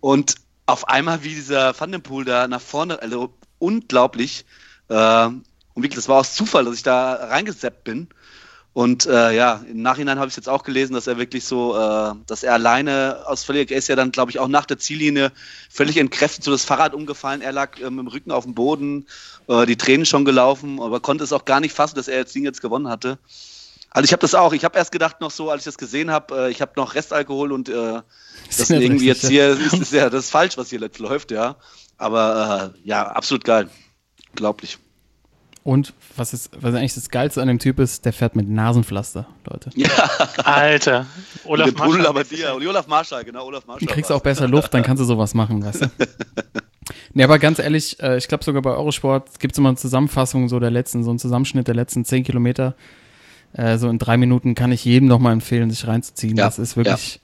[0.00, 0.34] Und
[0.66, 4.44] auf einmal, wie dieser Van den Poel da nach vorne, also unglaublich.
[4.88, 5.44] Äh, und
[5.76, 8.08] wirklich, das war aus Zufall, dass ich da reingeseppt bin.
[8.74, 12.12] Und äh, ja, im Nachhinein habe ich jetzt auch gelesen, dass er wirklich so, äh,
[12.26, 15.30] dass er alleine aus völlig, er ist ja dann, glaube ich, auch nach der Ziellinie
[15.70, 19.06] völlig entkräftet, so das Fahrrad umgefallen, er lag äh, mit dem Rücken auf dem Boden,
[19.46, 22.34] äh, die Tränen schon gelaufen, aber konnte es auch gar nicht fassen, dass er jetzt
[22.34, 23.18] Ding jetzt gewonnen hatte.
[23.90, 26.10] Also ich habe das auch, ich habe erst gedacht noch so, als ich das gesehen
[26.10, 28.00] habe, äh, ich habe noch Restalkohol und äh,
[28.48, 31.54] das ja irgendwie jetzt hier, ist, ist ja, das ist falsch, was hier läuft, ja.
[31.96, 33.70] Aber äh, ja, absolut geil.
[34.30, 34.78] Unglaublich.
[35.64, 39.26] Und was ist, was eigentlich das Geilste an dem Typ ist, der fährt mit Nasenpflaster,
[39.50, 39.70] Leute.
[39.74, 39.88] Ja,
[40.44, 41.06] Alter.
[41.46, 42.02] Olaf Marschall.
[42.02, 43.86] Labbadia und Olaf Marschall, genau, Olaf Marschall.
[43.86, 45.86] Du kriegst auch besser Luft, dann kannst du sowas machen, weißt du?
[47.14, 50.48] Nee, aber ganz ehrlich, äh, ich glaube sogar bei Eurosport gibt es immer eine Zusammenfassung
[50.48, 52.74] so der letzten, so einen Zusammenschnitt der letzten zehn Kilometer.
[53.54, 56.36] Äh, so in drei Minuten kann ich jedem nochmal empfehlen, sich reinzuziehen.
[56.36, 57.20] Ja, Das ist wirklich,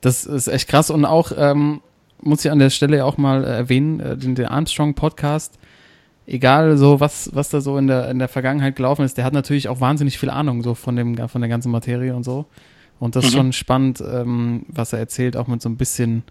[0.00, 0.90] das ist echt krass.
[0.90, 1.80] Und auch, ähm,
[2.20, 5.54] muss ich an der Stelle auch mal äh, erwähnen, äh, den, den Armstrong Podcast.
[6.26, 9.32] Egal so, was, was da so in der, in der Vergangenheit gelaufen ist, der hat
[9.32, 12.46] natürlich auch wahnsinnig viel Ahnung so von dem, von der ganzen Materie und so.
[13.00, 13.36] Und das ist Mhm.
[13.36, 16.22] schon spannend, ähm, was er erzählt, auch mit so ein bisschen,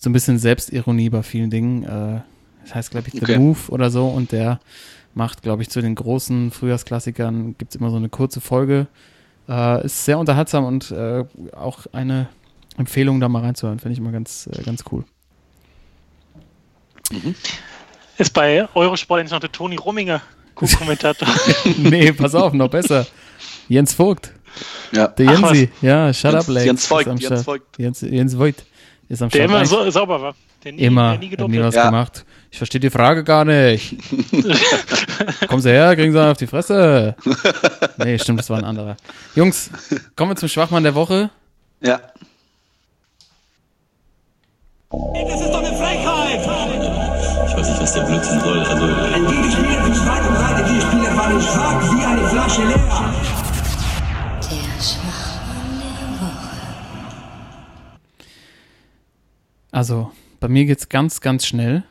[0.00, 1.82] so ein bisschen Selbstironie bei vielen Dingen.
[1.84, 2.20] Äh,
[2.64, 3.38] das heißt, glaube ich, The Okay.
[3.38, 4.06] Move oder so.
[4.08, 4.60] Und der
[5.14, 8.86] macht, glaube ich, zu den großen Frühjahrsklassikern gibt es immer so eine kurze Folge.
[9.48, 11.24] Äh, ist sehr unterhaltsam und äh,
[11.56, 12.28] auch eine
[12.76, 13.80] Empfehlung, da mal reinzuhören.
[13.80, 15.04] Finde ich immer ganz, äh, ganz cool.
[18.22, 20.22] Ist bei Eurosport eigentlich noch der Toni Rumminger
[20.54, 21.26] Co-Kommentator.
[21.78, 23.04] nee, pass auf, noch besser.
[23.68, 24.30] Jens Vogt,
[24.92, 25.08] Ja.
[25.08, 25.70] der Ach, Jensi.
[25.82, 26.66] Ja, shut Jens- up, Lex.
[26.66, 27.46] Jens Voigt, am Jens.
[27.46, 27.64] Voigt.
[27.78, 28.64] Jens, Jens Voigt
[29.08, 29.48] ist am der Start.
[29.50, 30.34] immer Eigentlich so sauber war.
[30.62, 31.86] Der nie, immer, der nie hat nie was Ja.
[31.86, 32.24] gemacht.
[32.52, 33.96] Ich verstehe die Frage gar nicht.
[35.48, 37.16] Kommen Sie her, kriegen Sie einen auf die Fresse.
[37.96, 38.96] Nee, stimmt, das war ein anderer.
[39.34, 39.70] Jungs,
[40.14, 41.30] kommen wir zum Schwachmann der Woche.
[41.80, 42.00] Ja.
[44.90, 45.61] Das ist doch!
[47.92, 48.58] Was der Blödsinn soll.
[48.58, 53.14] Also, Ein Gegenspieler für Schwein und beide Gegenspieler waren schwach wie eine Flasche leer.
[54.50, 54.58] Der.
[59.72, 61.82] Also, bei mir geht's ganz, ganz schnell.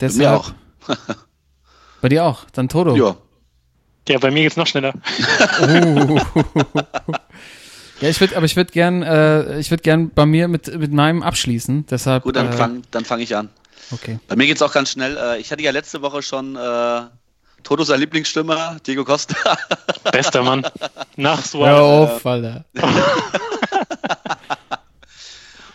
[0.00, 0.52] Deshalb, Mir auch.
[2.00, 2.46] Bei dir auch.
[2.54, 2.96] Dann Toto.
[2.96, 3.16] Ja.
[4.08, 4.94] Ja, bei mir geht's noch schneller.
[8.00, 10.92] Ja, ich würde, aber ich würde gern, äh, ich würde gern bei mir mit, mit
[10.92, 11.86] meinem abschließen.
[11.86, 12.24] Deshalb.
[12.24, 13.48] Gut, dann äh, fange fang ich an.
[13.92, 14.18] Okay.
[14.28, 15.16] Bei mir geht es auch ganz schnell.
[15.16, 17.02] Äh, Ich hatte ja letzte Woche schon äh,
[17.62, 19.36] Toto sein Lieblingsstürmer, Diego Costa.
[20.12, 20.66] Bester Mann.
[21.16, 22.10] Nach Hör Suarez.
[22.10, 22.64] auf, Alter.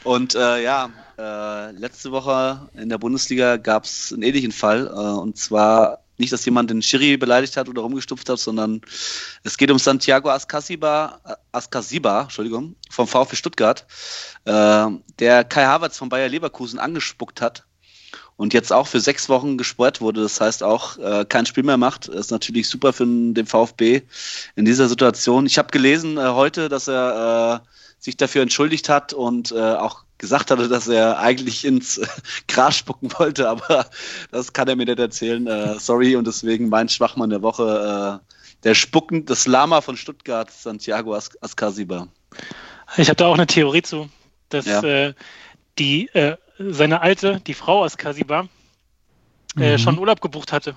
[0.04, 4.88] Und äh, ja, äh, letzte Woche in der Bundesliga gab es einen ähnlichen Fall.
[4.88, 8.82] Äh, und zwar nicht, dass jemand den Schiri beleidigt hat oder rumgestupft hat, sondern
[9.44, 13.86] es geht um Santiago Ascasiba, äh, Ascasiba Entschuldigung, vom VfB Stuttgart,
[14.46, 14.88] äh,
[15.20, 17.67] der Kai Havertz von Bayer Leverkusen angespuckt hat
[18.38, 20.22] und jetzt auch für sechs Wochen gesperrt wurde.
[20.22, 22.08] Das heißt auch äh, kein Spiel mehr macht.
[22.08, 24.04] Ist natürlich super für den VfB
[24.56, 25.46] in dieser Situation.
[25.46, 27.68] Ich habe gelesen äh, heute, dass er äh,
[28.00, 32.08] sich dafür entschuldigt hat und äh, auch gesagt hatte, dass er eigentlich ins äh,
[32.48, 33.88] Gras spucken wollte, aber
[34.32, 35.46] das kann er mir nicht erzählen.
[35.48, 38.34] Äh, sorry und deswegen mein Schwachmann der Woche, äh,
[38.64, 42.08] der Spucken, das Lama von Stuttgart, Santiago As Ascasiba.
[42.98, 44.10] Ich habe da auch eine Theorie zu,
[44.50, 44.82] dass Ja.
[44.84, 45.14] äh,
[45.78, 48.48] die äh, seine alte, die Frau aus Kasiba,
[49.60, 50.76] äh, schon Urlaub gebucht hatte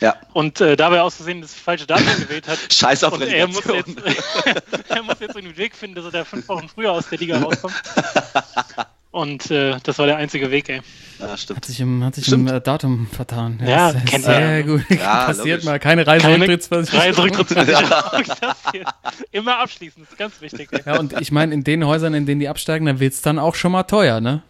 [0.00, 2.58] Ja, und äh, dabei aus Versehen das falsche Datum gewählt hat.
[2.72, 3.96] scheiß auf Und er muss, jetzt,
[4.88, 7.38] er muss jetzt einen Weg finden, dass er da fünf Wochen früher aus der Liga
[7.38, 7.74] rauskommt.
[9.12, 10.82] Und äh, das war der einzige Weg, ey.
[11.18, 11.64] Ja, Hat stimmt.
[11.64, 12.48] sich im, hat sich Stimmt.
[12.48, 13.58] im äh, Datum vertan.
[13.66, 14.62] Ja, das ist kennt sehr er.
[14.62, 14.84] gut.
[14.88, 15.64] Ja, Passiert logisch.
[15.64, 15.80] mal.
[15.80, 17.30] Keine Reiserücktrittsversicherung.
[18.72, 18.84] Hier.
[19.32, 20.68] Immer abschließen, das ist ganz wichtig.
[20.72, 20.82] Ey.
[20.86, 23.56] Ja, und ich meine, in den Häusern, in denen die absteigen, da wird's dann auch
[23.56, 24.42] schon mal teuer, ne?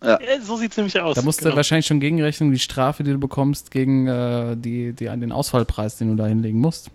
[0.00, 1.16] Äh, So sieht es nämlich aus.
[1.16, 1.56] Da musst du Genau.
[1.56, 6.10] wahrscheinlich schon gegenrechnen, die Strafe, die du bekommst, gegen äh, die, die, den Ausfallpreis, den
[6.10, 6.90] du da hinlegen musst.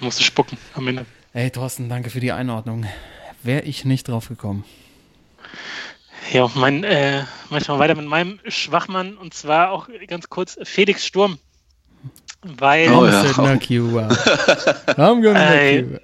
[0.00, 1.06] musst du spucken am Ende.
[1.32, 2.86] Ey, Thorsten, danke für die Einordnung.
[3.42, 4.64] Wäre ich nicht drauf gekommen.
[6.32, 11.38] Ja, mein, äh, manchmal weiter mit meinem Schwachmann und zwar auch ganz kurz Felix Sturm.
[12.42, 13.22] Weil, Oh ja.
[13.22, 13.34] I'm
[15.22, 15.82] gonna Ey.
[15.82, 15.98] knock you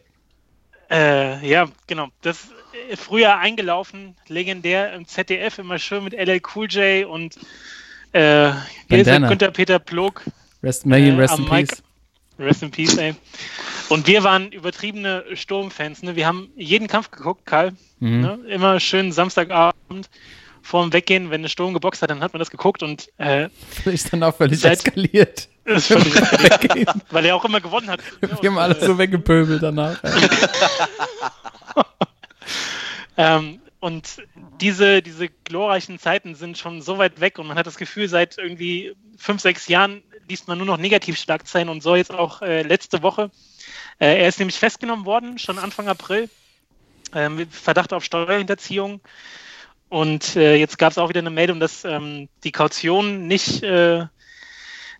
[0.90, 2.48] äh, ja, genau, das äh,
[2.96, 7.36] früher eingelaufen, legendär im ZDF, immer schön mit LL Cool J und
[8.12, 8.52] äh.
[8.88, 10.22] Günther Peter Plog,
[10.62, 11.82] Rest, you Äh, rest in Mic- peace.
[12.38, 13.14] Rest in Peace, ey.
[13.90, 16.02] Und wir waren übertriebene Sturmfans.
[16.02, 16.16] Ne?
[16.16, 17.72] Wir haben jeden Kampf geguckt, Karl.
[18.00, 18.20] Mhm.
[18.22, 18.38] Ne?
[18.48, 20.08] Immer schön Samstagabend
[20.62, 23.48] vor dem Weggehen, wenn eine Sturm geboxt hat, dann hat man das geguckt und äh,
[23.84, 25.48] Ist dann auch völlig Seit- eskaliert.
[25.66, 28.00] ist völlig eskaliert, weil er auch immer gewonnen hat.
[28.40, 30.02] Wir haben alles so weggepöbelt danach.
[33.16, 34.22] Ähm, und
[34.60, 38.38] diese, diese glorreichen Zeiten sind schon so weit weg und man hat das Gefühl, seit
[38.38, 43.02] irgendwie fünf, sechs Jahren liest man nur noch Negativschlagzeilen und so jetzt auch äh, letzte
[43.02, 43.30] Woche.
[43.98, 46.30] Äh, er ist nämlich festgenommen worden, schon Anfang April,
[47.14, 49.00] äh, mit Verdacht auf Steuerhinterziehung.
[49.90, 54.06] Und äh, jetzt gab es auch wieder eine Meldung, dass ähm, die Kaution nicht, äh,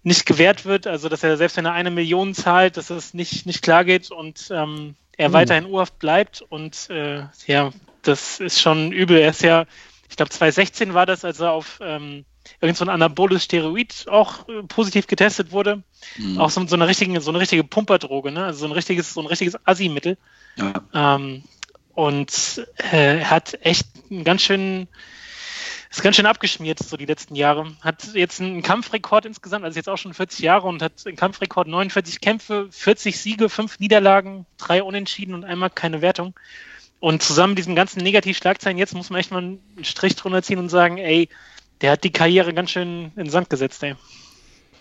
[0.02, 3.46] nicht gewährt wird, also dass er selbst wenn er eine Million zahlt, dass es nicht,
[3.46, 5.32] nicht klar geht und ähm, er Hm.
[5.32, 6.42] weiterhin urhaft bleibt.
[6.42, 7.72] Und äh, ja,
[8.04, 9.18] das ist schon übel.
[9.18, 9.66] Er ist ja,
[10.08, 12.24] ich glaube 2016 war das, als er auf ähm,
[12.60, 15.82] irgend so ein anaboles Steroid auch äh, positiv getestet wurde.
[16.16, 16.38] Mhm.
[16.38, 18.44] Auch so, so eine richtige, so eine richtige Pumperdroge, ne?
[18.44, 20.18] Also so ein richtiges, so ein richtiges Assi-Mittel.
[20.56, 20.74] Ja.
[20.94, 21.42] Ähm,
[21.94, 24.88] und äh, er hat echt einen ganz schön,
[25.90, 27.72] ist ganz schön abgeschmiert, so die letzten Jahre.
[27.80, 31.68] Hat jetzt einen Kampfrekord insgesamt, also jetzt auch schon 40 Jahre und hat einen Kampfrekord
[31.68, 36.34] 49 Kämpfe, 40 Siege, 5 Niederlagen, 3 Unentschieden und einmal keine Wertung.
[37.04, 40.58] Und zusammen mit diesen ganzen Negativschlagzeilen, jetzt muss man echt mal einen Strich drunter ziehen
[40.58, 41.28] und sagen, ey,
[41.82, 43.94] der hat die Karriere ganz schön in den Sand gesetzt, ey.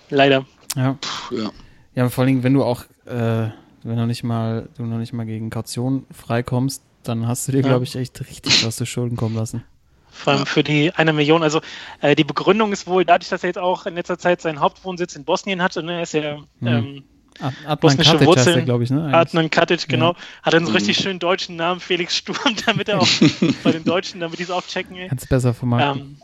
[0.09, 0.45] Leider.
[0.77, 0.97] Ja.
[1.31, 1.51] ja.
[1.95, 3.49] Ja, vor allem, wenn du auch, äh,
[3.83, 7.59] wenn du nicht mal, du noch nicht mal gegen Kaution freikommst, dann hast du dir,
[7.59, 7.67] Ja.
[7.67, 9.65] glaube ich, echt richtig was zu Schulden kommen lassen.
[10.09, 11.43] Vor allem für die eine Million.
[11.43, 11.59] Also
[11.99, 15.17] äh, die Begründung ist wohl, dadurch, dass er jetzt auch in letzter Zeit seinen Hauptwohnsitz
[15.17, 17.03] in Bosnien hatte, ne, er ist ja ähm,
[17.39, 18.65] Ad- Adnan Bosnische Katic Wurzeln.
[18.65, 19.01] glaube ich, ne?
[19.01, 19.15] eigentlich.
[19.15, 20.75] Adnan Katic, genau, hat einen so Mhm.
[20.77, 23.07] richtig schönen deutschen Namen, Felix Sturm, damit er auch
[23.63, 24.95] bei den Deutschen, damit die es auch checken.
[24.97, 25.07] Ey.
[25.09, 26.01] Kannst besser vermarkten.
[26.01, 26.17] Ähm,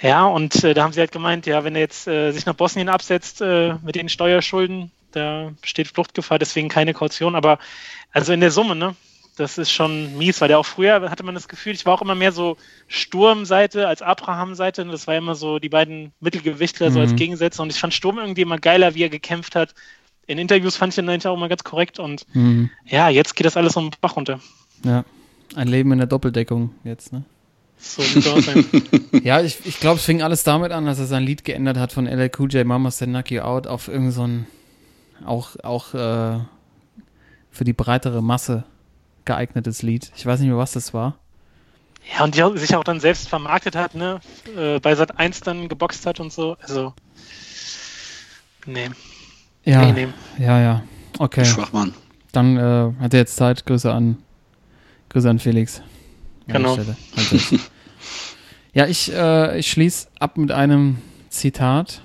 [0.00, 2.54] ja, und äh, da haben sie halt gemeint, ja, wenn er jetzt äh, sich nach
[2.54, 7.34] Bosnien absetzt äh, mit den Steuerschulden, da besteht Fluchtgefahr, deswegen keine Kaution.
[7.34, 7.58] Aber
[8.12, 8.94] also in der Summe, ne,
[9.36, 12.02] das ist schon mies, weil der auch früher hatte man das Gefühl, ich war auch
[12.02, 12.56] immer mehr so
[12.88, 14.84] Sturmseite als Abraham-Seite.
[14.84, 17.04] ne, Das war immer so die beiden Mittelgewichtler so Mhm.
[17.06, 17.62] als Gegensätze.
[17.62, 19.74] Und ich fand Sturm irgendwie immer geiler, wie er gekämpft hat.
[20.26, 21.98] In Interviews fand ich ihn eigentlich auch immer ganz korrekt.
[21.98, 22.70] Und Mhm.
[22.86, 24.40] ja, jetzt geht das alles um den Bach runter.
[24.84, 25.04] Ja.
[25.56, 27.24] Ein Leben in der Doppeldeckung jetzt, ne?
[27.78, 28.02] So.
[29.24, 31.92] Ja, ich, ich glaube, es fing alles damit an, dass er sein Lied geändert hat
[31.92, 34.28] von LL Cool J Mama Said Knock You Out auf irgend so
[35.26, 36.38] auch, auch äh,
[37.50, 38.64] für die breitere Masse
[39.30, 40.10] geeignetes Lied.
[40.16, 41.14] Ich weiß nicht mehr, was das war.
[42.16, 44.20] Ja, und die sich auch dann selbst vermarktet hat, ne?
[44.56, 46.56] Äh, bei Sat 1 dann geboxt hat und so.
[46.62, 46.94] Also.
[48.66, 48.90] Nee.
[49.64, 50.44] Ja, Nee, nee.
[50.44, 50.82] ja, ja.
[51.18, 51.94] Okay, Schwachmann.
[52.32, 53.66] dann äh, hat er jetzt Zeit.
[53.66, 54.16] Grüße an,
[55.10, 55.82] Grüße an Felix.
[56.48, 56.76] Genau.
[56.76, 56.96] Das.
[58.72, 60.98] ja, ich, äh, ich schließe ab mit einem
[61.28, 62.02] Zitat,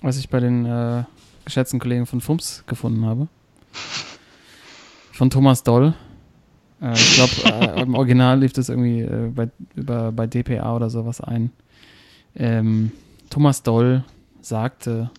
[0.00, 1.04] was ich bei den äh,
[1.44, 3.28] geschätzten Kollegen von FUMS gefunden habe.
[5.18, 5.94] Von Thomas Doll.
[6.80, 10.90] Äh, ich glaube, äh, im Original lief das irgendwie äh, bei, über, bei DPA oder
[10.90, 11.50] sowas ein.
[12.36, 12.92] Ähm,
[13.28, 14.04] Thomas Doll
[14.42, 15.10] sagte,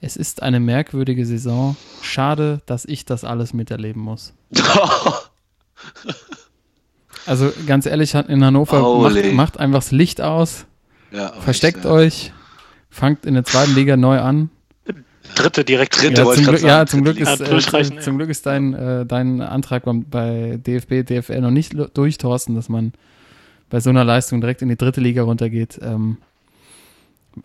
[0.00, 1.76] es ist eine merkwürdige Saison.
[2.00, 4.32] Schade, dass ich das alles miterleben muss.
[7.24, 10.66] Also ganz ehrlich, in Hannover macht, macht einfach das Licht aus,
[11.12, 11.90] ja, versteckt echt, ja.
[11.92, 12.32] euch,
[12.90, 14.50] fangt in der zweiten Liga neu an.
[15.34, 16.02] Dritte direkt.
[16.02, 18.44] Dritte Ja, wollte zum, Glück, ja, zum Glück ist, äh, Ja, durchreichen, zum Glück ist
[18.46, 22.92] dein, äh, dein Antrag beim- bei DFB, DFL noch nicht durch, Thorsten, dass man
[23.70, 25.78] bei so einer Leistung direkt in die dritte Liga runtergeht.
[25.82, 26.18] Ähm,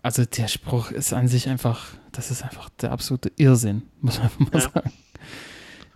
[0.02, 4.24] also der Spruch ist an sich einfach, das ist einfach der absolute Irrsinn, muss man
[4.26, 4.60] einfach mal Ja.
[4.60, 4.92] sagen.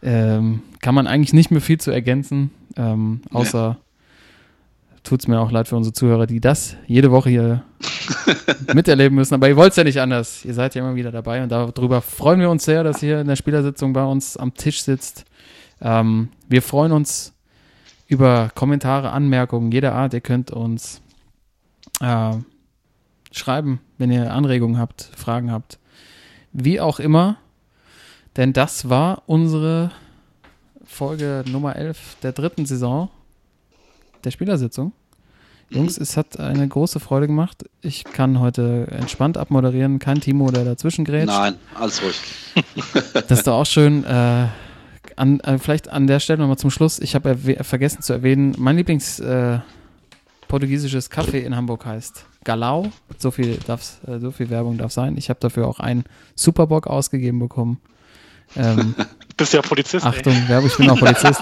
[0.04, 3.82] Ähm, kann man eigentlich nicht mehr viel zu ergänzen, ähm, außer tut
[5.10, 7.62] es mir auch leid für unsere Zuhörer, die das jede Woche hier
[8.74, 9.34] miterleben müssen.
[9.34, 10.44] Aber ihr wollt es ja nicht anders.
[10.44, 13.26] Ihr seid ja immer wieder dabei und darüber freuen wir uns sehr, dass ihr in
[13.26, 15.24] der Spielersitzung bei uns am Tisch sitzt.
[15.80, 17.34] Ähm, wir freuen uns
[18.06, 20.14] über Kommentare, Anmerkungen jeder Art.
[20.14, 21.00] Ihr könnt uns
[22.00, 22.32] äh,
[23.32, 25.78] schreiben, wenn ihr Anregungen habt, Fragen habt.
[26.52, 27.36] Wie auch immer,
[28.36, 29.90] denn das war unsere
[30.84, 33.08] Folge Nummer 11 der dritten Saison
[34.24, 34.92] der Spielersitzung.
[35.70, 37.64] Jungs, es hat eine große Freude gemacht.
[37.80, 39.98] Ich kann heute entspannt abmoderieren.
[39.98, 41.28] Kein Timo, der dazwischen grätscht.
[41.28, 42.20] Nein, alles ruhig.
[43.14, 44.04] Das ist doch auch schön.
[44.04, 44.48] Äh,
[45.16, 46.98] an, äh, vielleicht an der Stelle nochmal zum Schluss.
[46.98, 49.60] Ich habe vergessen zu erwähnen, mein Lieblings äh,
[50.48, 52.90] portugiesisches Kaffee in Hamburg heißt Galau.
[53.18, 55.16] So viel, darf's, äh, so viel Werbung darf sein.
[55.16, 56.04] Ich habe dafür auch einen
[56.34, 57.80] Superbock ausgegeben bekommen.
[58.56, 58.94] Ähm,
[59.36, 60.04] Bist ja Polizist.
[60.04, 61.40] Achtung, Werbung, ich bin auch Polizist.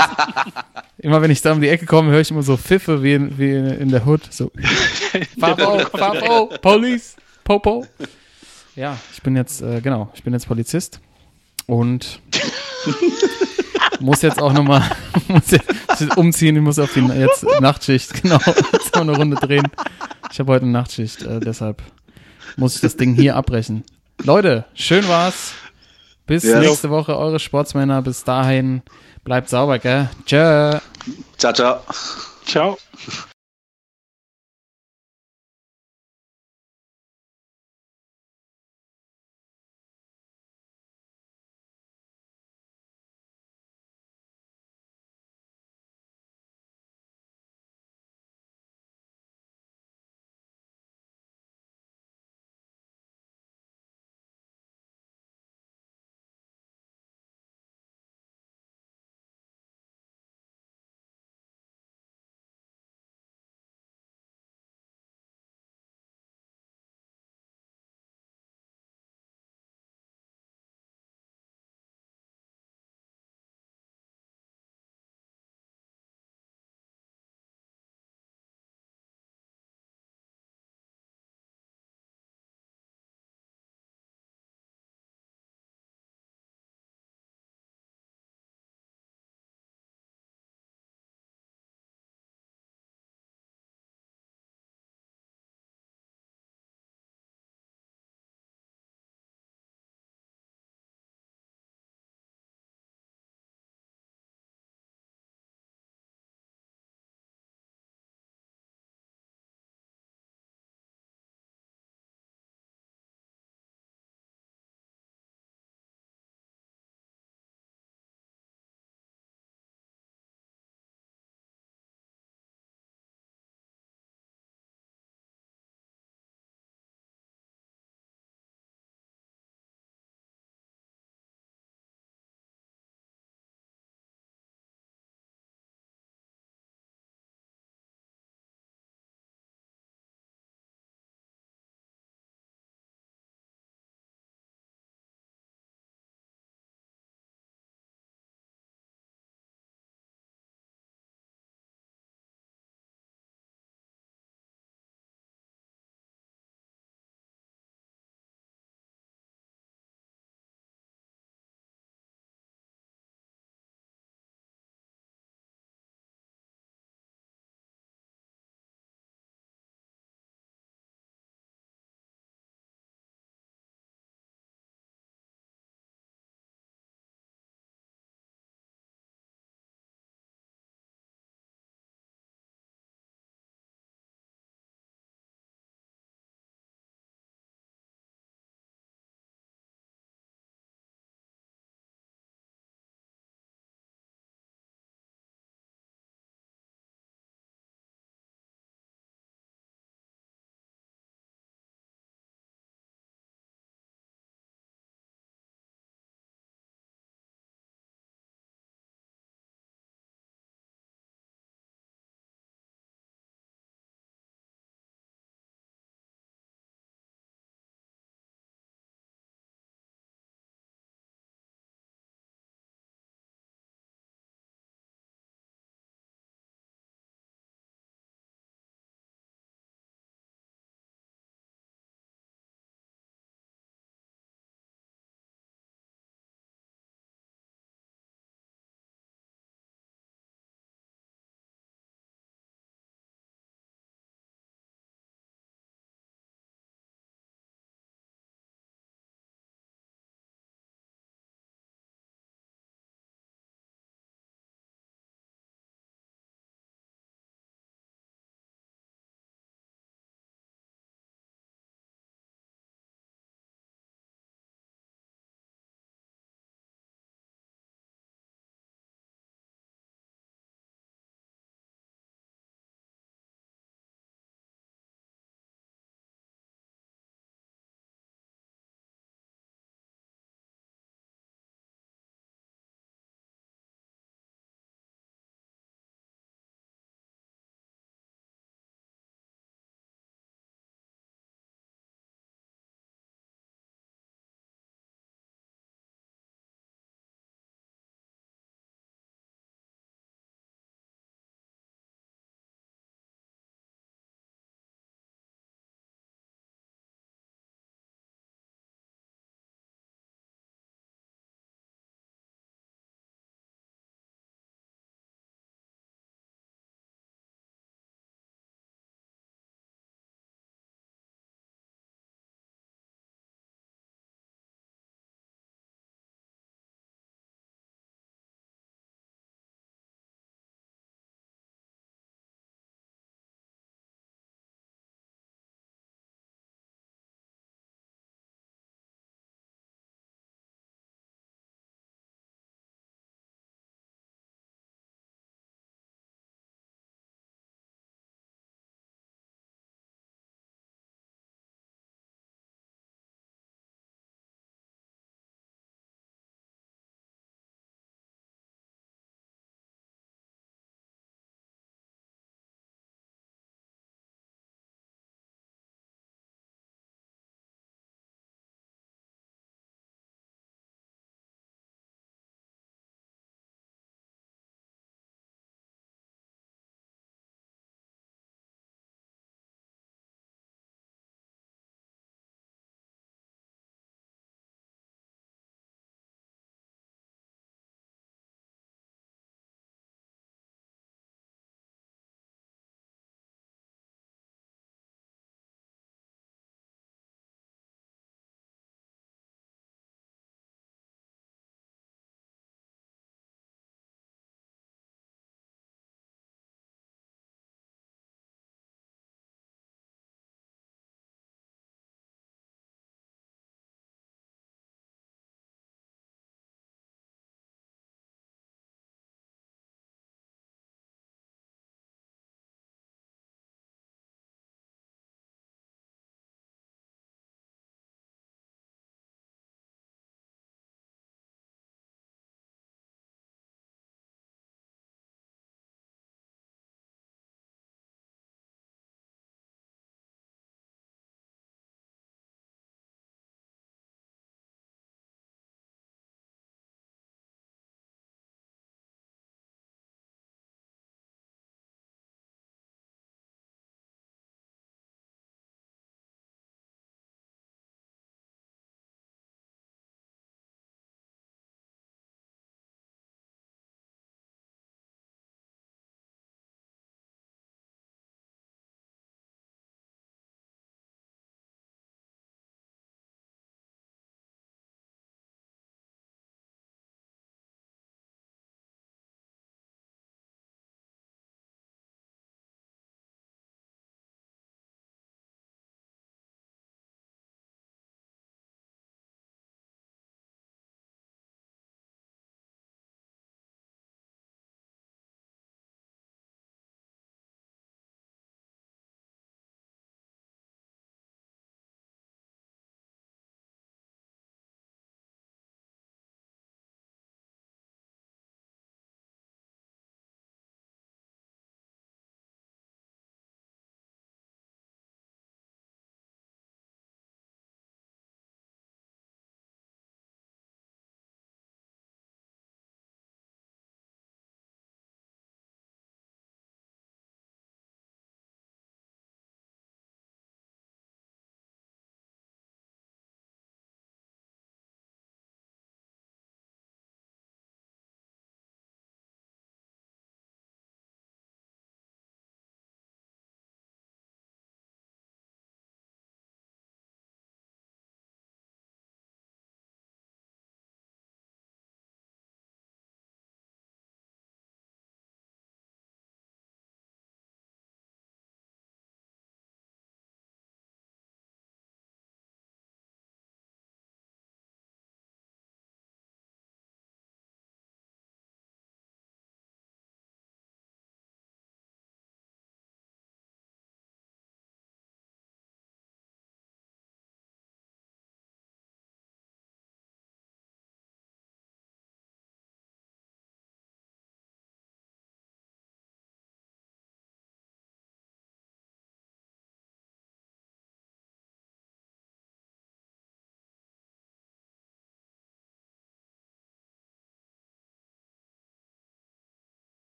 [0.99, 3.37] immer wenn ich da um die Ecke komme, höre ich immer so Pfiffe wie in,
[3.39, 4.33] wie in der Hood.
[4.33, 4.51] So,
[5.39, 7.87] Fabo, Fabo, Police, Popo.
[8.77, 11.01] Ja, ich bin jetzt, äh, genau, ich bin jetzt Polizist
[11.67, 12.21] und
[14.01, 14.83] muss jetzt auch nochmal
[16.17, 18.39] umziehen, ich muss auf die jetzt Nachtschicht, genau.
[18.95, 19.67] noch eine Runde drehen.
[20.33, 21.83] Ich habe heute eine Nachtschicht, äh, deshalb
[22.57, 23.85] muss ich das Ding hier abbrechen.
[24.23, 25.53] Leute, schön war's.
[26.27, 26.61] Bis Ja.
[26.61, 28.03] nächste Woche, eure Sportsmänner.
[28.03, 28.83] Bis dahin,
[29.25, 30.09] bleibt sauber, gell?
[30.27, 30.79] Tschö.
[31.39, 31.81] Ciao, ciao.
[32.47, 32.79] Ciao.